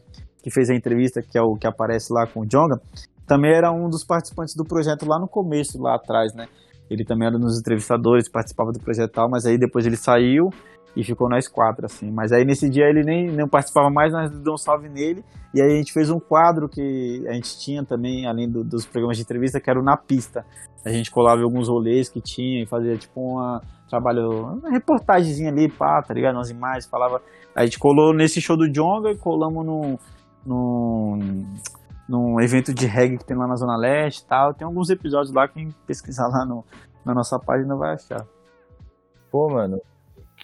que 0.42 0.50
fez 0.50 0.68
a 0.68 0.74
entrevista, 0.74 1.22
que 1.22 1.38
é 1.38 1.42
o 1.42 1.56
que 1.56 1.66
aparece 1.66 2.12
lá 2.12 2.26
com 2.26 2.40
o 2.40 2.46
Jonga, 2.46 2.80
também 3.26 3.52
era 3.52 3.72
um 3.72 3.88
dos 3.88 4.04
participantes 4.04 4.54
do 4.54 4.64
projeto 4.64 5.06
lá 5.06 5.18
no 5.18 5.26
começo, 5.26 5.80
lá 5.80 5.96
atrás, 5.96 6.34
né? 6.34 6.46
Ele 6.90 7.04
também 7.04 7.28
era 7.28 7.36
um 7.36 7.40
dos 7.40 7.58
entrevistadores, 7.58 8.30
participava 8.30 8.72
do 8.72 8.78
projeto 8.78 9.10
e 9.10 9.12
tal, 9.12 9.28
mas 9.30 9.46
aí 9.46 9.58
depois 9.58 9.86
ele 9.86 9.96
saiu 9.96 10.50
e 10.98 11.04
ficou 11.04 11.28
nós 11.28 11.46
quatro, 11.46 11.86
assim. 11.86 12.10
Mas 12.10 12.32
aí 12.32 12.44
nesse 12.44 12.68
dia 12.68 12.86
ele 12.88 13.04
nem 13.04 13.30
não 13.30 13.48
participava 13.48 13.88
mais, 13.88 14.12
nós 14.12 14.28
deu 14.40 14.54
um 14.54 14.56
salve 14.56 14.88
nele. 14.88 15.24
E 15.54 15.62
aí 15.62 15.72
a 15.72 15.76
gente 15.76 15.92
fez 15.92 16.10
um 16.10 16.18
quadro 16.18 16.68
que 16.68 17.24
a 17.28 17.32
gente 17.34 17.56
tinha 17.60 17.84
também, 17.84 18.26
além 18.26 18.50
do- 18.50 18.64
dos 18.64 18.84
programas 18.84 19.16
de 19.16 19.22
entrevista, 19.22 19.60
que 19.60 19.70
era 19.70 19.78
o 19.78 19.82
Na 19.82 19.96
Pista. 19.96 20.44
A 20.84 20.90
gente 20.90 21.08
colava 21.12 21.40
alguns 21.40 21.68
rolês 21.68 22.08
que 22.08 22.20
tinha 22.20 22.64
e 22.64 22.66
fazia 22.66 22.96
tipo 22.96 23.20
uma 23.20 23.62
trabalho, 23.88 24.56
uma 24.56 24.70
reportagemzinha 24.70 25.50
ali, 25.50 25.68
pá, 25.68 26.02
tá 26.02 26.12
ligado? 26.12 26.34
Umas 26.34 26.50
imagens, 26.50 26.86
falava. 26.86 27.22
A 27.54 27.64
gente 27.64 27.78
colou 27.78 28.12
nesse 28.12 28.40
show 28.40 28.56
do 28.56 28.68
Jonga 28.68 29.10
e 29.12 29.16
colamos 29.16 29.64
num, 29.64 29.98
num, 30.44 31.46
num 32.08 32.40
evento 32.40 32.74
de 32.74 32.86
reggae 32.86 33.18
que 33.18 33.24
tem 33.24 33.36
lá 33.36 33.46
na 33.46 33.54
Zona 33.54 33.76
Leste 33.76 34.22
e 34.24 34.26
tal. 34.26 34.52
Tem 34.52 34.66
alguns 34.66 34.90
episódios 34.90 35.32
lá, 35.32 35.46
quem 35.46 35.72
pesquisar 35.86 36.26
lá 36.26 36.44
no, 36.44 36.64
na 37.04 37.14
nossa 37.14 37.38
página 37.38 37.76
vai 37.76 37.94
achar. 37.94 38.26
Pô, 39.30 39.48
mano. 39.48 39.80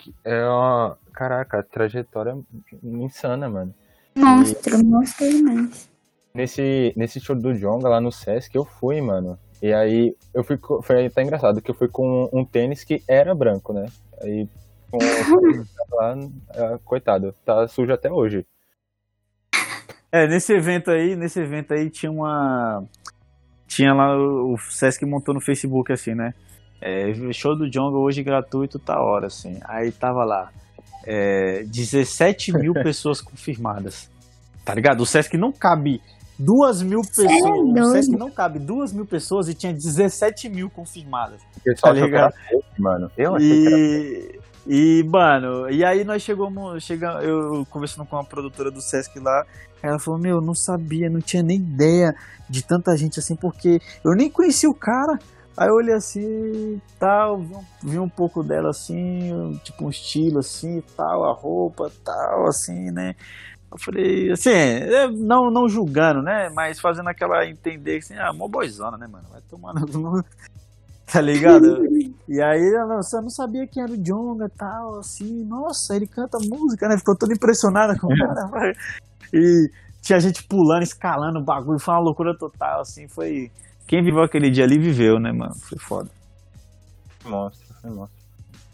Que- 0.05 0.15
É 0.25 0.45
uma. 0.49 0.99
Caraca, 1.13 1.61
a 1.61 1.63
trajetória 1.63 2.37
insana, 2.83 3.49
mano. 3.49 3.75
Monstro, 4.17 4.85
monstro 4.85 5.29
demais. 5.29 5.89
Nesse, 6.35 6.93
nesse 6.97 7.21
show 7.21 7.37
do 7.37 7.55
Jonga 7.55 7.89
lá 7.89 8.01
no 8.01 8.11
Sesc, 8.11 8.55
eu 8.57 8.65
fui, 8.65 9.01
mano. 9.01 9.39
E 9.63 9.73
aí, 9.73 10.17
eu 10.35 10.43
fui. 10.45 10.59
Foi 10.83 11.07
até 11.07 11.23
engraçado, 11.23 11.63
que 11.63 11.71
eu 11.71 11.75
fui 11.75 11.89
com 11.89 12.29
um 12.33 12.45
tênis 12.45 12.83
que 12.85 13.03
era 13.09 13.35
branco, 13.35 13.73
né? 13.73 13.87
Aí, 14.21 14.49
com 14.91 14.99
lá, 15.97 16.17
ah, 16.51 16.79
coitado, 16.85 17.35
tá 17.45 17.67
sujo 17.69 17.93
até 17.93 18.11
hoje. 18.11 18.45
É, 20.11 20.27
nesse 20.29 20.53
evento 20.53 20.91
aí, 20.91 21.17
nesse 21.17 21.41
evento 21.41 21.75
aí 21.75 21.89
tinha 21.91 22.11
uma. 22.11 22.85
Tinha 23.67 23.93
lá, 23.95 24.17
o 24.17 24.55
o 24.55 24.59
Sesc 24.59 25.05
montou 25.07 25.35
no 25.35 25.41
Facebook 25.41 25.93
assim, 25.93 26.15
né? 26.15 26.35
É, 26.81 27.13
show 27.33 27.57
do 27.57 27.69
Jonga 27.71 27.97
hoje 27.99 28.23
gratuito, 28.23 28.79
tá 28.79 29.01
hora, 29.01 29.27
assim. 29.29 29.59
Aí 29.65 29.91
tava 29.91 30.25
lá. 30.25 30.51
É, 31.07 31.65
17 31.65 32.53
mil 32.53 32.75
pessoas 32.83 33.21
confirmadas. 33.21 34.11
Tá 34.65 34.75
ligado? 34.75 35.03
O 35.03 35.07
Sesc 35.07 35.37
não 35.37 35.53
cabe 35.53 36.01
duas 36.39 36.83
mil 36.83 37.03
pessoas. 37.03 37.31
o 37.31 37.73
doido. 37.73 37.91
Sesc 37.93 38.17
não 38.17 38.31
cabe 38.31 38.59
duas 38.59 38.93
mil 38.93 39.07
pessoas 39.07 39.49
e 39.49 39.55
tinha 39.55 39.73
17 39.73 40.49
mil 40.49 40.71
confirmadas. 40.71 41.41
O 41.67 41.75
Tá 41.81 41.93
ligado? 41.93 42.33
fake, 42.49 42.81
mano. 42.83 43.11
Eu 43.17 43.37
achei 43.37 43.63
que 43.63 43.67
era 43.67 43.79
E, 43.79 44.41
e, 44.67 45.05
mano, 45.05 45.71
e 45.71 45.85
aí 45.85 46.05
nós 46.05 46.23
chegamos, 46.23 46.83
chega, 46.83 47.23
eu 47.23 47.67
conversando 47.71 48.07
com 48.07 48.17
a 48.17 48.25
produtora 48.25 48.71
do 48.71 48.81
Sesc 48.81 49.19
lá, 49.21 49.45
ela 49.83 49.99
falou, 49.99 50.19
meu, 50.19 50.37
eu 50.37 50.41
não 50.41 50.55
sabia, 50.55 51.11
não 51.11 51.21
tinha 51.21 51.43
nem 51.43 51.59
ideia 51.59 52.15
de 52.49 52.65
tanta 52.65 52.97
gente 52.97 53.19
assim, 53.19 53.37
porque 53.37 53.81
eu 54.03 54.15
nem 54.15 54.31
conhecia 54.31 54.69
o 54.69 54.75
cara. 54.75 55.19
Aí 55.57 55.69
eu 55.69 55.75
olhei 55.75 55.95
assim, 55.95 56.81
tal, 56.99 57.39
vi 57.39 57.55
um, 57.55 57.65
vi 57.83 57.99
um 57.99 58.09
pouco 58.09 58.43
dela 58.43 58.71
assim, 58.71 59.59
tipo 59.63 59.87
um 59.87 59.91
estilo 59.91 60.41
assim, 60.41 60.83
tal, 60.97 61.25
a 61.25 61.33
roupa, 61.33 61.91
tal, 62.05 62.47
assim, 62.47 62.91
né? 62.91 63.15
Eu 63.71 63.79
falei, 63.79 64.31
assim, 64.31 64.51
é, 64.51 65.09
não, 65.09 65.51
não 65.51 65.69
julgando, 65.69 66.23
né? 66.23 66.49
Mas 66.51 66.81
fazendo 66.81 67.09
aquela 67.09 67.47
entender 67.47 67.99
assim, 67.99 68.15
ah, 68.15 68.33
mó 68.33 68.49
boizona, 68.49 68.97
né, 68.97 69.07
mano? 69.07 69.27
Vai 69.31 69.41
tomando. 69.43 70.25
Tá 71.07 71.21
ligado? 71.21 71.87
E 72.27 72.41
aí 72.41 72.75
ela 72.75 73.03
você 73.03 73.21
não 73.21 73.29
sabia 73.29 73.67
quem 73.67 73.83
era 73.83 73.93
o 73.93 73.97
Jonga 73.97 74.47
e 74.47 74.59
tal, 74.59 74.99
assim, 74.99 75.45
nossa, 75.45 75.95
ele 75.95 76.07
canta 76.07 76.39
música, 76.39 76.89
né? 76.89 76.97
Ficou 76.97 77.15
toda 77.15 77.35
impressionada 77.35 77.97
com 77.99 78.07
o 78.07 78.17
cara. 78.17 78.47
vai. 78.47 78.73
E 79.33 79.71
tinha 80.01 80.21
gente 80.21 80.45
pulando, 80.45 80.83
escalando 80.83 81.41
o 81.41 81.43
bagulho, 81.43 81.79
foi 81.79 81.95
uma 81.95 82.01
loucura 82.01 82.37
total, 82.37 82.83
assim, 82.83 83.09
foi. 83.09 83.51
Quem 83.87 84.03
viveu 84.03 84.23
aquele 84.23 84.51
dia 84.51 84.65
ali 84.65 84.79
viveu, 84.79 85.19
né, 85.19 85.33
mano? 85.33 85.55
Foi 85.55 85.79
foda. 85.79 86.11
monstro, 87.25 87.67
foi 87.81 87.91
monstro. 87.91 88.25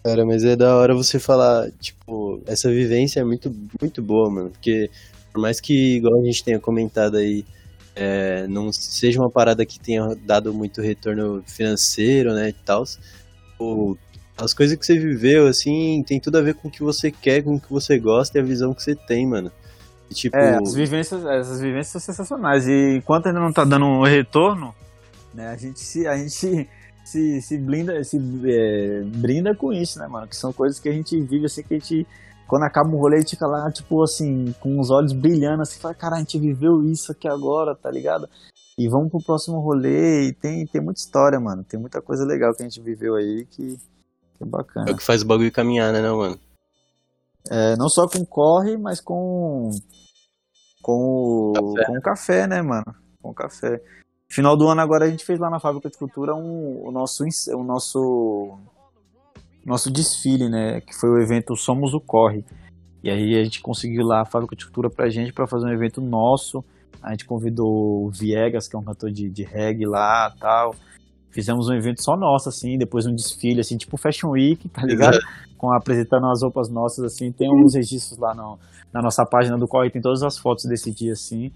Cara, 0.02 0.24
mas 0.24 0.44
é 0.44 0.56
da 0.56 0.76
hora 0.76 0.94
você 0.94 1.18
falar, 1.18 1.70
tipo, 1.72 2.40
essa 2.46 2.70
vivência 2.70 3.20
é 3.20 3.24
muito, 3.24 3.54
muito 3.80 4.00
boa, 4.02 4.30
mano. 4.30 4.50
Porque 4.50 4.90
por 5.32 5.40
mais 5.40 5.60
que, 5.60 5.96
igual 5.96 6.20
a 6.20 6.24
gente 6.24 6.42
tenha 6.42 6.58
comentado 6.58 7.16
aí, 7.16 7.44
é, 7.94 8.46
não 8.46 8.72
seja 8.72 9.20
uma 9.20 9.30
parada 9.30 9.64
que 9.66 9.78
tenha 9.78 10.14
dado 10.24 10.54
muito 10.54 10.80
retorno 10.80 11.42
financeiro, 11.46 12.32
né, 12.32 12.48
e 12.48 12.52
tal, 12.52 12.84
as 14.38 14.54
coisas 14.54 14.76
que 14.76 14.86
você 14.86 14.98
viveu, 14.98 15.46
assim, 15.46 16.02
tem 16.06 16.18
tudo 16.18 16.38
a 16.38 16.42
ver 16.42 16.54
com 16.54 16.68
o 16.68 16.70
que 16.70 16.82
você 16.82 17.10
quer, 17.10 17.42
com 17.42 17.56
o 17.56 17.60
que 17.60 17.70
você 17.70 17.98
gosta 17.98 18.38
e 18.38 18.40
a 18.40 18.44
visão 18.44 18.72
que 18.72 18.82
você 18.82 18.94
tem, 18.94 19.26
mano. 19.26 19.52
E, 20.10 20.14
tipo, 20.14 20.36
É, 20.36 20.56
as 20.56 20.74
vivências, 20.74 21.24
essas 21.26 21.60
vivências 21.60 21.88
são 21.88 22.00
sensacionais. 22.00 22.66
E 22.66 22.96
enquanto 22.96 23.26
ainda 23.26 23.38
não 23.38 23.52
tá 23.52 23.64
dando 23.64 23.84
um 23.84 24.02
retorno, 24.02 24.74
né, 25.34 25.48
a 25.48 25.56
gente 25.56 25.80
se, 25.80 26.06
a 26.06 26.16
gente 26.16 26.30
se, 27.04 27.40
se 27.42 27.58
blinda, 27.58 28.02
se 28.04 28.18
é, 28.46 29.02
brinda 29.02 29.54
com 29.54 29.72
isso, 29.72 29.98
né, 29.98 30.06
mano? 30.06 30.28
Que 30.28 30.36
são 30.36 30.52
coisas 30.52 30.78
que 30.78 30.88
a 30.88 30.92
gente 30.92 31.20
vive 31.20 31.46
assim, 31.46 31.62
que 31.62 31.74
a 31.74 31.78
gente. 31.78 32.06
Quando 32.46 32.64
acaba 32.64 32.88
um 32.88 32.98
rolê, 32.98 33.16
a 33.16 33.20
gente 33.20 33.30
fica 33.30 33.46
lá, 33.46 33.70
tipo 33.70 34.02
assim, 34.02 34.52
com 34.58 34.80
os 34.80 34.90
olhos 34.90 35.12
brilhando, 35.12 35.62
assim, 35.62 35.78
fala, 35.78 35.94
cara, 35.94 36.16
a 36.16 36.18
gente 36.18 36.36
viveu 36.36 36.82
isso 36.82 37.12
aqui 37.12 37.28
agora, 37.28 37.76
tá 37.76 37.88
ligado? 37.88 38.28
E 38.76 38.88
vamos 38.88 39.08
pro 39.08 39.22
próximo 39.22 39.60
rolê, 39.60 40.28
e 40.28 40.32
tem, 40.32 40.66
tem 40.66 40.82
muita 40.82 41.00
história, 41.00 41.38
mano. 41.38 41.62
Tem 41.62 41.78
muita 41.78 42.02
coisa 42.02 42.24
legal 42.24 42.52
que 42.52 42.62
a 42.62 42.68
gente 42.68 42.82
viveu 42.82 43.14
aí 43.14 43.46
que, 43.48 43.76
que 43.76 44.42
é 44.42 44.46
bacana. 44.46 44.90
é 44.90 44.92
o 44.92 44.96
que 44.96 45.02
faz 45.02 45.22
o 45.22 45.26
bagulho 45.26 45.52
caminhar, 45.52 45.92
né, 45.92 46.00
não, 46.00 46.18
mano? 46.18 46.40
É, 47.48 47.76
não 47.76 47.88
só 47.88 48.08
com 48.08 48.24
corre, 48.24 48.76
mas 48.76 49.00
com 49.00 49.70
com 50.82 51.52
o, 51.52 51.74
Café. 51.74 51.86
com 51.86 51.98
o 51.98 52.00
café, 52.00 52.46
né, 52.46 52.62
mano? 52.62 52.94
Com 53.22 53.30
o 53.30 53.34
café. 53.34 53.80
Final 54.30 54.56
do 54.56 54.68
ano 54.68 54.80
agora 54.80 55.06
a 55.06 55.10
gente 55.10 55.24
fez 55.24 55.40
lá 55.40 55.50
na 55.50 55.58
fábrica 55.58 55.90
de 55.90 55.98
cultura 55.98 56.34
um, 56.34 56.86
o 56.86 56.92
nosso 56.92 57.24
o 57.52 57.64
nosso 57.64 58.56
nosso 59.66 59.90
desfile, 59.90 60.48
né, 60.48 60.80
que 60.80 60.94
foi 60.94 61.10
o 61.10 61.20
evento 61.20 61.56
Somos 61.56 61.92
o 61.94 62.00
Corre. 62.00 62.44
E 63.02 63.10
aí 63.10 63.38
a 63.38 63.42
gente 63.42 63.60
conseguiu 63.60 64.06
lá 64.06 64.22
a 64.22 64.24
fábrica 64.24 64.54
de 64.54 64.64
cultura 64.64 64.88
pra 64.88 65.10
gente 65.10 65.32
para 65.32 65.46
fazer 65.46 65.66
um 65.66 65.72
evento 65.72 66.00
nosso. 66.00 66.64
A 67.02 67.10
gente 67.10 67.24
convidou 67.24 68.06
o 68.06 68.10
Viegas, 68.10 68.68
que 68.68 68.76
é 68.76 68.78
um 68.78 68.84
cantor 68.84 69.10
de, 69.10 69.28
de 69.28 69.42
reggae 69.42 69.86
lá, 69.86 70.32
tal. 70.38 70.74
Fizemos 71.30 71.68
um 71.68 71.74
evento 71.74 72.02
só 72.02 72.16
nosso, 72.16 72.48
assim, 72.48 72.76
depois 72.76 73.06
um 73.06 73.14
desfile, 73.14 73.60
assim, 73.60 73.76
tipo 73.76 73.96
Fashion 73.96 74.30
Week, 74.30 74.68
tá 74.68 74.82
ligado? 74.82 75.18
Com 75.56 75.72
apresentando 75.72 76.26
as 76.26 76.42
roupas 76.42 76.68
nossas, 76.68 77.04
assim. 77.04 77.32
Tem 77.32 77.50
uns 77.50 77.74
registros 77.74 78.18
lá 78.18 78.34
no, 78.34 78.58
na 78.92 79.00
nossa 79.00 79.24
página 79.24 79.56
do 79.56 79.66
Corre, 79.66 79.90
tem 79.90 80.02
todas 80.02 80.22
as 80.22 80.38
fotos 80.38 80.66
desse 80.66 80.92
dia, 80.92 81.12
assim. 81.12 81.50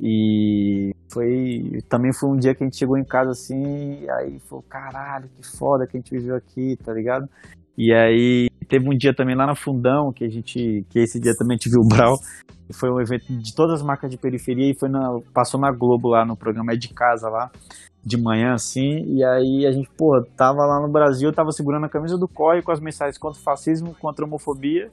E 0.00 0.94
foi. 1.10 1.80
Também 1.88 2.12
foi 2.12 2.30
um 2.30 2.36
dia 2.36 2.54
que 2.54 2.62
a 2.62 2.66
gente 2.66 2.76
chegou 2.76 2.98
em 2.98 3.04
casa 3.04 3.30
assim, 3.30 4.08
aí 4.10 4.38
falou, 4.40 4.64
caralho, 4.68 5.28
que 5.28 5.46
foda 5.56 5.86
que 5.86 5.96
a 5.96 6.00
gente 6.00 6.10
viveu 6.10 6.36
aqui, 6.36 6.76
tá 6.84 6.92
ligado? 6.92 7.28
E 7.76 7.92
aí 7.92 8.48
teve 8.68 8.88
um 8.88 8.96
dia 8.96 9.14
também 9.14 9.36
lá 9.36 9.46
na 9.46 9.54
Fundão, 9.54 10.12
que 10.12 10.24
a 10.24 10.28
gente. 10.28 10.84
que 10.88 10.98
esse 10.98 11.20
dia 11.20 11.34
também 11.36 11.54
a 11.54 11.58
gente 11.58 11.70
viu 11.70 11.80
o 11.80 11.88
Brau. 11.88 12.16
Foi 12.72 12.90
um 12.90 13.00
evento 13.00 13.26
de 13.28 13.54
todas 13.54 13.80
as 13.80 13.82
marcas 13.82 14.10
de 14.10 14.16
periferia 14.16 14.70
e 14.70 14.78
foi 14.78 14.88
na, 14.88 15.20
passou 15.32 15.60
na 15.60 15.70
Globo 15.70 16.08
lá 16.08 16.24
no 16.24 16.36
programa 16.36 16.72
É 16.72 16.76
de 16.76 16.88
Casa 16.88 17.28
lá, 17.28 17.50
de 18.04 18.20
manhã 18.20 18.54
assim. 18.54 19.04
E 19.06 19.22
aí 19.22 19.66
a 19.66 19.72
gente, 19.72 19.88
pô, 19.96 20.20
tava 20.36 20.64
lá 20.66 20.80
no 20.80 20.90
Brasil, 20.92 21.32
tava 21.32 21.52
segurando 21.52 21.86
a 21.86 21.88
camisa 21.88 22.18
do 22.18 22.26
COI 22.26 22.62
com 22.62 22.72
as 22.72 22.80
mensagens 22.80 23.18
contra 23.18 23.38
o 23.38 23.42
fascismo, 23.42 23.94
contra 24.00 24.24
a 24.24 24.26
homofobia. 24.26 24.90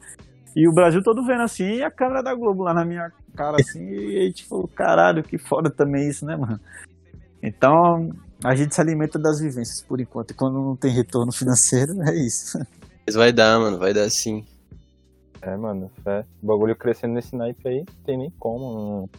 E 0.55 0.67
o 0.67 0.73
Brasil 0.73 1.01
todo 1.03 1.25
vendo 1.25 1.41
assim, 1.41 1.77
e 1.77 1.83
a 1.83 1.89
câmera 1.89 2.21
da 2.21 2.35
Globo 2.35 2.63
lá 2.63 2.73
na 2.73 2.85
minha 2.85 3.11
cara 3.35 3.57
assim, 3.59 3.83
e 3.89 4.19
a 4.19 4.25
gente 4.25 4.45
falou, 4.45 4.67
caralho, 4.67 5.23
que 5.23 5.37
foda 5.37 5.69
também 5.69 6.07
isso, 6.07 6.25
né, 6.25 6.35
mano? 6.35 6.59
Então, 7.41 8.11
a 8.43 8.55
gente 8.55 8.75
se 8.75 8.81
alimenta 8.81 9.17
das 9.17 9.39
vivências 9.39 9.81
por 9.81 9.99
enquanto, 9.99 10.31
e 10.31 10.33
quando 10.35 10.53
não 10.53 10.75
tem 10.75 10.91
retorno 10.91 11.31
financeiro, 11.31 12.01
é 12.07 12.15
isso. 12.15 12.59
Mas 13.05 13.15
vai 13.15 13.33
dar, 13.33 13.59
mano, 13.59 13.77
vai 13.79 13.93
dar 13.93 14.09
sim. 14.09 14.45
É, 15.41 15.57
mano, 15.57 15.91
é. 16.05 16.23
O 16.41 16.47
bagulho 16.47 16.75
crescendo 16.75 17.15
nesse 17.15 17.35
naipe 17.35 17.67
aí, 17.67 17.79
não 17.79 18.03
tem 18.05 18.17
nem 18.17 18.31
como. 18.39 19.09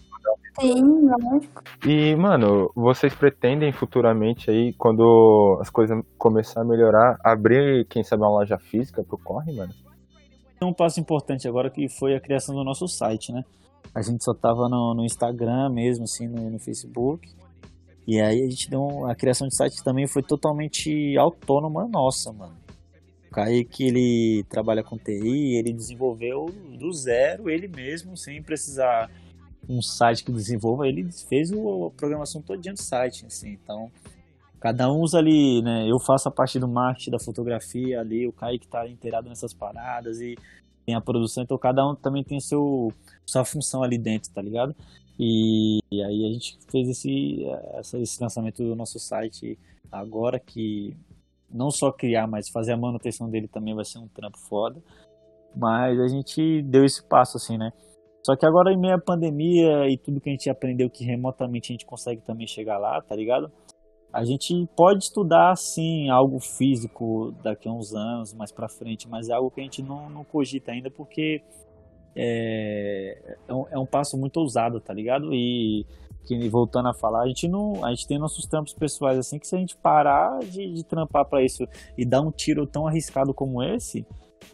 Tem, 0.57 0.83
lógico. 0.83 1.63
E, 1.85 2.15
mano, 2.17 2.71
vocês 2.75 3.15
pretendem 3.15 3.73
futuramente 3.73 4.51
aí, 4.51 4.73
quando 4.75 5.59
as 5.61 5.69
coisas 5.69 6.03
começar 6.17 6.63
a 6.63 6.65
melhorar, 6.65 7.19
abrir, 7.23 7.87
quem 7.87 8.03
sabe, 8.03 8.23
uma 8.23 8.31
loja 8.31 8.57
física 8.57 9.03
pro 9.03 9.19
corre, 9.19 9.53
mano? 9.53 9.75
Um 10.65 10.73
passo 10.73 11.01
importante 11.01 11.47
agora 11.49 11.71
que 11.71 11.89
foi 11.89 12.15
a 12.15 12.21
criação 12.21 12.55
do 12.55 12.65
nosso 12.65 12.87
site, 12.89 13.33
né? 13.33 13.45
A 13.95 14.03
gente 14.03 14.25
só 14.25 14.35
tava 14.35 14.69
no, 14.69 14.95
no 14.95 15.05
Instagram 15.05 15.69
mesmo, 15.71 16.05
assim, 16.05 16.27
no, 16.27 16.51
no, 16.51 16.59
Facebook. 16.59 17.29
E 18.07 18.21
aí 18.21 18.43
a 18.43 18.51
gente 18.51 18.69
deu 18.69 19.07
a 19.07 19.15
criação 19.15 19.49
de 19.49 19.57
site 19.57 19.83
também 19.83 20.07
foi 20.07 20.23
totalmente 20.23 21.17
autônoma 21.17 21.87
nossa, 21.89 22.33
mano. 22.33 22.57
O 23.29 23.31
Kaique, 23.31 23.85
ele 23.85 24.45
trabalha 24.49 24.83
com 24.83 24.97
TI, 24.97 25.57
ele 25.57 25.73
desenvolveu 25.73 26.47
do 26.79 26.93
zero 26.93 27.51
ele 27.51 27.67
mesmo, 27.67 28.17
sem 28.17 28.43
precisar 28.43 29.11
um 29.69 29.81
site 29.81 30.25
que 30.25 30.33
desenvolva, 30.33 30.87
ele 30.87 31.11
fez 31.29 31.51
a 31.51 31.57
programação 31.97 32.43
todinha 32.43 32.75
do 32.75 32.81
site, 32.81 33.25
assim, 33.27 33.53
então 33.53 33.91
cada 34.65 34.91
um 34.91 35.03
usa 35.03 35.19
ali, 35.19 35.61
né? 35.61 35.87
Eu 35.87 35.99
faço 35.99 36.27
a 36.27 36.33
parte 36.33 36.59
do 36.59 36.67
marketing, 36.67 37.11
da 37.11 37.19
fotografia 37.19 38.01
ali, 38.01 38.27
o 38.27 38.33
Kaique 38.33 38.67
tá 38.67 38.89
inteirado 38.89 39.29
nessas 39.29 39.53
paradas 39.53 40.23
e 40.23 40.39
tem 40.87 40.95
a 40.95 41.03
produção, 41.03 41.45
então 41.45 41.59
cada 41.59 41.87
um 41.87 41.95
também 41.95 42.25
tem 42.25 42.41
seu, 42.41 42.91
sua 43.27 43.45
função 43.45 43.83
ali 43.83 43.99
dentro, 43.99 44.33
tá 44.33 44.41
ligado? 44.41 44.75
E, 45.21 45.81
e 45.93 46.03
aí 46.03 46.25
a 46.25 46.33
gente 46.33 46.57
fez 46.71 46.89
esse, 46.89 47.45
esse 48.01 48.23
lançamento 48.23 48.65
do 48.65 48.75
nosso 48.75 48.99
site 48.99 49.59
agora 49.93 50.41
que 50.41 50.97
não 51.53 51.71
só 51.71 51.93
criar, 51.93 52.27
mas 52.27 52.49
fazer 52.49 52.73
a 52.73 52.77
manutenção 52.79 53.29
dele 53.29 53.47
também 53.47 53.75
vai 53.75 53.85
ser 53.85 53.99
um 53.99 54.09
trampo 54.09 54.39
foda. 54.39 54.83
Mas 55.55 56.01
a 56.01 56.09
gente 56.09 56.63
deu 56.63 56.87
esse 56.87 57.07
passo 57.07 57.37
assim, 57.37 57.59
né? 57.59 57.71
Só 58.25 58.35
que 58.35 58.47
agora 58.47 58.73
em 58.73 58.79
meio 58.79 58.95
à 58.95 58.99
pandemia 58.99 59.91
e 59.91 59.99
tudo 59.99 60.23
que 60.23 60.31
a 60.31 60.33
gente 60.33 60.49
aprendeu 60.49 60.89
que 60.89 61.05
remotamente 61.05 61.71
a 61.71 61.75
gente 61.75 61.85
consegue 61.85 62.23
também 62.23 62.47
chegar 62.47 62.79
lá, 62.79 62.99
tá 63.03 63.15
ligado? 63.15 63.53
A 64.15 64.25
gente 64.25 64.55
pode 64.77 65.03
estudar, 65.03 65.57
sim, 65.57 66.09
algo 66.09 66.39
físico 66.39 67.35
daqui 67.43 67.69
a 67.69 67.73
uns 67.73 67.93
anos, 67.93 68.33
mais 68.33 68.53
para 68.53 68.69
frente, 68.69 69.09
mas 69.09 69.29
é 69.29 69.33
algo 69.33 69.51
que 69.51 69.61
a 69.61 69.65
gente 69.65 69.83
não, 69.83 70.09
não 70.09 70.23
cogita 70.23 70.71
ainda 70.71 70.89
porque 70.89 71.43
é, 72.15 73.37
é, 73.49 73.53
um, 73.53 73.65
é 73.73 73.77
um 73.77 73.85
passo 73.85 74.17
muito 74.17 74.37
ousado, 74.37 74.81
tá 74.81 74.95
ligado? 74.95 75.35
E 75.35 75.85
que, 76.25 76.49
voltando 76.49 76.89
a 76.89 76.95
falar, 76.95 77.23
a 77.23 77.27
gente 77.27 77.49
não, 77.49 77.85
a 77.85 77.91
gente 77.91 78.07
tem 78.07 78.17
nossos 78.17 78.47
trampos 78.47 78.73
pessoais 78.73 79.19
assim 79.19 79.37
que 79.37 79.49
se 79.49 79.57
a 79.57 79.59
gente 79.59 79.77
parar 79.77 80.39
de, 80.39 80.73
de 80.73 80.85
trampar 80.85 81.29
para 81.29 81.43
isso 81.43 81.65
e 81.99 82.07
dar 82.07 82.21
um 82.21 82.31
tiro 82.31 82.69
tão 82.69 82.87
arriscado 82.87 83.35
como 83.35 83.65
esse, 83.65 84.07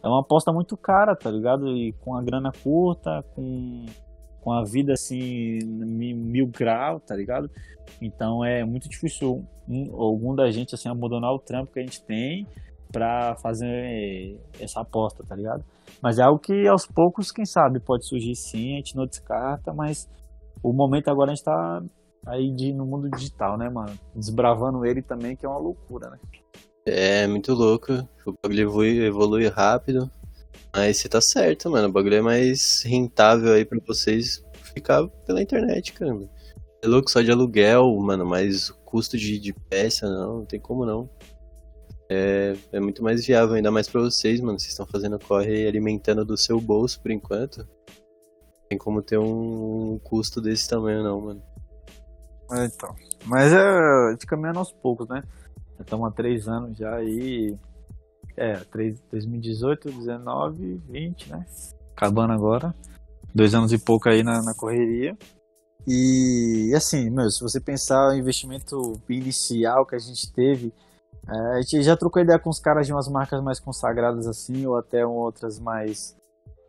é 0.03 0.09
uma 0.09 0.21
aposta 0.21 0.51
muito 0.53 0.75
cara, 0.75 1.15
tá 1.15 1.31
ligado? 1.31 1.77
E 1.77 1.93
com 2.01 2.17
a 2.17 2.23
grana 2.23 2.51
curta, 2.63 3.23
com 3.35 3.85
com 4.41 4.53
a 4.53 4.65
vida 4.65 4.93
assim, 4.93 5.59
mil 5.65 6.47
grau, 6.47 7.01
tá 7.01 7.15
ligado? 7.15 7.51
Então 8.01 8.45
é 8.45 8.65
muito 8.65 8.89
difícil 8.89 9.45
um, 9.69 9.95
algum 9.95 10.35
da 10.35 10.51
gente 10.51 10.75
assim 10.75 10.89
abandonar 10.89 11.33
o 11.33 11.39
trampo 11.39 11.73
que 11.73 11.81
a 11.81 11.83
gente 11.83 12.03
tem 12.03 12.47
para 12.91 13.37
fazer 13.37 14.39
essa 14.59 14.81
aposta, 14.81 15.25
tá 15.25 15.37
ligado? 15.37 15.65
Mas 16.03 16.19
é 16.19 16.23
algo 16.23 16.39
que 16.39 16.67
aos 16.67 16.87
poucos, 16.87 17.31
quem 17.31 17.45
sabe, 17.45 17.79
pode 17.79 18.07
surgir 18.07 18.35
sim, 18.35 18.75
a 18.75 18.77
gente 18.77 18.97
não 18.97 19.07
descarta, 19.07 19.73
mas 19.73 20.09
o 20.63 20.73
momento 20.73 21.09
agora 21.09 21.31
a 21.31 21.35
gente 21.35 21.45
tá 21.45 21.83
aí 22.27 22.51
de, 22.51 22.73
no 22.73 22.85
mundo 22.85 23.09
digital, 23.11 23.57
né, 23.57 23.69
mano? 23.69 23.93
Desbravando 24.15 24.85
ele 24.85 25.03
também, 25.03 25.37
que 25.37 25.47
é 25.47 25.49
uma 25.49 25.59
loucura, 25.59 26.11
né? 26.11 26.19
É, 26.87 27.27
muito 27.27 27.53
louco. 27.53 27.93
O 28.27 28.35
bagulho 28.43 28.63
evolui, 28.63 29.05
evolui 29.05 29.49
rápido. 29.49 30.11
Mas 30.75 30.99
você 30.99 31.09
tá 31.09 31.21
certo, 31.21 31.71
mano. 31.71 31.89
O 31.89 31.93
bagulho 31.93 32.17
é 32.17 32.23
mais 32.23 32.83
rentável 32.83 33.53
aí 33.53 33.65
pra 33.65 33.79
vocês 33.87 34.43
ficar 34.75 35.07
pela 35.27 35.43
internet, 35.43 35.93
caramba. 35.93 36.29
É 36.83 36.87
louco 36.87 37.11
só 37.11 37.21
de 37.21 37.31
aluguel, 37.31 37.95
mano, 37.99 38.25
mas 38.25 38.71
o 38.71 38.77
custo 38.85 39.19
de, 39.19 39.39
de 39.39 39.53
peça, 39.53 40.09
não, 40.09 40.39
não 40.39 40.47
tem 40.47 40.59
como 40.59 40.87
não. 40.87 41.11
É, 42.09 42.57
é 42.73 42.81
muito 42.81 43.03
mais 43.03 43.25
viável, 43.25 43.55
ainda 43.55 43.71
mais 43.71 43.89
pra 43.89 44.01
vocês, 44.01 44.41
mano. 44.41 44.59
Vocês 44.59 44.73
estão 44.73 44.87
fazendo 44.87 45.19
corre 45.19 45.67
alimentando 45.67 46.25
do 46.25 46.37
seu 46.37 46.61
bolso 46.61 47.01
por 47.01 47.11
enquanto. 47.11 47.69
Tem 48.69 48.79
como 48.79 49.03
ter 49.03 49.19
um, 49.19 49.95
um 49.95 49.99
custo 49.99 50.41
desse 50.41 50.69
tamanho, 50.69 51.03
não, 51.03 51.21
mano. 51.21 51.43
É, 52.53 52.65
então. 52.65 52.95
Mas 53.27 53.53
é, 53.53 54.11
gente 54.13 54.27
caminhando 54.27 54.59
aos 54.59 54.73
poucos, 54.73 55.09
né? 55.09 55.23
Estamos 55.79 56.09
há 56.09 56.11
três 56.11 56.49
anos 56.49 56.77
já 56.77 56.97
aí. 56.97 57.57
É, 58.37 58.57
3, 58.57 59.01
2018, 59.11 59.91
19, 59.91 60.81
20, 60.89 61.31
né? 61.31 61.47
Acabando 61.97 62.33
agora. 62.33 62.75
Dois 63.35 63.55
anos 63.55 63.73
e 63.73 63.79
pouco 63.79 64.09
aí 64.09 64.23
na, 64.23 64.43
na 64.43 64.55
correria. 64.55 65.17
E 65.87 66.73
assim, 66.75 67.11
meu, 67.11 67.31
se 67.31 67.41
você 67.41 67.61
pensar 67.61 68.09
o 68.09 68.15
investimento 68.15 69.01
inicial 69.09 69.87
que 69.87 69.95
a 69.95 69.99
gente 69.99 70.31
teve, 70.33 70.73
é, 71.29 71.59
a 71.59 71.61
gente 71.61 71.83
já 71.83 71.97
trocou 71.97 72.23
ideia 72.23 72.39
com 72.39 72.51
os 72.51 72.59
caras 72.59 72.87
de 72.87 72.93
umas 72.93 73.09
marcas 73.09 73.43
mais 73.43 73.61
consagradas 73.61 74.27
assim, 74.27 74.67
ou 74.67 74.77
até 74.77 75.05
outras 75.05 75.59
mais 75.59 76.17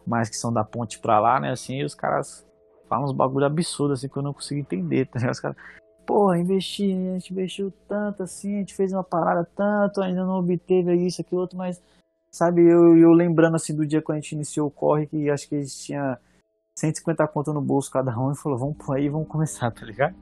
mais 0.06 0.30
que 0.30 0.36
são 0.36 0.52
da 0.52 0.64
ponte 0.64 1.00
pra 1.00 1.20
lá, 1.20 1.40
né? 1.40 1.52
Assim, 1.52 1.78
e 1.78 1.84
os 1.84 1.94
caras 1.94 2.46
falam 2.90 3.06
uns 3.06 3.12
bagulho 3.12 3.46
absurdo 3.46 3.94
assim 3.94 4.08
que 4.08 4.18
eu 4.18 4.24
não 4.24 4.34
consigo 4.34 4.60
entender, 4.60 5.06
tá 5.08 5.30
Os 5.30 5.40
caras, 5.40 5.58
porra, 6.12 6.38
investi, 6.38 6.92
a 6.92 7.14
gente 7.14 7.32
investiu 7.32 7.72
tanto 7.88 8.22
assim, 8.22 8.56
a 8.56 8.60
gente 8.60 8.76
fez 8.76 8.92
uma 8.92 9.02
parada 9.02 9.48
tanto, 9.56 10.02
ainda 10.02 10.26
não 10.26 10.40
obteve 10.40 10.94
isso, 10.94 11.22
aqui 11.22 11.34
outro, 11.34 11.58
mas 11.58 11.82
sabe, 12.30 12.62
eu, 12.62 12.98
eu 12.98 13.12
lembrando 13.12 13.56
assim 13.56 13.74
do 13.74 13.88
dia 13.88 14.02
quando 14.02 14.18
a 14.18 14.20
gente 14.20 14.34
iniciou 14.34 14.68
o 14.68 14.72
corre, 14.72 15.08
que 15.08 15.30
acho 15.30 15.48
que 15.48 15.56
a 15.56 15.60
gente 15.60 15.78
tinha 15.78 16.18
150 16.78 17.26
conto 17.30 17.54
no 17.54 17.62
bolso 17.62 17.90
cada 17.90 18.12
um 18.20 18.34
e 18.34 18.38
falou, 18.38 18.60
vamos 18.60 18.76
por 18.76 18.98
aí, 18.98 19.08
vamos 19.08 19.30
começar, 19.30 19.72
tá 19.72 19.86
ligado? 19.86 20.14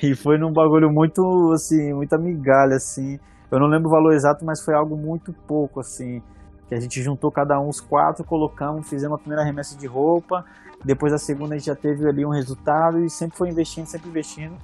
E 0.00 0.14
foi 0.14 0.38
num 0.38 0.52
bagulho 0.52 0.88
muito, 0.92 1.52
assim, 1.52 1.92
muito 1.92 2.12
amigalha, 2.12 2.76
assim. 2.76 3.18
Eu 3.50 3.58
não 3.58 3.66
lembro 3.66 3.88
o 3.88 3.90
valor 3.90 4.12
exato, 4.12 4.44
mas 4.44 4.64
foi 4.64 4.72
algo 4.72 4.96
muito 4.96 5.32
pouco, 5.32 5.80
assim. 5.80 6.22
Que 6.68 6.74
a 6.76 6.78
gente 6.78 7.02
juntou 7.02 7.32
cada 7.32 7.58
um 7.58 7.68
os 7.68 7.80
quatro, 7.80 8.24
colocamos, 8.24 8.88
fizemos 8.88 9.16
a 9.16 9.18
primeira 9.18 9.42
remessa 9.42 9.76
de 9.76 9.88
roupa. 9.88 10.44
Depois 10.84 11.12
a 11.12 11.18
segunda 11.18 11.56
a 11.56 11.58
gente 11.58 11.66
já 11.66 11.74
teve 11.74 12.08
ali 12.08 12.24
um 12.24 12.30
resultado 12.30 13.04
e 13.04 13.10
sempre 13.10 13.36
foi 13.36 13.48
investindo, 13.48 13.86
sempre 13.86 14.08
investindo. 14.08 14.56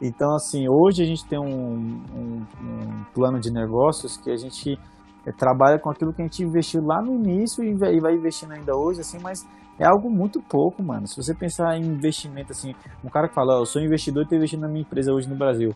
Então, 0.00 0.34
assim, 0.34 0.68
hoje 0.68 1.02
a 1.02 1.06
gente 1.06 1.26
tem 1.26 1.38
um, 1.38 2.00
um, 2.14 2.46
um 2.62 3.04
plano 3.12 3.40
de 3.40 3.52
negócios 3.52 4.16
que 4.16 4.30
a 4.30 4.36
gente 4.36 4.78
é, 5.26 5.32
trabalha 5.32 5.78
com 5.78 5.90
aquilo 5.90 6.12
que 6.12 6.22
a 6.22 6.24
gente 6.24 6.42
investiu 6.42 6.82
lá 6.84 7.02
no 7.02 7.14
início 7.14 7.64
e 7.64 7.74
vai 7.74 8.14
investindo 8.14 8.52
ainda 8.52 8.76
hoje, 8.76 9.00
assim, 9.00 9.18
mas 9.20 9.46
é 9.78 9.86
algo 9.86 10.10
muito 10.10 10.40
pouco, 10.40 10.82
mano. 10.82 11.06
Se 11.06 11.16
você 11.16 11.34
pensar 11.34 11.76
em 11.76 11.84
investimento, 11.84 12.52
assim, 12.52 12.74
um 13.04 13.08
cara 13.08 13.28
que 13.28 13.34
fala, 13.34 13.56
oh, 13.56 13.62
eu 13.62 13.66
sou 13.66 13.82
investidor 13.82 14.22
e 14.22 14.24
estou 14.24 14.36
investindo 14.36 14.60
na 14.60 14.68
minha 14.68 14.82
empresa 14.82 15.12
hoje 15.12 15.28
no 15.28 15.36
Brasil. 15.36 15.72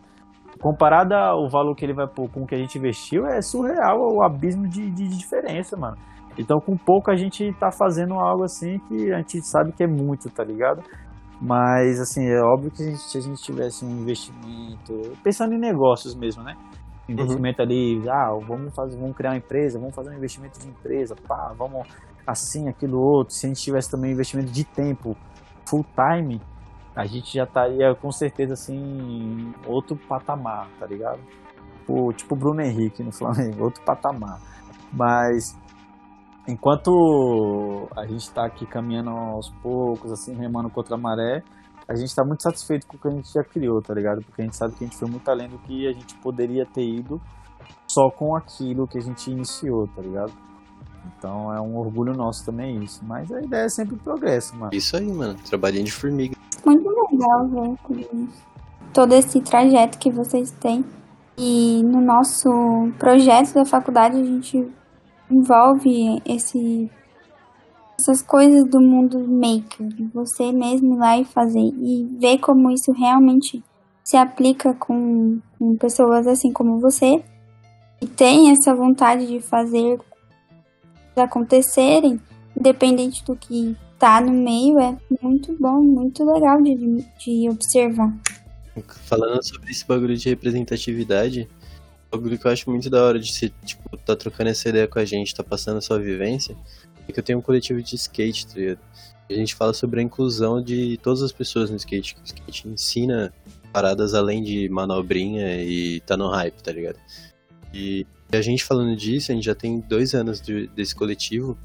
Comparado 0.59 1.13
ao 1.13 1.49
valor 1.49 1.75
que 1.75 1.83
ele 1.83 1.93
vai 1.93 2.07
pôr 2.07 2.29
com 2.29 2.43
o 2.43 2.47
que 2.47 2.55
a 2.55 2.57
gente 2.57 2.77
investiu, 2.77 3.25
é 3.25 3.41
surreal 3.41 3.99
o 3.99 4.23
abismo 4.23 4.67
de, 4.67 4.89
de, 4.89 5.07
de 5.07 5.17
diferença, 5.17 5.75
mano. 5.75 5.97
Então, 6.37 6.59
com 6.59 6.75
pouco 6.75 7.11
a 7.11 7.15
gente 7.15 7.53
tá 7.59 7.71
fazendo 7.71 8.15
algo 8.15 8.43
assim 8.43 8.79
que 8.87 9.11
a 9.11 9.17
gente 9.17 9.41
sabe 9.41 9.71
que 9.71 9.83
é 9.83 9.87
muito, 9.87 10.29
tá 10.29 10.43
ligado? 10.43 10.83
Mas, 11.45 11.99
assim, 11.99 12.25
é 12.25 12.41
óbvio 12.41 12.71
que 12.71 12.81
a 12.81 12.85
gente, 12.85 13.01
se 13.01 13.17
a 13.17 13.21
gente 13.21 13.41
tivesse 13.43 13.83
um 13.83 13.89
investimento, 13.89 15.11
pensando 15.21 15.53
em 15.53 15.59
negócios 15.59 16.15
mesmo, 16.15 16.41
né? 16.41 16.55
Investimento 17.09 17.61
uhum. 17.61 17.67
ali, 17.67 18.09
ah, 18.09 18.29
vamos 18.47 18.73
fazer, 18.73 18.95
vamos 18.95 19.13
criar 19.13 19.31
uma 19.31 19.37
empresa, 19.37 19.77
vamos 19.77 19.93
fazer 19.93 20.11
um 20.11 20.13
investimento 20.13 20.57
de 20.57 20.69
empresa, 20.69 21.15
pá, 21.27 21.53
vamos 21.57 21.85
assim, 22.25 22.69
aquilo 22.69 22.97
outro. 22.97 23.33
Se 23.33 23.45
a 23.45 23.49
gente 23.49 23.61
tivesse 23.61 23.91
também 23.91 24.11
um 24.11 24.13
investimento 24.13 24.53
de 24.53 24.63
tempo 24.63 25.17
full 25.67 25.85
time, 25.93 26.39
a 26.95 27.05
gente 27.05 27.33
já 27.33 27.43
estaria 27.43 27.93
com 27.93 28.09
certeza 28.09 28.53
assim, 28.53 29.53
outro 29.67 29.97
patamar, 30.07 30.69
tá 30.79 30.85
ligado? 30.85 31.19
Tipo 32.15 32.35
o 32.35 32.37
Bruno 32.37 32.61
Henrique 32.61 33.03
no 33.03 33.11
Flamengo, 33.11 33.65
outro 33.65 33.83
patamar. 33.83 34.39
Mas 34.93 35.59
enquanto 36.47 37.87
a 37.95 38.05
gente 38.05 38.21
está 38.21 38.45
aqui 38.45 38.65
caminhando 38.65 39.09
aos 39.09 39.49
poucos, 39.61 40.11
assim, 40.11 40.33
remando 40.35 40.69
contra 40.69 40.95
a 40.95 40.97
maré, 40.97 41.43
a 41.87 41.95
gente 41.95 42.07
está 42.07 42.23
muito 42.25 42.43
satisfeito 42.43 42.87
com 42.87 42.95
o 42.97 42.99
que 42.99 43.07
a 43.07 43.11
gente 43.11 43.31
já 43.31 43.43
criou, 43.43 43.81
tá 43.81 43.93
ligado? 43.93 44.21
Porque 44.23 44.41
a 44.41 44.45
gente 44.45 44.55
sabe 44.55 44.73
que 44.73 44.83
a 44.83 44.87
gente 44.87 44.97
foi 44.97 45.09
muito 45.09 45.29
além 45.29 45.49
do 45.49 45.57
que 45.59 45.87
a 45.87 45.91
gente 45.91 46.15
poderia 46.15 46.65
ter 46.65 46.85
ido 46.85 47.21
só 47.87 48.09
com 48.09 48.35
aquilo 48.35 48.87
que 48.87 48.97
a 48.97 49.01
gente 49.01 49.29
iniciou, 49.29 49.87
tá 49.87 50.01
ligado? 50.01 50.31
Então 51.17 51.53
é 51.53 51.59
um 51.59 51.77
orgulho 51.77 52.13
nosso 52.13 52.45
também 52.45 52.81
isso. 52.83 53.03
Mas 53.03 53.31
a 53.31 53.41
ideia 53.41 53.65
é 53.65 53.69
sempre 53.69 53.97
progresso, 53.97 54.55
mano. 54.55 54.71
Isso 54.73 54.95
aí, 54.95 55.11
mano. 55.11 55.35
Trabalhinho 55.49 55.85
de 55.85 55.91
formiga. 55.91 56.35
Muito 56.65 56.89
legal 56.89 57.77
ver 57.89 58.29
todo 58.93 59.13
esse 59.13 59.41
trajeto 59.41 59.97
que 59.97 60.09
vocês 60.09 60.51
têm. 60.51 60.85
E 61.37 61.81
no 61.83 61.99
nosso 61.99 62.49
projeto 62.99 63.53
da 63.53 63.65
faculdade 63.65 64.17
a 64.17 64.23
gente 64.23 64.71
envolve 65.29 66.21
esse, 66.25 66.89
essas 67.99 68.21
coisas 68.21 68.65
do 68.65 68.79
mundo 68.79 69.19
maker, 69.19 69.87
você 70.13 70.51
mesmo 70.51 70.95
ir 70.95 70.97
lá 70.97 71.17
e 71.17 71.25
fazer 71.25 71.59
e 71.59 72.07
ver 72.19 72.37
como 72.39 72.71
isso 72.71 72.91
realmente 72.91 73.63
se 74.03 74.17
aplica 74.17 74.73
com, 74.73 75.39
com 75.57 75.75
pessoas 75.77 76.27
assim 76.27 76.51
como 76.51 76.79
você 76.79 77.23
e 78.01 78.07
tem 78.07 78.51
essa 78.51 78.75
vontade 78.75 79.25
de 79.25 79.39
fazer 79.39 79.97
acontecerem, 81.15 82.19
independente 82.57 83.23
do 83.23 83.35
que 83.35 83.77
tá 83.97 84.19
no 84.19 84.33
meio, 84.33 84.77
é 84.79 84.97
muito 85.21 85.55
bom, 85.57 85.81
muito 85.81 86.25
legal 86.25 86.61
de, 86.61 86.75
de 87.19 87.49
observar. 87.49 88.13
Falando 89.05 89.41
sobre 89.47 89.71
esse 89.71 89.85
bagulho 89.87 90.17
de 90.17 90.27
representatividade, 90.27 91.47
bagulho 92.17 92.37
que 92.37 92.45
eu 92.45 92.51
acho 92.51 92.69
muito 92.69 92.89
da 92.89 93.03
hora 93.03 93.19
de 93.19 93.31
você, 93.31 93.51
tipo, 93.65 93.97
tá 93.97 94.15
trocando 94.15 94.49
essa 94.49 94.69
ideia 94.69 94.87
com 94.87 94.99
a 94.99 95.05
gente, 95.05 95.33
tá 95.33 95.43
passando 95.43 95.77
a 95.77 95.81
sua 95.81 95.99
vivência, 95.99 96.55
é 97.07 97.11
que 97.11 97.19
eu 97.19 97.23
tenho 97.23 97.39
um 97.39 97.41
coletivo 97.41 97.81
de 97.81 97.95
skate, 97.95 98.47
tá 98.47 98.53
ligado? 98.55 98.79
A 99.29 99.33
gente 99.33 99.55
fala 99.55 99.73
sobre 99.73 99.99
a 99.99 100.03
inclusão 100.03 100.61
de 100.61 100.99
todas 101.01 101.21
as 101.21 101.31
pessoas 101.31 101.69
no 101.69 101.77
skate. 101.77 102.15
O 102.15 102.23
skate 102.23 102.67
ensina 102.67 103.33
paradas 103.71 104.13
além 104.13 104.43
de 104.43 104.69
manobrinha 104.69 105.61
e 105.63 106.01
tá 106.01 106.15
no 106.15 106.29
hype, 106.29 106.61
tá 106.61 106.71
ligado? 106.71 106.99
E 107.73 108.05
a 108.31 108.41
gente 108.41 108.63
falando 108.63 108.95
disso, 108.95 109.31
a 109.31 109.35
gente 109.35 109.45
já 109.45 109.55
tem 109.55 109.79
dois 109.79 110.13
anos 110.13 110.39
de, 110.39 110.67
desse 110.67 110.93
coletivo 110.93 111.57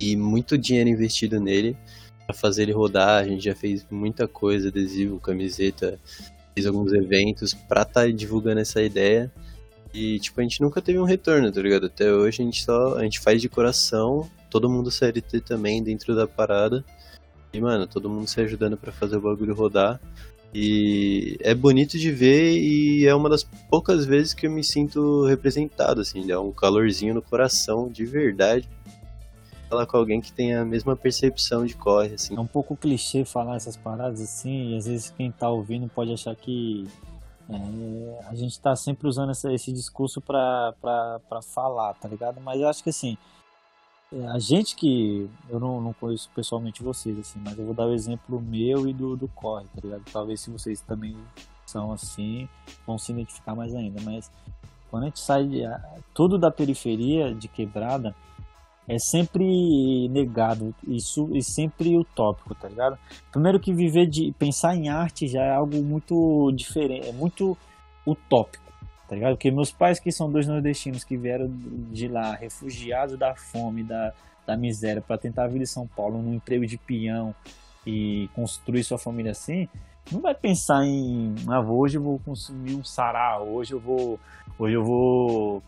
e 0.00 0.16
muito 0.16 0.56
dinheiro 0.56 0.88
investido 0.88 1.40
nele 1.40 1.76
para 2.26 2.34
fazer 2.34 2.62
ele 2.62 2.72
rodar. 2.72 3.22
A 3.22 3.26
gente 3.26 3.44
já 3.44 3.54
fez 3.54 3.86
muita 3.90 4.26
coisa, 4.26 4.68
adesivo, 4.68 5.20
camiseta, 5.20 5.98
fez 6.56 6.66
alguns 6.66 6.92
eventos 6.94 7.52
para 7.52 7.82
estar 7.82 8.02
tá 8.02 8.10
divulgando 8.10 8.60
essa 8.60 8.82
ideia. 8.82 9.30
E, 9.92 10.18
tipo, 10.18 10.40
a 10.40 10.42
gente 10.42 10.60
nunca 10.62 10.80
teve 10.80 10.98
um 10.98 11.04
retorno, 11.04 11.52
tá 11.52 11.60
ligado? 11.60 11.86
Até 11.86 12.10
hoje 12.10 12.40
a 12.40 12.44
gente 12.44 12.64
só. 12.64 12.96
A 12.96 13.02
gente 13.02 13.20
faz 13.20 13.42
de 13.42 13.48
coração, 13.48 14.28
todo 14.50 14.68
mundo 14.68 14.90
CLT 14.90 15.42
também 15.42 15.82
dentro 15.82 16.16
da 16.16 16.26
parada. 16.26 16.82
E, 17.52 17.60
mano, 17.60 17.86
todo 17.86 18.08
mundo 18.08 18.26
se 18.26 18.40
ajudando 18.40 18.76
para 18.76 18.90
fazer 18.90 19.16
o 19.16 19.20
bagulho 19.20 19.54
rodar. 19.54 20.00
E 20.54 21.36
é 21.40 21.54
bonito 21.54 21.98
de 21.98 22.10
ver 22.10 22.56
e 22.56 23.06
é 23.06 23.14
uma 23.14 23.28
das 23.28 23.44
poucas 23.44 24.06
vezes 24.06 24.32
que 24.32 24.46
eu 24.46 24.50
me 24.50 24.64
sinto 24.64 25.26
representado, 25.26 26.00
assim, 26.00 26.26
dá 26.26 26.40
um 26.40 26.50
calorzinho 26.50 27.14
no 27.14 27.20
coração, 27.20 27.90
de 27.90 28.06
verdade. 28.06 28.66
Falar 29.68 29.86
com 29.86 29.96
alguém 29.96 30.20
que 30.20 30.32
tem 30.32 30.54
a 30.54 30.64
mesma 30.64 30.94
percepção 30.94 31.66
de 31.66 31.74
corre, 31.74 32.14
assim. 32.14 32.36
É 32.36 32.40
um 32.40 32.46
pouco 32.46 32.76
clichê 32.76 33.24
falar 33.24 33.56
essas 33.56 33.76
paradas 33.76 34.20
assim, 34.20 34.72
e 34.72 34.76
às 34.76 34.86
vezes 34.86 35.10
quem 35.10 35.30
tá 35.32 35.50
ouvindo 35.50 35.88
pode 35.88 36.12
achar 36.12 36.34
que 36.36 36.86
é, 37.48 38.28
a 38.28 38.34
gente 38.34 38.60
tá 38.60 38.74
sempre 38.74 39.08
usando 39.08 39.30
essa, 39.30 39.52
esse 39.52 39.72
discurso 39.72 40.20
pra, 40.20 40.74
pra, 40.80 41.20
pra 41.28 41.42
falar, 41.42 41.94
tá 41.94 42.08
ligado? 42.08 42.40
Mas 42.40 42.60
eu 42.60 42.68
acho 42.68 42.82
que 42.82 42.90
assim, 42.90 43.16
é, 44.12 44.26
a 44.28 44.38
gente 44.38 44.76
que 44.76 45.28
eu 45.48 45.58
não, 45.58 45.80
não 45.80 45.92
conheço 45.92 46.30
pessoalmente 46.34 46.82
vocês 46.82 47.18
assim, 47.18 47.40
mas 47.44 47.58
eu 47.58 47.64
vou 47.64 47.74
dar 47.74 47.86
o 47.86 47.92
exemplo 47.92 48.40
meu 48.40 48.88
e 48.88 48.92
do, 48.92 49.16
do 49.16 49.28
corre, 49.28 49.66
tá 49.74 49.80
ligado? 49.82 50.02
Talvez 50.12 50.40
se 50.40 50.50
vocês 50.50 50.80
também 50.80 51.16
são 51.64 51.92
assim, 51.92 52.48
vão 52.86 52.98
se 52.98 53.12
identificar 53.12 53.54
mais 53.54 53.74
ainda, 53.74 54.00
mas 54.02 54.30
quando 54.90 55.04
a 55.04 55.06
gente 55.06 55.20
sai 55.20 55.44
de, 55.44 55.62
tudo 56.14 56.38
da 56.38 56.50
periferia 56.50 57.34
de 57.34 57.48
quebrada 57.48 58.14
é 58.88 58.98
sempre 58.98 60.08
negado 60.08 60.74
isso 60.86 61.28
e 61.32 61.42
sempre 61.42 61.96
utópico, 61.96 62.54
tá 62.54 62.68
ligado? 62.68 62.98
Primeiro 63.32 63.60
que 63.60 63.74
viver 63.74 64.06
de 64.06 64.32
pensar 64.38 64.76
em 64.76 64.88
arte 64.88 65.26
já 65.26 65.42
é 65.42 65.54
algo 65.54 65.82
muito 65.82 66.52
diferente, 66.52 67.08
é 67.08 67.12
muito 67.12 67.56
utópico 68.06 68.66
tá 69.08 69.14
ligado? 69.14 69.34
Porque 69.34 69.50
meus 69.50 69.72
pais, 69.72 70.00
que 70.00 70.10
são 70.10 70.30
dois 70.30 70.46
nordestinos 70.46 71.04
que 71.04 71.16
vieram 71.16 71.48
de 71.92 72.08
lá, 72.08 72.34
refugiados 72.34 73.16
da 73.18 73.34
fome, 73.34 73.84
da, 73.84 74.12
da 74.46 74.56
miséria, 74.56 75.00
para 75.00 75.18
tentar 75.18 75.46
vida 75.46 75.62
em 75.62 75.66
São 75.66 75.86
Paulo, 75.86 76.20
num 76.20 76.34
emprego 76.34 76.66
de 76.66 76.76
peão 76.76 77.34
e 77.86 78.28
construir 78.34 78.82
sua 78.82 78.98
família 78.98 79.30
assim, 79.30 79.68
não 80.10 80.20
vai 80.20 80.34
pensar 80.34 80.84
em, 80.84 81.34
ah, 81.48 81.60
hoje 81.60 81.98
eu 81.98 82.02
vou 82.02 82.18
consumir 82.18 82.74
um 82.74 82.84
sarau, 82.84 83.48
hoje 83.48 83.74
eu 83.74 83.80
vou, 83.80 84.18
hoje 84.58 84.74
eu 84.74 84.84
vou 84.84 85.62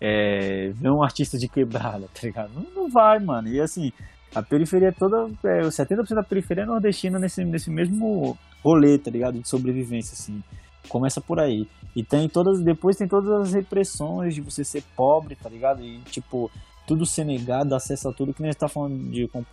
é, 0.00 0.70
ver 0.74 0.90
um 0.90 1.02
artista 1.02 1.38
de 1.38 1.48
quebrada, 1.48 2.08
tá 2.14 2.20
ligado? 2.22 2.50
Não, 2.54 2.66
não 2.74 2.88
vai, 2.88 3.18
mano. 3.18 3.48
E 3.48 3.60
assim, 3.60 3.92
a 4.34 4.42
periferia 4.42 4.92
toda, 4.92 5.28
é, 5.44 5.60
70% 5.62 6.14
da 6.14 6.22
periferia 6.22 6.64
é 6.64 6.66
nordestina 6.66 7.18
nesse, 7.18 7.44
nesse 7.44 7.70
mesmo 7.70 8.36
rolê, 8.62 8.98
tá 8.98 9.10
ligado? 9.10 9.38
De 9.38 9.48
sobrevivência, 9.48 10.14
assim. 10.14 10.42
Começa 10.88 11.20
por 11.20 11.38
aí. 11.38 11.66
E 11.94 12.02
tem 12.02 12.28
todas. 12.28 12.60
Depois 12.60 12.96
tem 12.96 13.08
todas 13.08 13.30
as 13.30 13.52
repressões 13.52 14.34
de 14.34 14.40
você 14.40 14.64
ser 14.64 14.82
pobre, 14.96 15.34
tá 15.34 15.48
ligado? 15.48 15.82
E 15.82 15.98
tipo, 16.10 16.50
tudo 16.86 17.04
ser 17.04 17.24
negado, 17.24 17.74
acesso 17.74 18.08
a 18.08 18.12
tudo, 18.12 18.32
que 18.32 18.40
nem 18.40 18.48
a 18.48 18.52
gente 18.52 18.60
tá 18.60 18.68
falando 18.68 19.10
de 19.10 19.28
comp 19.28 19.46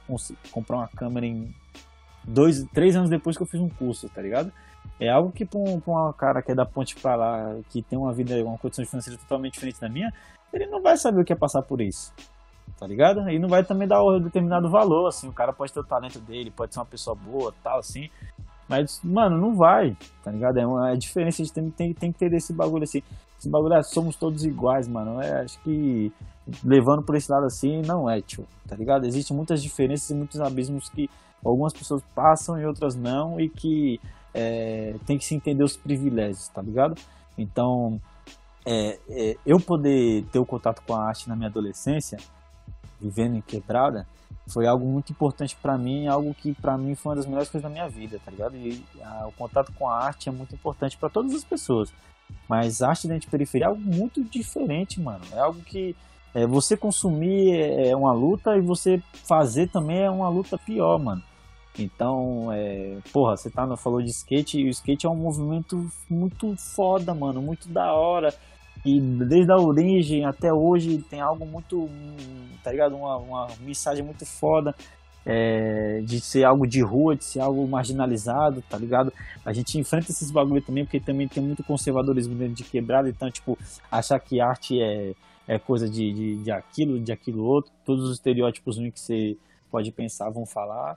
comprar 0.52 0.78
uma 0.78 0.88
câmera 0.88 1.26
em 1.26 1.54
dois, 2.24 2.64
três 2.74 2.96
anos 2.96 3.10
depois 3.10 3.36
que 3.36 3.44
eu 3.44 3.48
fiz 3.48 3.60
um 3.60 3.70
curso, 3.70 4.08
tá 4.10 4.22
ligado? 4.22 4.52
É 5.00 5.10
algo 5.10 5.32
que 5.32 5.46
pra 5.46 5.60
um, 5.60 5.82
um 5.86 6.14
cara 6.14 6.42
que 6.42 6.52
é 6.52 6.56
da 6.56 6.66
ponte 6.66 6.96
pra 6.96 7.16
lá, 7.16 7.56
que 7.70 7.82
tem 7.82 7.98
uma 7.98 8.14
vida, 8.14 8.36
uma 8.44 8.58
condição 8.58 8.86
financeira 8.86 9.20
totalmente 9.20 9.54
diferente 9.54 9.82
da 9.82 9.90
minha, 9.90 10.14
ele 10.54 10.68
não 10.68 10.82
vai 10.82 10.98
saber 10.98 11.22
o 11.22 11.26
que 11.26 11.34
é 11.34 11.36
passar 11.36 11.62
por 11.62 11.82
isso. 11.82 12.14
Tá 12.80 12.88
ligado? 12.88 13.30
E 13.30 13.40
não 13.40 13.48
vai 13.48 13.64
também 13.64 13.88
dar 13.88 14.04
um 14.04 14.20
determinado 14.20 14.70
valor, 14.70 15.08
assim, 15.08 15.28
o 15.28 15.34
cara 15.34 15.54
pode 15.54 15.72
ter 15.72 15.80
o 15.80 15.84
talento 15.84 16.20
dele, 16.20 16.52
pode 16.52 16.74
ser 16.74 16.80
uma 16.80 16.86
pessoa 16.86 17.16
boa, 17.16 17.54
tal, 17.64 17.80
assim, 17.80 18.10
mas, 18.68 19.00
mano, 19.04 19.38
não 19.38 19.56
vai, 19.56 19.96
tá 20.24 20.32
ligado? 20.32 20.58
É 20.58 20.66
uma 20.66 20.92
é 20.92 20.96
diferença, 20.96 21.42
a 21.42 21.46
gente 21.46 21.54
tem, 21.54 21.70
tem, 21.70 21.94
tem 21.94 22.12
que 22.12 22.18
ter 22.18 22.34
esse 22.34 22.52
bagulho 22.52 22.84
assim. 22.84 23.04
Esse 23.38 23.48
bagulho, 23.48 23.76
é, 23.76 23.84
somos 23.84 24.16
todos 24.16 24.44
iguais, 24.44 24.88
mano. 24.88 25.22
É, 25.22 25.42
acho 25.42 25.60
que 25.62 26.12
levando 26.64 27.04
por 27.04 27.16
esse 27.16 27.32
lado 27.32 27.46
assim, 27.46 27.82
não 27.84 28.10
é, 28.10 28.22
tio, 28.22 28.46
tá 28.68 28.76
ligado? 28.76 29.06
Existem 29.06 29.36
muitas 29.36 29.62
diferenças 29.62 30.10
e 30.10 30.16
muitos 30.16 30.42
abismos 30.42 30.90
que 30.90 31.10
algumas 31.44 31.74
pessoas 31.74 32.02
passam 32.16 32.60
e 32.60 32.66
outras 32.66 32.96
não, 32.96 33.40
e 33.40 33.50
que 33.50 34.00
é, 34.36 34.96
tem 35.06 35.18
que 35.18 35.24
se 35.24 35.34
entender 35.34 35.64
os 35.64 35.78
privilégios, 35.78 36.50
tá 36.50 36.62
ligado? 36.62 36.96
Então, 37.38 38.00
é, 38.66 39.00
é, 39.10 39.38
eu 39.46 39.60
poder 39.60 40.26
ter 40.26 40.40
o 40.40 40.46
contato 40.46 40.82
com 40.86 40.94
a 40.94 41.08
arte 41.08 41.30
na 41.30 41.36
minha 41.36 41.48
adolescência, 41.48 42.18
vivendo 43.00 43.38
em 43.38 43.42
quebrada, 43.42 44.06
foi 44.48 44.68
algo 44.68 44.86
muito 44.86 45.12
importante 45.12 45.56
para 45.56 45.78
mim, 45.78 46.08
algo 46.08 46.34
que 46.34 46.54
para 46.54 46.78
mim 46.78 46.96
foi 46.96 47.12
uma 47.12 47.16
das 47.16 47.26
melhores 47.26 47.50
coisas 47.50 47.64
da 47.64 47.70
minha 47.70 47.88
vida, 47.88 48.20
tá 48.24 48.30
ligado? 48.30 48.56
E 48.58 48.84
a, 49.02 49.28
o 49.28 49.32
contato 49.32 49.72
com 49.74 49.90
a 49.90 49.98
arte 49.98 50.28
é 50.28 50.32
muito 50.32 50.54
importante 50.54 50.98
para 50.98 51.10
todas 51.10 51.34
as 51.34 51.44
pessoas. 51.44 51.94
Mas 52.48 52.82
arte 52.82 53.08
dentro 53.08 53.22
de 53.22 53.28
periferia 53.28 53.68
é 53.68 53.70
algo 53.70 53.82
muito 53.82 54.24
diferente, 54.24 55.00
mano. 55.00 55.24
É 55.32 55.40
algo 55.40 55.62
que 55.62 55.96
é, 56.34 56.46
você 56.46 56.76
consumir 56.76 57.54
é, 57.54 57.90
é 57.90 57.96
uma 57.96 58.12
luta 58.12 58.58
e 58.58 58.62
você 58.62 59.02
fazer 59.14 59.70
também 59.70 60.02
é 60.02 60.10
uma 60.10 60.28
luta 60.28 60.58
pior, 60.58 61.00
mano. 61.00 61.24
Então, 61.84 62.52
é, 62.52 62.98
porra, 63.12 63.36
você 63.36 63.50
tá, 63.50 63.76
falou 63.78 64.02
de 64.02 64.10
skate 64.10 64.60
e 64.60 64.66
o 64.66 64.70
skate 64.70 65.06
é 65.06 65.10
um 65.10 65.16
movimento 65.16 65.90
muito 66.10 66.56
foda, 66.58 67.14
mano, 67.14 67.42
muito 67.42 67.68
da 67.70 67.94
hora. 67.94 68.34
E 68.86 69.00
desde 69.00 69.52
a 69.52 69.58
origem 69.58 70.26
até 70.26 70.54
hoje 70.54 71.04
tem 71.10 71.20
algo 71.20 71.46
muito, 71.46 71.90
tá 72.64 72.72
ligado? 72.72 72.96
Uma, 72.96 73.18
uma 73.18 73.48
mensagem 73.62 74.04
muito 74.04 74.26
foda 74.26 74.76
é, 75.26 76.02
de 76.04 76.22
ser 76.22 76.44
algo 76.44 76.68
de 76.68 76.82
rua, 76.82 77.16
de 77.16 77.24
ser 77.24 77.40
algo 77.40 77.68
marginalizado, 77.68 78.62
tá 78.70 78.78
ligado? 78.78 79.12
A 79.44 79.52
gente 79.52 79.78
enfrenta 79.80 80.12
esses 80.12 80.30
bagulho 80.30 80.62
também, 80.62 80.86
porque 80.86 81.00
também 81.00 81.28
tem 81.28 81.42
muito 81.42 81.64
conservadorismo 81.64 82.36
dentro 82.36 82.54
de 82.54 82.64
quebrada, 82.64 83.10
então, 83.10 83.32
tipo, 83.32 83.58
achar 83.92 84.20
que 84.20 84.40
arte 84.40 84.80
é, 84.80 85.14
é 85.48 85.58
coisa 85.58 85.90
de, 85.90 86.14
de, 86.14 86.36
de 86.44 86.52
aquilo, 86.52 87.00
de 87.00 87.12
aquilo 87.12 87.44
outro, 87.44 87.72
todos 87.84 88.06
os 88.06 88.14
estereótipos 88.14 88.78
que 88.78 89.00
você 89.00 89.38
pode 89.72 89.92
pensar 89.92 90.30
vão 90.30 90.46
falar. 90.46 90.96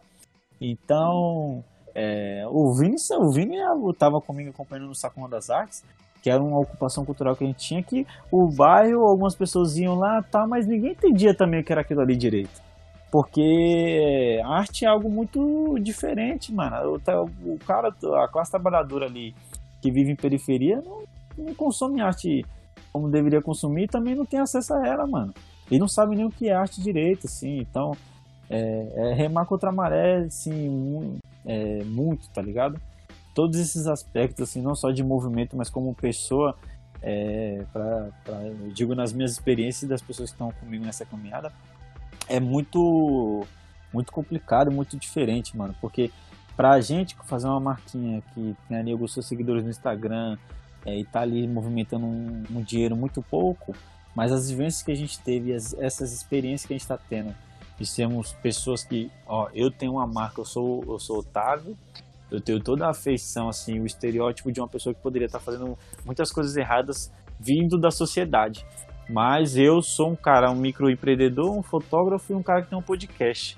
Então, 0.61 1.63
É, 2.01 2.45
o 2.49 2.73
Vini, 2.75 2.95
o 3.19 3.31
Vini 3.33 3.57
estava 3.91 4.21
comigo 4.21 4.51
acompanhando 4.51 4.87
no 4.87 4.95
Sacoma 4.95 5.29
das 5.29 5.51
Artes, 5.51 5.83
que 6.23 6.31
era 6.31 6.41
uma 6.41 6.61
ocupação 6.61 7.05
cultural 7.05 7.35
que 7.35 7.43
a 7.43 7.47
gente 7.49 7.59
tinha, 7.59 7.83
que 7.83 8.07
o 8.31 8.47
bairro, 8.49 9.03
algumas 9.03 9.35
pessoas 9.35 9.77
iam 9.77 9.97
lá, 9.97 10.23
tá, 10.23 10.47
mas 10.47 10.65
ninguém 10.65 10.93
entendia 10.93 11.35
também 11.35 11.61
o 11.61 11.65
que 11.65 11.73
era 11.73 11.81
aquilo 11.81 12.01
ali 12.01 12.17
direito. 12.17 12.63
Porque 13.11 14.41
arte 14.45 14.85
é 14.85 14.89
algo 14.89 15.11
muito 15.11 15.77
diferente, 15.81 16.55
mano. 16.55 17.01
O, 17.45 17.55
o 17.55 17.59
cara, 17.67 17.89
a 17.89 18.29
classe 18.29 18.51
trabalhadora 18.53 19.07
ali 19.07 19.35
que 19.81 19.91
vive 19.91 20.13
em 20.13 20.17
periferia 20.17 20.81
não, 20.85 21.03
não 21.37 21.55
consome 21.55 22.01
arte 22.01 22.45
como 22.93 23.11
deveria 23.11 23.43
consumir 23.43 23.85
e 23.85 23.89
também 23.89 24.15
não 24.15 24.25
tem 24.25 24.39
acesso 24.39 24.75
a 24.75 24.87
ela, 24.87 25.07
mano. 25.07 25.33
E 25.71 25.79
não 25.79 25.89
sabe 25.89 26.15
nem 26.15 26.27
o 26.27 26.31
que 26.31 26.49
é 26.49 26.55
arte 26.55 26.81
direito, 26.81 27.27
assim. 27.27 27.59
Então, 27.59 27.93
é, 28.51 28.93
é 28.97 29.15
remar 29.15 29.47
contra 29.47 29.71
a 29.71 29.73
maré, 29.73 30.19
assim, 30.19 30.69
muito, 30.69 31.23
é, 31.45 31.85
muito, 31.85 32.29
tá 32.31 32.41
ligado? 32.41 32.81
Todos 33.35 33.59
esses 33.59 33.87
aspectos, 33.87 34.49
assim, 34.49 34.63
não 34.63 34.75
só 34.75 34.91
de 34.91 35.03
movimento, 35.03 35.57
mas 35.57 35.71
como 35.71 35.95
pessoa, 35.95 36.57
é, 37.03 37.65
pra, 37.73 38.09
pra, 38.25 38.35
eu 38.43 38.71
digo 38.73 38.95
nas 38.95 39.13
minhas 39.13 39.33
experiências 39.33 39.89
das 39.89 40.03
pessoas 40.03 40.31
que 40.31 40.35
estão 40.35 40.51
comigo 40.53 40.85
nessa 40.85 41.05
caminhada, 41.05 41.53
é 42.29 42.41
muito, 42.41 43.47
muito 43.93 44.13
complicado, 44.13 44.71
muito 44.71 44.97
diferente, 44.97 45.57
mano. 45.57 45.75
Porque 45.81 46.11
pra 46.57 46.81
gente 46.81 47.17
fazer 47.25 47.47
uma 47.47 47.61
marquinha 47.61 48.23
que 48.35 48.57
tem 48.69 48.77
ali 48.77 48.93
alguns 48.93 49.15
seus 49.15 49.27
seguidores 49.27 49.63
no 49.63 49.71
Instagram 49.71 50.37
é, 50.85 50.99
e 50.99 51.05
tá 51.05 51.21
ali 51.21 51.47
movimentando 51.47 52.05
um, 52.05 52.45
um, 52.51 52.63
dinheiro 52.63 52.97
muito 52.97 53.23
pouco, 53.23 53.75
mas 54.15 54.33
as 54.33 54.51
vivências 54.51 54.83
que 54.83 54.91
a 54.91 54.97
gente 54.97 55.21
teve, 55.21 55.55
as, 55.55 55.73
essas 55.75 56.13
experiências 56.13 56.67
que 56.67 56.73
a 56.73 56.77
gente 56.77 56.83
está 56.83 56.99
tendo, 56.99 57.35
de 57.79 57.87
sermos 57.87 58.33
pessoas 58.35 58.85
que, 58.85 59.11
ó, 59.27 59.49
eu 59.55 59.71
tenho 59.71 59.93
uma 59.93 60.07
marca, 60.07 60.41
eu 60.41 60.45
sou, 60.45 60.85
eu 60.87 60.99
sou 60.99 61.21
Otávio, 61.21 61.77
eu 62.31 62.41
tenho 62.41 62.61
toda 62.61 62.87
a 62.87 62.91
afeição, 62.91 63.49
assim, 63.49 63.81
o 63.81 63.87
estereótipo 63.87 64.53
de 64.53 64.61
uma 64.61 64.69
pessoa 64.69 64.95
que 64.95 65.01
poderia 65.01 65.27
estar 65.27 65.41
fazendo 65.41 65.79
muitas 66.05 66.31
coisas 66.31 66.57
erradas 66.57 67.13
vindo 67.39 67.79
da 67.79 67.91
sociedade. 67.91 68.67
Mas 69.09 69.57
eu 69.57 69.81
sou 69.81 70.11
um 70.11 70.17
cara, 70.17 70.51
um 70.51 70.57
microempreendedor, 70.57 71.57
um 71.57 71.63
fotógrafo 71.63 72.33
e 72.33 72.37
um 72.37 72.43
cara 72.43 72.63
que 72.63 72.69
tem 72.69 72.79
um 72.79 72.83
podcast. 72.83 73.57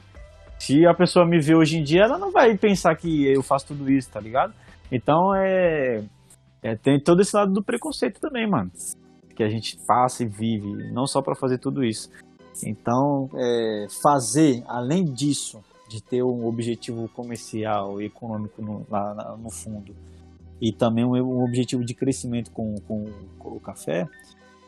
Se 0.58 0.86
a 0.86 0.94
pessoa 0.94 1.26
me 1.26 1.40
vê 1.40 1.54
hoje 1.54 1.78
em 1.78 1.82
dia, 1.82 2.02
ela 2.02 2.18
não 2.18 2.30
vai 2.30 2.56
pensar 2.56 2.94
que 2.94 3.26
eu 3.26 3.42
faço 3.42 3.68
tudo 3.68 3.90
isso, 3.90 4.10
tá 4.10 4.20
ligado? 4.20 4.52
Então 4.92 5.34
é, 5.34 6.04
é 6.62 6.76
tem 6.76 7.00
todo 7.00 7.22
esse 7.22 7.34
lado 7.34 7.52
do 7.52 7.64
preconceito 7.64 8.20
também, 8.20 8.48
mano, 8.48 8.70
que 9.34 9.42
a 9.42 9.48
gente 9.48 9.78
passa 9.86 10.22
e 10.22 10.26
vive, 10.26 10.92
não 10.92 11.06
só 11.06 11.22
para 11.22 11.34
fazer 11.34 11.58
tudo 11.58 11.82
isso. 11.82 12.10
Então, 12.64 13.30
é, 13.34 13.86
fazer 14.02 14.62
além 14.66 15.04
disso, 15.04 15.60
de 15.88 16.02
ter 16.02 16.22
um 16.22 16.46
objetivo 16.46 17.08
comercial 17.08 18.00
e 18.00 18.06
econômico 18.06 18.62
no, 18.62 18.86
lá 18.88 19.36
no 19.36 19.50
fundo, 19.50 19.94
e 20.60 20.72
também 20.72 21.04
um, 21.04 21.42
objetivo 21.42 21.84
de 21.84 21.94
crescimento 21.94 22.50
com, 22.50 22.74
com, 22.86 23.06
com 23.38 23.48
o 23.56 23.60
café, 23.60 24.06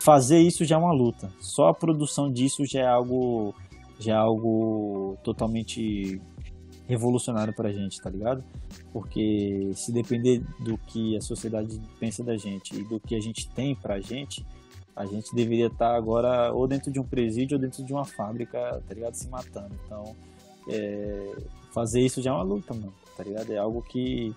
fazer 0.00 0.40
isso 0.40 0.64
já 0.64 0.76
é 0.76 0.78
uma 0.78 0.92
luta. 0.92 1.30
Só 1.38 1.68
a 1.68 1.74
produção 1.74 2.32
disso 2.32 2.64
já 2.64 2.80
é 2.80 2.86
algo 2.86 3.54
já 3.98 4.14
é 4.14 4.16
algo 4.16 5.16
totalmente 5.22 6.20
revolucionário 6.88 7.54
pra 7.54 7.72
gente, 7.72 8.00
tá 8.00 8.10
ligado? 8.10 8.42
Porque 8.92 9.70
se 9.74 9.92
depender 9.92 10.42
do 10.60 10.76
que 10.76 11.16
a 11.16 11.20
sociedade 11.20 11.80
pensa 12.00 12.24
da 12.24 12.36
gente 12.36 12.74
e 12.74 12.84
do 12.84 12.98
que 12.98 13.14
a 13.14 13.20
gente 13.20 13.48
tem 13.50 13.76
pra 13.76 14.00
gente, 14.00 14.44
a 14.94 15.06
gente 15.06 15.34
deveria 15.34 15.66
estar 15.66 15.90
tá 15.90 15.96
agora 15.96 16.52
ou 16.52 16.66
dentro 16.68 16.90
de 16.90 17.00
um 17.00 17.04
presídio 17.04 17.56
ou 17.56 17.60
dentro 17.60 17.82
de 17.82 17.92
uma 17.92 18.04
fábrica, 18.04 18.82
tá 18.86 18.94
ligado? 18.94 19.14
Se 19.14 19.28
matando. 19.28 19.74
Então, 19.86 20.14
é, 20.68 21.34
fazer 21.72 22.00
isso 22.00 22.20
já 22.20 22.30
é 22.30 22.34
uma 22.34 22.42
luta, 22.42 22.74
mano, 22.74 22.92
tá 23.16 23.24
ligado? 23.24 23.52
É 23.52 23.58
algo 23.58 23.82
que 23.82 24.34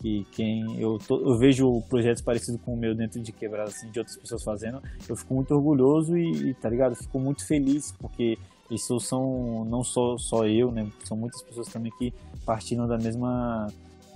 que 0.00 0.24
quem 0.30 0.80
eu, 0.80 0.98
tô, 0.98 1.18
eu 1.18 1.36
vejo 1.36 1.82
projetos 1.88 2.22
parecidos 2.22 2.60
com 2.60 2.74
o 2.74 2.76
meu 2.76 2.94
dentro 2.94 3.20
de 3.20 3.32
quebrada 3.32 3.68
assim 3.68 3.90
de 3.90 3.98
outras 3.98 4.16
pessoas 4.16 4.44
fazendo 4.44 4.80
eu 5.08 5.16
fico 5.16 5.34
muito 5.34 5.52
orgulhoso 5.54 6.16
e, 6.16 6.54
tá 6.54 6.68
ligado 6.68 6.94
fico 6.94 7.18
muito 7.18 7.44
feliz 7.44 7.92
porque 7.98 8.38
isso 8.70 9.00
são 9.00 9.64
não 9.64 9.82
só 9.82 10.16
só 10.16 10.46
eu 10.46 10.70
né 10.70 10.86
são 11.04 11.16
muitas 11.16 11.42
pessoas 11.42 11.68
também 11.68 11.92
que 11.98 12.14
partiram 12.44 12.86
da 12.86 12.96
mesma 12.96 13.66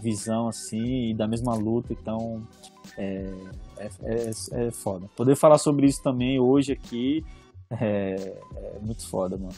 visão 0.00 0.48
assim 0.48 1.10
e 1.10 1.14
da 1.14 1.26
mesma 1.26 1.54
luta 1.54 1.92
então 1.92 2.42
é, 2.96 3.28
é, 3.82 4.30
é, 4.54 4.66
é 4.66 4.70
foda 4.70 5.08
poder 5.16 5.36
falar 5.36 5.58
sobre 5.58 5.86
isso 5.86 6.02
também 6.02 6.38
hoje 6.38 6.72
aqui 6.72 7.24
é, 7.70 8.14
é 8.56 8.78
muito 8.80 9.06
foda 9.08 9.36
mano 9.36 9.54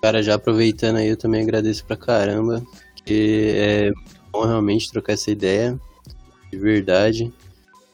cara 0.00 0.22
já 0.22 0.34
aproveitando 0.34 0.96
aí 0.96 1.08
eu 1.08 1.16
também 1.16 1.42
agradeço 1.42 1.84
pra 1.84 1.96
caramba 1.96 2.62
que 3.04 3.52
é 3.56 3.92
bom 4.32 4.44
realmente 4.44 4.90
trocar 4.90 5.12
essa 5.12 5.30
ideia, 5.30 5.78
de 6.50 6.58
verdade. 6.58 7.32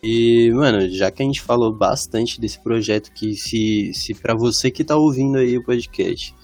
E, 0.03 0.51
mano, 0.53 0.89
já 0.89 1.11
que 1.11 1.23
a 1.23 1.27
gente 1.27 1.43
falou 1.43 1.71
bastante 1.71 2.41
desse 2.41 2.59
projeto, 2.59 3.13
que 3.13 3.35
se, 3.35 3.93
se 3.93 4.15
para 4.15 4.35
você 4.35 4.71
que 4.71 4.83
tá 4.83 4.97
ouvindo 4.97 5.37
aí 5.37 5.59
o 5.59 5.65
podcast 5.65 6.35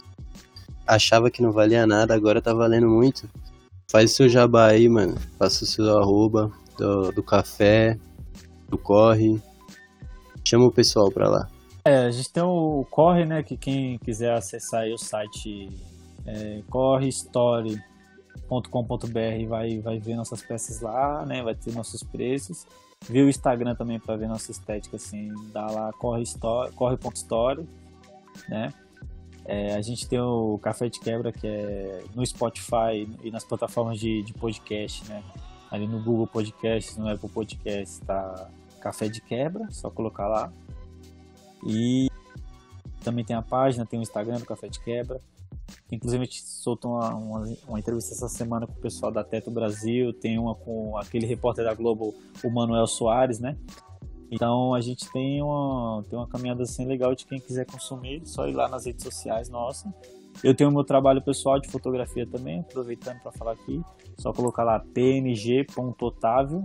achava 0.86 1.30
que 1.30 1.40
não 1.40 1.50
valia 1.50 1.86
nada, 1.86 2.14
agora 2.14 2.42
tá 2.42 2.52
valendo 2.52 2.88
muito, 2.88 3.28
faz 3.90 4.12
o 4.12 4.14
seu 4.14 4.28
jabá 4.28 4.66
aí, 4.66 4.88
mano. 4.88 5.16
Faça 5.38 5.64
o 5.64 5.66
seu 5.66 5.98
arroba 5.98 6.52
do, 6.76 7.12
do 7.12 7.22
café, 7.22 7.98
do 8.68 8.78
corre. 8.78 9.40
Chama 10.44 10.66
o 10.66 10.72
pessoal 10.72 11.10
pra 11.10 11.28
lá. 11.28 11.48
É, 11.86 11.98
a 12.06 12.10
gente 12.10 12.32
tem 12.32 12.42
o 12.42 12.84
Corre, 12.90 13.24
né? 13.24 13.44
Que 13.44 13.56
quem 13.56 13.96
quiser 13.98 14.32
acessar 14.32 14.82
aí 14.82 14.92
o 14.92 14.98
site 14.98 15.70
é, 16.26 16.60
Corre 16.68 17.08
Story 17.08 17.80
com.br 18.48 19.48
vai, 19.48 19.78
vai 19.78 19.98
ver 19.98 20.16
nossas 20.16 20.42
peças 20.42 20.80
lá, 20.80 21.24
né? 21.24 21.44
Vai 21.44 21.54
ter 21.54 21.72
nossos 21.72 22.02
preços. 22.02 22.66
Ver 23.08 23.22
o 23.22 23.28
Instagram 23.28 23.76
também 23.76 24.00
para 24.00 24.16
ver 24.16 24.26
nossa 24.26 24.50
estética, 24.50 24.96
assim, 24.96 25.32
dá 25.52 25.66
lá 25.66 25.92
corre.story, 25.92 26.72
corre 26.72 26.98
né? 28.48 28.72
É, 29.44 29.74
a 29.74 29.80
gente 29.80 30.08
tem 30.08 30.18
o 30.18 30.58
Café 30.58 30.88
de 30.88 30.98
Quebra, 30.98 31.30
que 31.30 31.46
é 31.46 32.02
no 32.16 32.26
Spotify 32.26 33.08
e 33.22 33.30
nas 33.30 33.44
plataformas 33.44 34.00
de, 34.00 34.22
de 34.22 34.32
podcast, 34.32 35.08
né? 35.08 35.22
Ali 35.70 35.86
no 35.86 36.02
Google 36.02 36.26
Podcast, 36.26 36.98
no 36.98 37.08
Apple 37.08 37.28
Podcast, 37.28 38.00
tá 38.00 38.48
Café 38.80 39.08
de 39.08 39.20
Quebra, 39.20 39.66
só 39.70 39.90
colocar 39.90 40.28
lá. 40.28 40.52
E 41.66 42.08
também 43.02 43.24
tem 43.24 43.36
a 43.36 43.42
página, 43.42 43.86
tem 43.86 43.98
o 43.98 44.02
Instagram 44.02 44.38
do 44.38 44.46
Café 44.46 44.68
de 44.68 44.80
Quebra. 44.80 45.20
Inclusive, 45.90 46.22
a 46.22 46.26
gente 46.26 46.42
soltou 46.42 46.92
uma, 46.92 47.14
uma, 47.14 47.56
uma, 47.68 47.78
entrevista 47.78 48.12
essa 48.12 48.28
semana 48.28 48.66
com 48.66 48.72
o 48.72 48.80
pessoal 48.80 49.12
da 49.12 49.22
Teto 49.22 49.50
Brasil, 49.50 50.12
tem 50.12 50.38
uma 50.38 50.54
com 50.54 50.96
aquele 50.96 51.26
repórter 51.26 51.64
da 51.64 51.74
Globo, 51.74 52.14
o 52.42 52.50
Manuel 52.50 52.86
Soares, 52.86 53.38
né? 53.38 53.56
Então 54.30 54.74
a 54.74 54.80
gente 54.80 55.10
tem 55.12 55.40
uma, 55.40 56.04
tem 56.08 56.18
uma 56.18 56.26
caminhada 56.26 56.64
assim 56.64 56.84
legal 56.84 57.14
de 57.14 57.24
quem 57.24 57.38
quiser 57.38 57.64
consumir, 57.64 58.22
só 58.26 58.48
ir 58.48 58.52
lá 58.52 58.68
nas 58.68 58.86
redes 58.86 59.04
sociais 59.04 59.48
nossa. 59.48 59.92
Eu 60.42 60.54
tenho 60.54 60.68
o 60.68 60.72
meu 60.72 60.84
trabalho 60.84 61.22
pessoal 61.22 61.58
de 61.60 61.68
fotografia 61.68 62.26
também, 62.26 62.60
aproveitando 62.60 63.20
para 63.20 63.32
falar 63.32 63.52
aqui, 63.52 63.80
só 64.18 64.32
colocar 64.32 64.64
lá 64.64 64.80
png.otávio, 64.80 66.64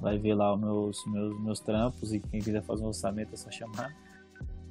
vai 0.00 0.18
ver 0.18 0.34
lá 0.34 0.54
os 0.54 0.60
meus, 0.60 1.06
meus, 1.06 1.40
meus 1.40 1.60
trampos 1.60 2.12
e 2.12 2.20
quem 2.20 2.40
quiser 2.40 2.62
fazer 2.62 2.84
um 2.84 2.88
orçamento 2.88 3.34
é 3.34 3.36
só 3.36 3.50
chamar. 3.50 3.94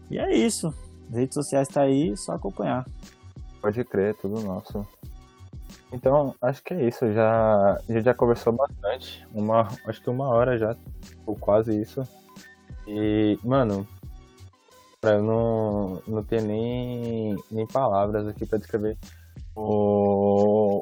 E 0.09 0.17
é 0.17 0.35
isso, 0.35 0.73
as 1.09 1.15
redes 1.15 1.33
sociais 1.33 1.67
tá 1.67 1.81
aí, 1.81 2.15
só 2.15 2.33
acompanhar. 2.33 2.85
Pode 3.61 3.83
crer, 3.83 4.15
tudo 4.15 4.41
nosso. 4.41 4.85
Então, 5.91 6.35
acho 6.41 6.63
que 6.63 6.73
é 6.73 6.87
isso. 6.87 7.11
Já, 7.13 7.73
a 7.73 7.91
gente 7.91 8.03
já 8.03 8.13
conversou 8.13 8.53
bastante. 8.53 9.25
Uma, 9.33 9.67
acho 9.85 10.01
que 10.01 10.09
uma 10.09 10.27
hora 10.27 10.57
já, 10.57 10.75
ou 11.25 11.35
quase 11.35 11.81
isso. 11.81 12.07
E, 12.87 13.37
mano, 13.43 13.87
pra 14.99 15.13
eu 15.13 15.23
não, 15.23 16.01
não 16.07 16.23
ter 16.23 16.41
nem, 16.41 17.35
nem 17.51 17.65
palavras 17.67 18.27
aqui 18.27 18.45
pra 18.45 18.57
descrever 18.57 18.97
o, 19.55 19.63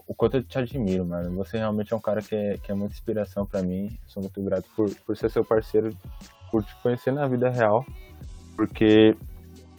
o 0.07 0.13
quanto 0.13 0.37
eu 0.37 0.43
te 0.43 0.57
admiro, 0.57 1.05
mano. 1.05 1.35
Você 1.37 1.57
realmente 1.57 1.93
é 1.93 1.95
um 1.95 2.01
cara 2.01 2.21
que 2.21 2.35
é, 2.35 2.57
que 2.57 2.71
é 2.71 2.75
muita 2.75 2.93
inspiração 2.93 3.45
para 3.45 3.61
mim. 3.61 3.89
Sou 4.07 4.21
muito 4.21 4.41
grato 4.43 4.67
por, 4.75 4.89
por 5.05 5.17
ser 5.17 5.29
seu 5.29 5.43
parceiro, 5.43 5.95
por 6.51 6.63
te 6.63 6.75
conhecer 6.81 7.11
na 7.11 7.27
vida 7.27 7.49
real. 7.49 7.85
Porque 8.55 9.15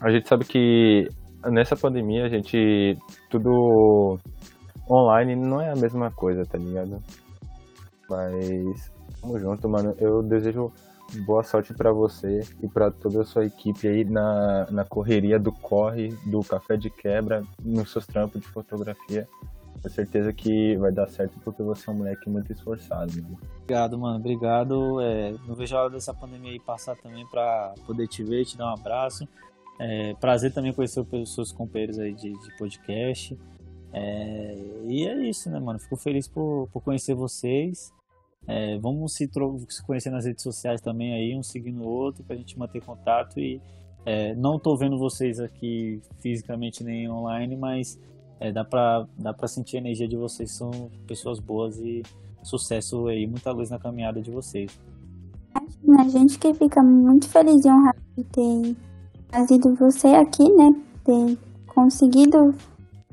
a 0.01 0.11
gente 0.11 0.29
sabe 0.29 0.45
que 0.45 1.09
nessa 1.51 1.77
pandemia 1.77 2.25
a 2.25 2.29
gente 2.29 2.97
tudo 3.31 4.19
online 4.89 5.35
não 5.35 5.61
é 5.61 5.71
a 5.71 5.77
mesma 5.77 6.11
coisa, 6.11 6.45
tá 6.45 6.59
ligado? 6.59 7.03
Mas 8.09 8.93
tamo 9.21 9.39
junto, 9.39 9.69
mano. 9.69 9.95
Eu 9.99 10.23
desejo 10.23 10.73
boa 11.25 11.43
sorte 11.43 11.73
para 11.73 11.93
você 11.93 12.41
e 12.63 12.69
para 12.69 12.91
toda 12.91 13.23
a 13.23 13.25
sua 13.25 13.45
equipe 13.45 13.87
aí 13.87 14.05
na, 14.05 14.67
na 14.71 14.85
correria 14.85 15.39
do 15.39 15.53
corre, 15.53 16.09
do 16.27 16.41
café 16.41 16.77
de 16.77 16.91
quebra, 16.91 17.43
nos 17.65 17.93
seus 17.93 18.07
trampos 18.07 18.41
de 18.41 18.49
fotografia. 18.49 19.27
Tenho 19.87 19.95
certeza 19.95 20.33
que 20.33 20.77
vai 20.79 20.91
dar 20.91 21.07
certo 21.07 21.39
porque 21.45 21.63
você 21.63 21.89
é 21.89 21.93
um 21.93 21.99
moleque 21.99 22.29
muito 22.29 22.53
esforçado, 22.53 23.13
mano. 23.23 23.39
Obrigado, 23.63 23.97
mano. 23.97 24.17
Obrigado. 24.19 25.01
É, 25.01 25.33
não 25.47 25.55
vejo 25.55 25.77
a 25.77 25.83
hora 25.83 25.91
dessa 25.91 26.13
pandemia 26.13 26.51
aí 26.51 26.59
passar 26.59 26.97
também 26.97 27.25
para 27.27 27.73
poder 27.87 28.09
te 28.09 28.25
ver, 28.25 28.45
te 28.45 28.57
dar 28.57 28.67
um 28.67 28.75
abraço. 28.75 29.29
É, 29.79 30.13
prazer 30.15 30.53
também 30.53 30.73
conhecer 30.73 31.01
os 31.01 31.35
seus 31.35 31.53
companheiros 31.53 32.01
aí 32.01 32.15
de, 32.15 32.33
de 32.33 32.57
podcast. 32.59 33.39
É, 33.93 34.57
e 34.89 35.07
é 35.07 35.29
isso, 35.29 35.49
né, 35.51 35.61
mano? 35.61 35.79
Fico 35.79 35.97
feliz 35.97 36.27
por, 36.27 36.69
por 36.73 36.83
conhecer 36.83 37.15
vocês. 37.15 37.93
É, 38.45 38.77
vamos 38.79 39.13
se, 39.13 39.31
se, 39.69 39.83
conhecer 39.85 40.11
nas 40.11 40.25
redes 40.25 40.43
sociais 40.43 40.81
também 40.81 41.15
aí, 41.15 41.37
um 41.37 41.45
seguindo 41.45 41.83
o 41.83 41.89
outro, 41.89 42.25
pra 42.25 42.35
gente 42.35 42.59
manter 42.59 42.83
contato. 42.83 43.39
E 43.39 43.61
é, 44.05 44.35
não 44.35 44.59
tô 44.59 44.77
vendo 44.77 44.99
vocês 44.99 45.39
aqui 45.39 46.03
fisicamente 46.19 46.83
nem 46.83 47.09
online, 47.09 47.55
mas 47.57 47.97
é, 48.41 48.53
dá, 48.53 48.65
pra, 48.65 49.07
dá 49.19 49.33
pra 49.33 49.49
sentir 49.49 49.77
a 49.77 49.81
energia 49.81 50.09
de 50.09 50.17
vocês, 50.17 50.53
são 50.53 50.71
pessoas 51.07 51.39
boas 51.41 51.79
e 51.79 52.03
sucesso 52.43 53.07
aí, 53.09 53.27
muita 53.27 53.51
luz 53.51 53.71
na 53.71 53.79
caminhada 53.79 54.21
de 54.21 54.31
vocês. 54.31 54.79
A 55.99 56.09
gente 56.09 56.39
que 56.39 56.53
fica 56.55 56.83
muito 56.83 57.29
feliz 57.29 57.65
e 57.65 57.69
honrado 57.69 57.99
de 58.17 58.25
ter 58.25 58.77
trazido 59.29 59.75
você 59.75 60.09
aqui, 60.09 60.45
né? 60.53 60.71
Ter 61.05 61.39
conseguido 61.67 62.55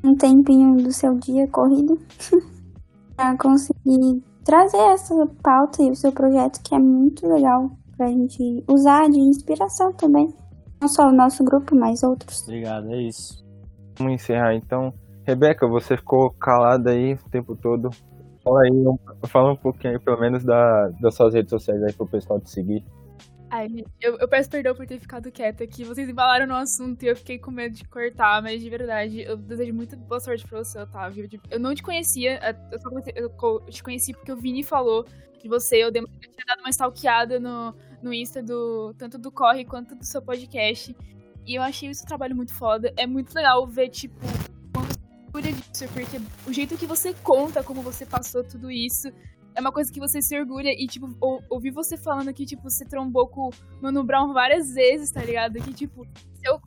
um 0.03 0.15
tempinho 0.15 0.75
do 0.77 0.91
seu 0.91 1.17
dia 1.17 1.47
corrido 1.47 1.97
para 3.15 3.37
conseguir 3.37 4.21
trazer 4.43 4.77
essa 4.77 5.15
pauta 5.41 5.81
e 5.81 5.91
o 5.91 5.95
seu 5.95 6.11
projeto 6.11 6.61
que 6.61 6.75
é 6.75 6.79
muito 6.79 7.25
legal 7.27 7.71
pra 7.95 8.07
gente 8.07 8.63
usar 8.67 9.09
de 9.09 9.19
inspiração 9.19 9.93
também. 9.93 10.33
Não 10.81 10.87
só 10.87 11.07
o 11.07 11.13
nosso 11.13 11.43
grupo, 11.43 11.75
mas 11.75 12.03
outros. 12.03 12.43
Obrigado, 12.43 12.91
é 12.91 13.01
isso. 13.03 13.43
Vamos 13.97 14.13
encerrar 14.13 14.55
então. 14.55 14.93
Rebeca, 15.25 15.67
você 15.67 15.95
ficou 15.95 16.31
calada 16.31 16.91
aí 16.91 17.13
o 17.13 17.29
tempo 17.29 17.55
todo. 17.55 17.89
Fala 18.43 18.61
aí, 18.63 18.71
fala 19.27 19.53
um 19.53 19.55
pouquinho 19.55 19.93
aí, 19.93 19.99
pelo 19.99 20.19
menos 20.19 20.43
da, 20.43 20.89
das 20.99 21.15
suas 21.15 21.33
redes 21.33 21.49
sociais 21.49 21.81
aí 21.81 21.93
pro 21.93 22.05
pessoal 22.05 22.41
te 22.41 22.49
seguir. 22.49 22.83
Ai, 23.49 23.67
eu, 24.01 24.17
eu, 24.17 24.27
peço 24.27 24.49
perdão 24.49 24.75
por 24.75 24.87
ter 24.87 24.99
ficado 24.99 25.31
quieta 25.31 25.63
aqui. 25.63 25.83
Vocês 25.83 26.09
embalaram 26.09 26.47
no 26.47 26.55
assunto 26.55 27.03
e 27.03 27.07
eu 27.07 27.15
fiquei 27.15 27.37
com 27.37 27.51
medo 27.51 27.75
de 27.75 27.87
cortar, 27.87 28.41
mas 28.41 28.59
de 28.59 28.67
verdade, 28.67 29.21
eu 29.21 29.37
desejo 29.37 29.71
muita 29.73 29.95
boa 29.95 30.19
sorte 30.19 30.45
pra 30.47 30.57
você, 30.57 30.79
Otávio. 30.79 31.29
Eu 31.51 31.59
não 31.59 31.75
te 31.75 31.83
conhecia, 31.83 32.39
eu 32.71 32.79
só 32.79 32.89
conheci, 32.89 33.13
eu 33.15 33.29
te 33.69 33.83
conheci 33.83 34.11
porque 34.11 34.31
o 34.31 34.35
Vini 34.35 34.63
falou 34.63 35.05
de 35.39 35.47
você. 35.47 35.83
Eu, 35.83 35.91
dei, 35.91 36.01
eu 36.01 36.07
tinha 36.07 36.45
dado 36.47 36.61
uma 36.61 36.69
stalkeada 36.71 37.39
no, 37.39 37.75
no 38.01 38.11
Insta 38.11 38.41
do 38.41 38.91
tanto 38.97 39.19
do 39.19 39.31
Corre 39.31 39.63
quanto 39.63 39.93
do 39.93 40.03
seu 40.03 40.21
podcast. 40.21 40.95
E 41.45 41.55
eu 41.55 41.61
achei 41.61 41.89
esse 41.89 42.03
trabalho 42.05 42.35
muito 42.35 42.55
foda. 42.55 42.91
É 42.97 43.05
muito 43.05 43.35
legal 43.35 43.67
ver, 43.67 43.89
tipo, 43.89 44.15
quando 45.33 45.51
disso, 45.51 45.91
porque 45.91 46.21
o 46.47 46.53
jeito 46.53 46.77
que 46.77 46.85
você 46.85 47.11
conta 47.11 47.63
como 47.63 47.81
você 47.81 48.05
passou 48.05 48.43
tudo 48.43 48.69
isso 48.69 49.11
é 49.55 49.59
uma 49.59 49.71
coisa 49.71 49.91
que 49.91 49.99
você 49.99 50.21
se 50.21 50.39
orgulha 50.39 50.69
e, 50.69 50.85
tipo, 50.85 51.09
ou, 51.19 51.43
ouvir 51.49 51.71
você 51.71 51.97
falando 51.97 52.31
que, 52.31 52.45
tipo, 52.45 52.61
você 52.69 52.85
trombou 52.85 53.27
com 53.27 53.49
o 53.49 53.51
Mano 53.81 54.03
Brown 54.03 54.31
várias 54.31 54.73
vezes, 54.73 55.11
tá 55.11 55.23
ligado? 55.23 55.55
Que, 55.55 55.73
tipo, 55.73 56.07
seu, 56.35 56.61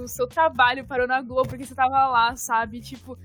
o 0.00 0.08
seu 0.08 0.26
trabalho 0.26 0.86
parou 0.86 1.06
na 1.06 1.20
Globo 1.20 1.48
porque 1.48 1.66
você 1.66 1.74
tava 1.74 2.08
lá, 2.08 2.34
sabe? 2.36 2.80
Tipo, 2.80 3.18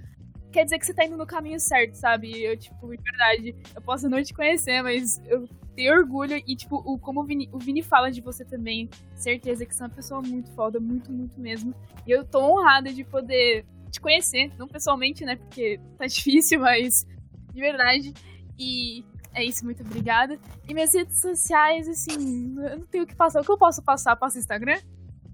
quer 0.52 0.66
dizer 0.66 0.78
que 0.78 0.86
você 0.86 0.94
tá 0.94 1.06
indo 1.06 1.18
no 1.18 1.26
caminho 1.26 1.60
certo, 1.60 1.96
sabe? 1.96 2.42
Eu, 2.44 2.58
tipo, 2.58 2.90
de 2.90 3.02
verdade, 3.02 3.56
eu 3.74 3.82
posso 3.82 4.10
não 4.10 4.22
te 4.22 4.34
conhecer, 4.34 4.82
mas 4.82 5.22
eu 5.26 5.48
tenho 5.74 5.94
orgulho 5.94 6.42
e, 6.46 6.56
tipo, 6.56 6.76
o, 6.78 7.00
como 7.00 7.22
o 7.22 7.24
Vini, 7.24 7.50
o 7.54 7.60
Vini 7.60 7.82
fala 7.82 8.12
de 8.12 8.20
você 8.20 8.44
também, 8.44 8.90
certeza 9.16 9.66
que 9.66 9.74
você 9.74 9.84
é 9.84 9.86
uma 9.86 9.96
pessoa 9.96 10.22
muito 10.22 10.52
foda, 10.52 10.82
muito, 10.82 11.12
muito 11.12 11.40
mesmo. 11.40 11.74
E 12.06 12.12
eu 12.12 12.26
tô 12.26 12.40
honrada 12.40 12.94
de 12.94 13.06
poder 13.06 13.66
te 13.92 14.02
conhecer, 14.02 14.52
não 14.58 14.68
pessoalmente, 14.68 15.24
né? 15.26 15.36
Porque 15.36 15.80
tá 15.98 16.06
difícil, 16.08 16.60
mas 16.60 17.06
de 17.54 17.60
verdade. 17.60 18.14
E 18.58 19.04
é 19.34 19.44
isso, 19.44 19.64
muito 19.66 19.82
obrigada. 19.84 20.38
E 20.68 20.74
minhas 20.74 20.94
redes 20.94 21.20
sociais, 21.22 21.88
assim, 21.88 22.56
eu 22.58 22.80
não 22.80 22.86
tenho 22.88 23.04
o 23.04 23.08
que 23.08 23.16
passar. 23.16 23.42
O 23.42 23.44
que 23.44 23.52
eu 23.52 23.58
posso 23.58 23.82
passar? 23.82 24.16
Passa 24.16 24.38
o 24.38 24.40
Instagram? 24.40 24.80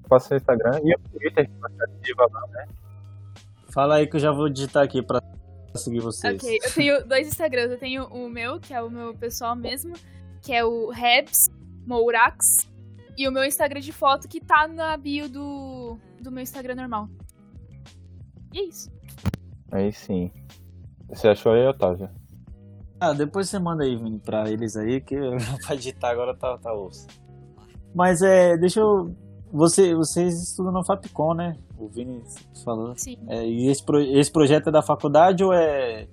Passa 0.07 0.33
o 0.33 0.37
Instagram 0.37 0.79
e 0.83 0.93
o 0.93 0.99
Twitter, 1.09 1.47
que 1.47 1.59
você 1.59 1.83
ativa 1.83 2.27
lá, 2.31 2.47
né? 2.47 2.67
Fala 3.69 3.95
aí 3.95 4.07
que 4.07 4.15
eu 4.15 4.19
já 4.19 4.31
vou 4.31 4.49
digitar 4.49 4.83
aqui 4.83 5.01
pra 5.01 5.21
seguir 5.75 5.99
vocês. 5.99 6.41
Ok, 6.41 6.57
eu 6.63 6.73
tenho 6.73 7.05
dois 7.05 7.27
Instagrams. 7.27 7.71
Eu 7.71 7.79
tenho 7.79 8.05
o 8.05 8.29
meu, 8.29 8.59
que 8.59 8.73
é 8.73 8.81
o 8.81 8.89
meu 8.89 9.13
pessoal 9.13 9.55
mesmo, 9.55 9.93
que 10.41 10.53
é 10.53 10.63
o 10.63 10.89
Rebs 10.89 11.49
Mourax. 11.85 12.67
E 13.17 13.27
o 13.27 13.31
meu 13.31 13.43
Instagram 13.43 13.79
de 13.79 13.91
foto, 13.91 14.27
que 14.27 14.39
tá 14.39 14.67
na 14.67 14.95
bio 14.95 15.27
do, 15.27 15.97
do 16.21 16.31
meu 16.31 16.43
Instagram 16.43 16.75
normal. 16.75 17.09
E 18.53 18.59
é 18.59 18.63
isso. 18.63 18.91
Aí 19.71 19.91
sim. 19.91 20.31
Você 21.09 21.27
achou 21.27 21.53
aí, 21.53 21.65
Otávio? 21.67 22.09
Ah, 22.99 23.13
depois 23.13 23.47
você 23.49 23.59
manda 23.59 23.83
aí, 23.83 23.95
Vini, 23.95 24.19
pra 24.19 24.49
eles 24.49 24.75
aí, 24.75 24.99
que 24.99 25.15
pra 25.65 25.75
digitar 25.75 26.11
agora 26.11 26.35
tá, 26.35 26.57
tá 26.57 26.73
osso. 26.73 27.05
Mas 27.93 28.21
é, 28.21 28.57
deixa 28.57 28.79
eu. 28.79 29.15
Você, 29.51 29.95
vocês 29.95 30.41
estudam 30.41 30.71
na 30.71 30.83
Fapcom, 30.83 31.33
né? 31.33 31.55
O 31.77 31.87
Vini 31.87 32.21
falou. 32.65 32.93
Sim. 32.97 33.17
É, 33.27 33.45
e 33.45 33.67
esse, 33.67 33.83
pro, 33.83 34.01
esse 34.01 34.31
projeto 34.31 34.69
é 34.69 34.71
da 34.71 34.81
faculdade 34.81 35.43
ou 35.43 35.53
é. 35.53 36.07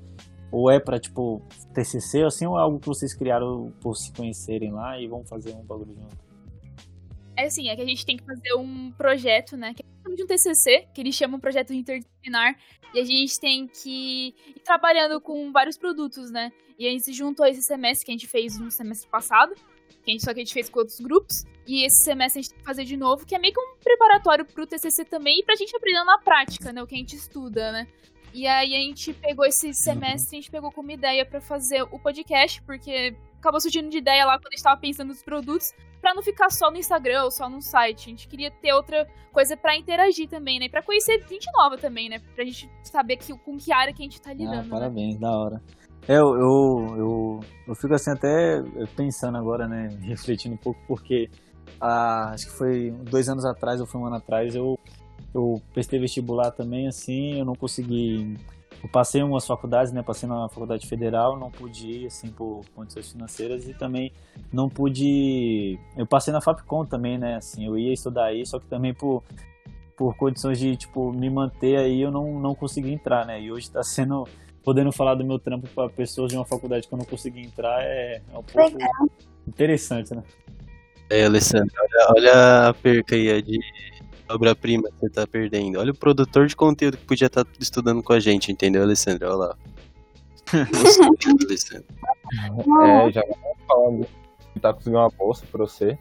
Ou 0.52 0.70
é 0.70 0.78
pra, 0.78 1.00
tipo, 1.00 1.42
TCC, 1.72 2.22
assim, 2.22 2.46
ou 2.46 2.56
é 2.56 2.62
algo 2.62 2.78
que 2.78 2.86
vocês 2.86 3.12
criaram 3.12 3.72
por 3.80 3.96
se 3.96 4.12
conhecerem 4.12 4.72
lá 4.72 5.00
e 5.00 5.08
vão 5.08 5.24
fazer 5.24 5.52
um 5.52 5.64
bagulho 5.64 5.92
junto? 5.94 6.23
É 7.36 7.46
assim, 7.46 7.68
é 7.68 7.76
que 7.76 7.82
a 7.82 7.86
gente 7.86 8.06
tem 8.06 8.16
que 8.16 8.24
fazer 8.24 8.54
um 8.54 8.92
projeto, 8.92 9.56
né? 9.56 9.74
Que 9.74 9.82
é 9.82 10.14
de 10.14 10.22
um 10.22 10.26
TCC, 10.26 10.86
que 10.94 11.00
eles 11.00 11.14
chamam 11.14 11.40
projeto 11.40 11.72
interdisciplinar. 11.72 12.56
E 12.92 13.00
a 13.00 13.04
gente 13.04 13.40
tem 13.40 13.66
que 13.66 14.34
ir 14.46 14.60
trabalhando 14.64 15.20
com 15.20 15.50
vários 15.50 15.76
produtos, 15.76 16.30
né? 16.30 16.52
E 16.78 16.86
a 16.86 16.90
gente 16.90 17.04
se 17.04 17.12
juntou 17.12 17.44
esse 17.46 17.62
semestre 17.62 18.06
que 18.06 18.12
a 18.12 18.14
gente 18.14 18.28
fez 18.28 18.58
no 18.58 18.70
semestre 18.70 19.08
passado, 19.08 19.54
que 20.04 20.10
a 20.10 20.12
gente, 20.12 20.24
só 20.24 20.32
que 20.32 20.40
a 20.40 20.44
gente 20.44 20.54
fez 20.54 20.68
com 20.68 20.78
outros 20.78 21.00
grupos. 21.00 21.44
E 21.66 21.84
esse 21.84 22.04
semestre 22.04 22.38
a 22.38 22.42
gente 22.42 22.50
tem 22.50 22.58
que 22.58 22.64
fazer 22.64 22.84
de 22.84 22.96
novo, 22.96 23.26
que 23.26 23.34
é 23.34 23.38
meio 23.38 23.52
que 23.52 23.60
um 23.60 23.76
preparatório 23.82 24.44
pro 24.44 24.66
TCC 24.66 25.04
também 25.04 25.40
e 25.40 25.44
pra 25.44 25.56
gente 25.56 25.74
aprender 25.74 26.04
na 26.04 26.18
prática, 26.18 26.72
né? 26.72 26.82
O 26.82 26.86
que 26.86 26.94
a 26.94 26.98
gente 26.98 27.16
estuda, 27.16 27.72
né? 27.72 27.88
E 28.32 28.46
aí 28.46 28.74
a 28.74 28.80
gente 28.80 29.12
pegou 29.14 29.46
esse 29.46 29.72
semestre, 29.72 30.36
a 30.36 30.40
gente 30.40 30.50
pegou 30.50 30.70
como 30.72 30.90
ideia 30.90 31.24
para 31.24 31.40
fazer 31.40 31.82
o 31.82 31.98
podcast, 31.98 32.60
porque 32.62 33.16
acabou 33.38 33.60
surgindo 33.60 33.88
de 33.88 33.98
ideia 33.98 34.24
lá 34.24 34.38
quando 34.38 34.48
a 34.48 34.56
gente 34.56 34.62
tava 34.62 34.80
pensando 34.80 35.08
nos 35.08 35.22
produtos, 35.22 35.72
para 36.04 36.12
não 36.12 36.22
ficar 36.22 36.50
só 36.50 36.70
no 36.70 36.76
Instagram 36.76 37.24
ou 37.24 37.30
só 37.30 37.48
no 37.48 37.62
site. 37.62 38.08
A 38.08 38.10
gente 38.10 38.28
queria 38.28 38.50
ter 38.50 38.74
outra 38.74 39.08
coisa 39.32 39.56
para 39.56 39.74
interagir 39.74 40.28
também, 40.28 40.60
né? 40.60 40.68
Para 40.68 40.82
conhecer 40.82 41.18
gente 41.26 41.50
nova 41.56 41.78
também, 41.78 42.10
né? 42.10 42.18
Pra 42.34 42.44
gente 42.44 42.70
saber 42.82 43.16
que, 43.16 43.32
com 43.38 43.56
que 43.56 43.72
área 43.72 43.94
que 43.94 44.02
a 44.02 44.04
gente 44.04 44.20
tá 44.20 44.34
lidando. 44.34 44.66
Ah, 44.66 44.78
parabéns, 44.78 45.14
né? 45.14 45.20
da 45.22 45.30
hora. 45.30 45.62
É, 46.06 46.16
eu, 46.18 46.34
eu, 46.34 46.96
eu, 46.98 47.40
eu 47.68 47.74
fico 47.74 47.94
assim 47.94 48.10
até 48.10 48.62
pensando 48.94 49.38
agora, 49.38 49.66
né? 49.66 49.88
Refletindo 50.04 50.56
um 50.56 50.58
pouco, 50.58 50.78
porque 50.86 51.30
ah, 51.80 52.32
acho 52.34 52.48
que 52.48 52.52
foi 52.52 52.90
dois 53.10 53.26
anos 53.30 53.46
atrás, 53.46 53.80
ou 53.80 53.86
foi 53.86 53.98
um 53.98 54.04
ano 54.04 54.16
atrás, 54.16 54.54
eu, 54.54 54.78
eu 55.34 55.54
prestei 55.72 55.98
vestibular 55.98 56.50
também, 56.50 56.86
assim, 56.86 57.38
eu 57.38 57.46
não 57.46 57.54
consegui 57.54 58.36
eu 58.84 58.90
passei 58.90 59.22
em 59.22 59.24
umas 59.24 59.46
faculdades, 59.46 59.94
né? 59.94 60.02
Passei 60.02 60.28
na 60.28 60.46
faculdade 60.50 60.86
federal, 60.86 61.38
não 61.38 61.50
pude 61.50 61.86
ir, 61.90 62.06
assim, 62.06 62.28
por 62.28 62.60
condições 62.74 63.10
financeiras 63.10 63.66
e 63.66 63.72
também 63.72 64.12
não 64.52 64.68
pude. 64.68 65.78
Eu 65.96 66.06
passei 66.06 66.34
na 66.34 66.40
Fapcom 66.42 66.84
também, 66.84 67.16
né? 67.16 67.36
Assim, 67.36 67.64
eu 67.64 67.78
ia 67.78 67.94
estudar 67.94 68.26
aí, 68.26 68.44
só 68.44 68.58
que 68.58 68.66
também 68.66 68.92
por, 68.92 69.24
por 69.96 70.14
condições 70.16 70.58
de, 70.58 70.76
tipo, 70.76 71.10
me 71.14 71.30
manter 71.30 71.78
aí, 71.78 72.02
eu 72.02 72.10
não, 72.10 72.38
não 72.38 72.54
consegui 72.54 72.92
entrar, 72.92 73.24
né? 73.24 73.40
E 73.40 73.50
hoje 73.50 73.70
tá 73.70 73.82
sendo. 73.82 74.28
Podendo 74.62 74.90
falar 74.90 75.14
do 75.14 75.22
meu 75.22 75.38
trampo 75.38 75.68
para 75.74 75.90
pessoas 75.90 76.30
de 76.30 76.38
uma 76.38 76.44
faculdade 76.46 76.88
que 76.88 76.94
eu 76.94 76.96
não 76.96 77.04
consegui 77.04 77.42
entrar 77.42 77.82
é, 77.82 78.22
é 78.32 78.38
um 78.38 78.42
pouco 78.42 78.78
Legal. 78.78 78.90
interessante, 79.46 80.14
né? 80.14 80.22
É, 81.10 81.26
Alessandro, 81.26 81.70
olha, 81.78 82.06
olha 82.16 82.68
a 82.68 82.74
perca 82.74 83.14
aí 83.14 83.42
de 83.42 83.60
obra-prima 84.28 84.88
que 84.90 85.00
você 85.00 85.10
tá 85.10 85.26
perdendo. 85.26 85.78
Olha 85.78 85.92
o 85.92 85.96
produtor 85.96 86.46
de 86.46 86.56
conteúdo 86.56 86.96
que 86.96 87.04
podia 87.04 87.26
estar 87.26 87.44
tá 87.44 87.50
estudando 87.58 88.02
com 88.02 88.12
a 88.12 88.20
gente, 88.20 88.50
entendeu, 88.50 88.82
Alessandro? 88.82 89.26
Olha 89.28 89.36
lá. 89.36 89.56
Alessandro. 91.46 91.86
É, 92.84 93.12
já 93.12 93.22
falando. 93.66 94.06
Tá 94.60 94.72
conseguindo 94.72 94.98
uma 94.98 95.10
bolsa 95.10 95.44
pra 95.50 95.60
você. 95.60 95.98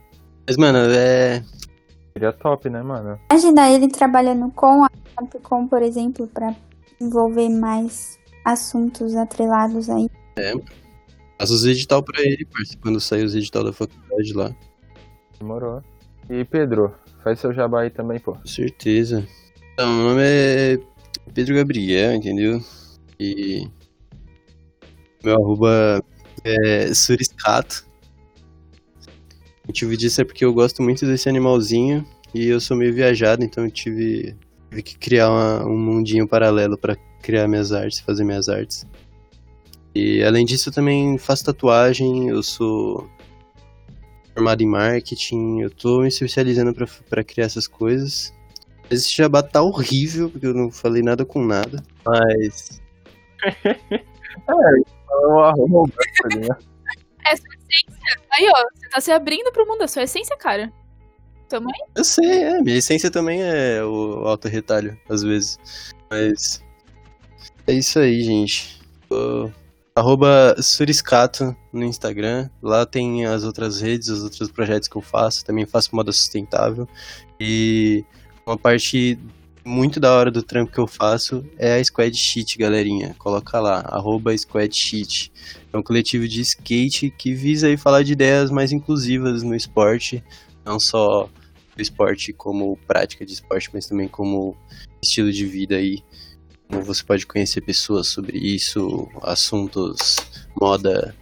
Mas, 0.47 0.57
mano, 0.57 0.77
é. 0.91 1.43
Seria 2.13 2.31
top, 2.31 2.69
né, 2.69 2.81
mano? 2.83 3.19
Imagina 3.31 3.69
ele 3.71 3.87
trabalhando 3.87 4.51
com 4.51 4.83
a 4.83 4.89
Capcom, 5.15 5.67
por 5.67 5.81
exemplo, 5.81 6.27
pra 6.27 6.55
envolver 7.01 7.49
mais 7.49 8.19
assuntos 8.45 9.15
atrelados 9.15 9.89
aí. 9.89 10.09
É. 10.37 10.53
Faz 11.37 11.49
os 11.49 11.65
edital 11.65 12.03
pra 12.03 12.21
ele, 12.21 12.45
parceiro, 12.45 12.81
quando 12.81 12.99
sair 12.99 13.23
os 13.23 13.35
edital 13.35 13.63
da 13.63 13.73
faculdade 13.73 14.33
lá. 14.33 14.55
Demorou. 15.39 15.81
E 16.29 16.45
Pedro, 16.45 16.93
Faz 17.23 17.39
seu 17.39 17.53
jabá 17.53 17.81
aí 17.81 17.89
também, 17.89 18.19
pô. 18.19 18.33
Com 18.33 18.45
certeza. 18.45 19.25
Então, 19.73 19.91
meu 19.95 20.09
nome 20.09 20.21
é 20.23 20.77
Pedro 21.33 21.55
Gabriel, 21.55 22.13
entendeu? 22.13 22.61
E 23.19 23.67
meu 25.23 25.35
arroba 25.35 26.03
é 26.43 26.93
Suriscato. 26.93 27.85
O 29.63 29.67
motivo 29.67 29.95
disso 29.95 30.19
é 30.19 30.25
porque 30.25 30.43
eu 30.43 30.53
gosto 30.53 30.83
muito 30.83 31.05
desse 31.05 31.29
animalzinho 31.29 32.05
e 32.33 32.47
eu 32.47 32.59
sou 32.59 32.75
meio 32.75 32.93
viajado, 32.93 33.45
então 33.45 33.63
eu 33.63 33.71
tive, 33.71 34.35
tive 34.69 34.83
que 34.83 34.97
criar 34.97 35.29
uma, 35.29 35.65
um 35.65 35.77
mundinho 35.77 36.27
paralelo 36.27 36.77
para 36.77 36.97
criar 37.21 37.47
minhas 37.47 37.71
artes, 37.71 37.99
fazer 37.99 38.25
minhas 38.25 38.49
artes. 38.49 38.85
E 39.95 40.21
além 40.23 40.45
disso, 40.45 40.69
eu 40.69 40.73
também 40.73 41.17
faço 41.17 41.45
tatuagem, 41.45 42.27
eu 42.27 42.43
sou 42.43 43.07
formado 44.33 44.61
em 44.61 44.67
marketing, 44.67 45.59
eu 45.59 45.69
tô 45.69 46.01
me 46.01 46.07
especializando 46.07 46.73
para 47.09 47.23
criar 47.23 47.45
essas 47.45 47.67
coisas. 47.67 48.33
Esse 48.89 49.15
jabá 49.15 49.41
tá 49.41 49.61
horrível, 49.61 50.29
porque 50.29 50.45
eu 50.45 50.53
não 50.53 50.71
falei 50.71 51.01
nada 51.01 51.25
com 51.25 51.43
nada, 51.43 51.83
mas. 52.05 52.81
É 54.35 55.43
arroba, 55.43 55.93
tá 56.21 56.27
ligado? 56.29 56.65
É 57.23 57.35
sua 57.35 57.45
essência. 57.53 58.19
Aí, 58.33 58.49
ó, 58.49 58.63
você 58.73 58.89
tá 58.89 58.99
se 58.99 59.11
abrindo 59.11 59.51
pro 59.51 59.65
mundo, 59.67 59.83
é 59.83 59.87
sua 59.87 60.03
essência, 60.03 60.35
cara. 60.35 60.73
Também. 61.47 61.75
Eu 61.95 62.03
sei, 62.03 62.43
é. 62.43 62.61
Minha 62.61 62.77
essência 62.77 63.11
também 63.11 63.43
é 63.43 63.83
o 63.83 64.25
auto-retalho, 64.27 64.99
às 65.07 65.21
vezes. 65.21 65.93
Mas. 66.09 66.63
É 67.67 67.73
isso 67.73 67.99
aí, 67.99 68.23
gente. 68.23 68.81
Tô- 69.07 69.51
Arroba 69.95 70.55
Suriscato 70.59 71.55
no 71.71 71.83
Instagram. 71.83 72.49
Lá 72.61 72.83
tem 72.85 73.25
as 73.25 73.43
outras 73.43 73.79
redes, 73.79 74.09
os 74.09 74.23
outros 74.23 74.49
projetos 74.49 74.87
que 74.87 74.95
eu 74.95 75.01
faço. 75.01 75.45
Também 75.45 75.67
faço 75.67 75.95
moda 75.95 76.11
sustentável. 76.11 76.87
E 77.39 78.03
uma 78.45 78.57
parte 78.57 79.19
muito 79.63 79.99
da 79.99 80.11
hora 80.11 80.31
do 80.31 80.41
trampo 80.41 80.71
que 80.71 80.79
eu 80.79 80.87
faço 80.87 81.45
é 81.59 81.75
a 81.75 81.83
Squad 81.83 82.17
Sheet, 82.17 82.57
galerinha. 82.57 83.15
Coloca 83.19 83.59
lá, 83.59 83.81
arroba 83.81 84.35
Squad 84.35 84.75
Sheet. 84.75 85.31
É 85.71 85.77
um 85.77 85.83
coletivo 85.83 86.27
de 86.27 86.41
skate 86.41 87.11
que 87.11 87.35
visa 87.35 87.67
aí 87.67 87.77
falar 87.77 88.03
de 88.03 88.13
ideias 88.13 88.49
mais 88.49 88.71
inclusivas 88.71 89.43
no 89.43 89.55
esporte. 89.55 90.23
Não 90.65 90.79
só 90.79 91.29
do 91.75 91.81
esporte 91.81 92.33
como 92.33 92.77
prática 92.87 93.23
de 93.23 93.33
esporte, 93.33 93.69
mas 93.71 93.85
também 93.85 94.07
como 94.07 94.57
estilo 95.03 95.31
de 95.31 95.45
vida 95.45 95.75
aí. 95.75 95.99
Como 95.99 96.32
você 96.81 97.03
pode 97.03 97.25
conhecer 97.25 97.61
pessoas 97.61 98.07
sobre 98.07 98.37
isso, 98.37 99.07
assuntos, 99.21 100.17
moda, 100.59 101.15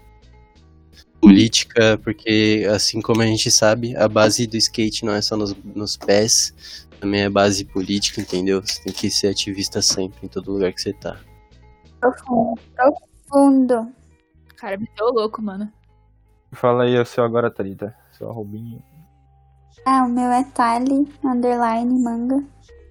política, 1.21 1.99
porque 2.03 2.67
assim 2.73 3.01
como 3.01 3.21
a 3.21 3.25
gente 3.25 3.51
sabe, 3.51 3.95
a 3.95 4.07
base 4.07 4.47
do 4.47 4.57
skate 4.57 5.05
não 5.05 5.13
é 5.13 5.21
só 5.21 5.37
nos, 5.37 5.55
nos 5.63 5.95
pés, 5.95 6.87
também 6.99 7.21
é 7.21 7.29
base 7.29 7.63
política, 7.65 8.21
entendeu? 8.21 8.61
Você 8.61 8.81
tem 8.83 8.93
que 8.93 9.09
ser 9.09 9.27
ativista 9.27 9.81
sempre, 9.81 10.25
em 10.25 10.27
todo 10.27 10.51
lugar 10.51 10.73
que 10.73 10.81
você 10.81 10.93
tá. 10.93 11.19
Profundo. 11.99 12.59
Profundo. 12.75 13.91
Cara, 14.57 14.77
me 14.77 14.87
deu 14.97 15.07
louco, 15.07 15.41
mano. 15.41 15.71
Fala 16.51 16.83
aí 16.83 16.99
o 16.99 17.05
seu 17.05 17.23
agora, 17.23 17.49
Thalita. 17.49 17.95
Seu 18.11 18.29
arrobinho. 18.29 18.83
Ah, 19.85 20.03
o 20.05 20.09
meu 20.09 20.31
é 20.31 20.43
Tali, 20.43 21.07
underline, 21.23 21.99
manga. 21.99 22.43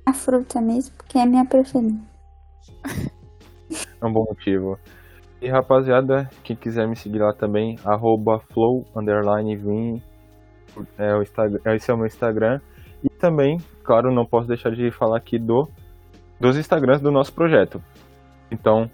A 0.07 0.13
fruta 0.13 0.61
mesmo, 0.61 0.95
porque 0.97 1.19
é 1.19 1.23
a 1.23 1.27
minha 1.27 1.45
preferida. 1.45 2.10
É 4.01 4.07
um 4.07 4.13
bom 4.13 4.25
motivo. 4.29 4.79
E 5.41 5.49
rapaziada, 5.49 6.29
quem 6.43 6.55
quiser 6.57 6.87
me 6.87 6.97
seguir 6.97 7.21
lá 7.21 7.33
também, 7.33 7.79
arroba 7.85 8.39
flow, 8.53 8.85
underline, 8.95 9.57
vim. 9.57 10.03
É 10.99 11.15
o 11.15 11.23
Instagram, 11.23 11.61
esse 11.75 11.91
é 11.91 11.95
o 11.95 11.97
meu 11.97 12.07
Instagram. 12.07 12.61
E 13.03 13.09
também, 13.09 13.59
claro, 13.83 14.13
não 14.13 14.27
posso 14.27 14.47
deixar 14.49 14.71
de 14.71 14.91
falar 14.91 15.17
aqui 15.17 15.39
do 15.39 15.69
dos 16.39 16.57
Instagrams 16.57 17.01
do 17.03 17.11
nosso 17.11 17.33
projeto. 17.35 17.83
Então, 18.51 18.89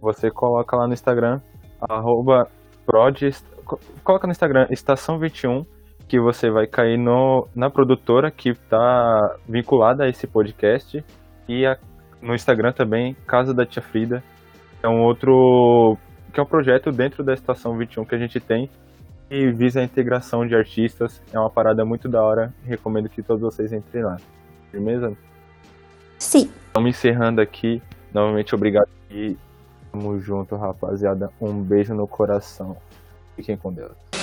você 0.00 0.30
coloca 0.30 0.76
lá 0.76 0.86
no 0.86 0.92
Instagram, 0.92 1.40
arroba 1.80 2.48
prod, 2.86 3.18
co- 3.64 3.80
coloca 4.02 4.26
no 4.26 4.30
Instagram 4.32 4.66
Estação 4.70 5.18
21, 5.18 5.64
que 6.06 6.20
você 6.20 6.50
vai 6.50 6.66
cair 6.66 6.98
no, 6.98 7.48
na 7.54 7.70
produtora 7.70 8.30
que 8.30 8.50
está 8.50 9.36
vinculada 9.48 10.04
a 10.04 10.08
esse 10.08 10.26
podcast, 10.26 11.02
e 11.48 11.64
a- 11.66 11.78
no 12.24 12.34
Instagram 12.34 12.72
também, 12.72 13.14
Casa 13.26 13.52
da 13.52 13.66
Tia 13.66 13.82
Frida, 13.82 14.24
é 14.82 14.88
um 14.88 15.02
outro, 15.02 15.98
que 16.32 16.40
é 16.40 16.42
um 16.42 16.46
projeto 16.46 16.90
dentro 16.90 17.22
da 17.22 17.34
Estação 17.34 17.76
21 17.76 18.04
que 18.04 18.14
a 18.14 18.18
gente 18.18 18.40
tem, 18.40 18.68
e 19.30 19.50
visa 19.50 19.80
a 19.80 19.84
integração 19.84 20.46
de 20.46 20.54
artistas, 20.54 21.22
é 21.32 21.38
uma 21.38 21.50
parada 21.50 21.84
muito 21.84 22.08
da 22.08 22.22
hora, 22.22 22.52
recomendo 22.64 23.08
que 23.08 23.22
todos 23.22 23.42
vocês 23.42 23.72
entrem 23.72 24.02
lá. 24.02 24.16
Firmeza? 24.70 25.16
Sim. 26.18 26.50
Estamos 26.66 26.90
encerrando 26.90 27.40
aqui. 27.40 27.82
Novamente, 28.12 28.54
obrigado 28.54 28.88
e 29.10 29.36
tamo 29.92 30.18
junto, 30.20 30.56
rapaziada. 30.56 31.30
Um 31.40 31.62
beijo 31.62 31.94
no 31.94 32.06
coração. 32.06 32.76
Fiquem 33.36 33.56
com 33.56 33.72
Deus. 33.72 34.13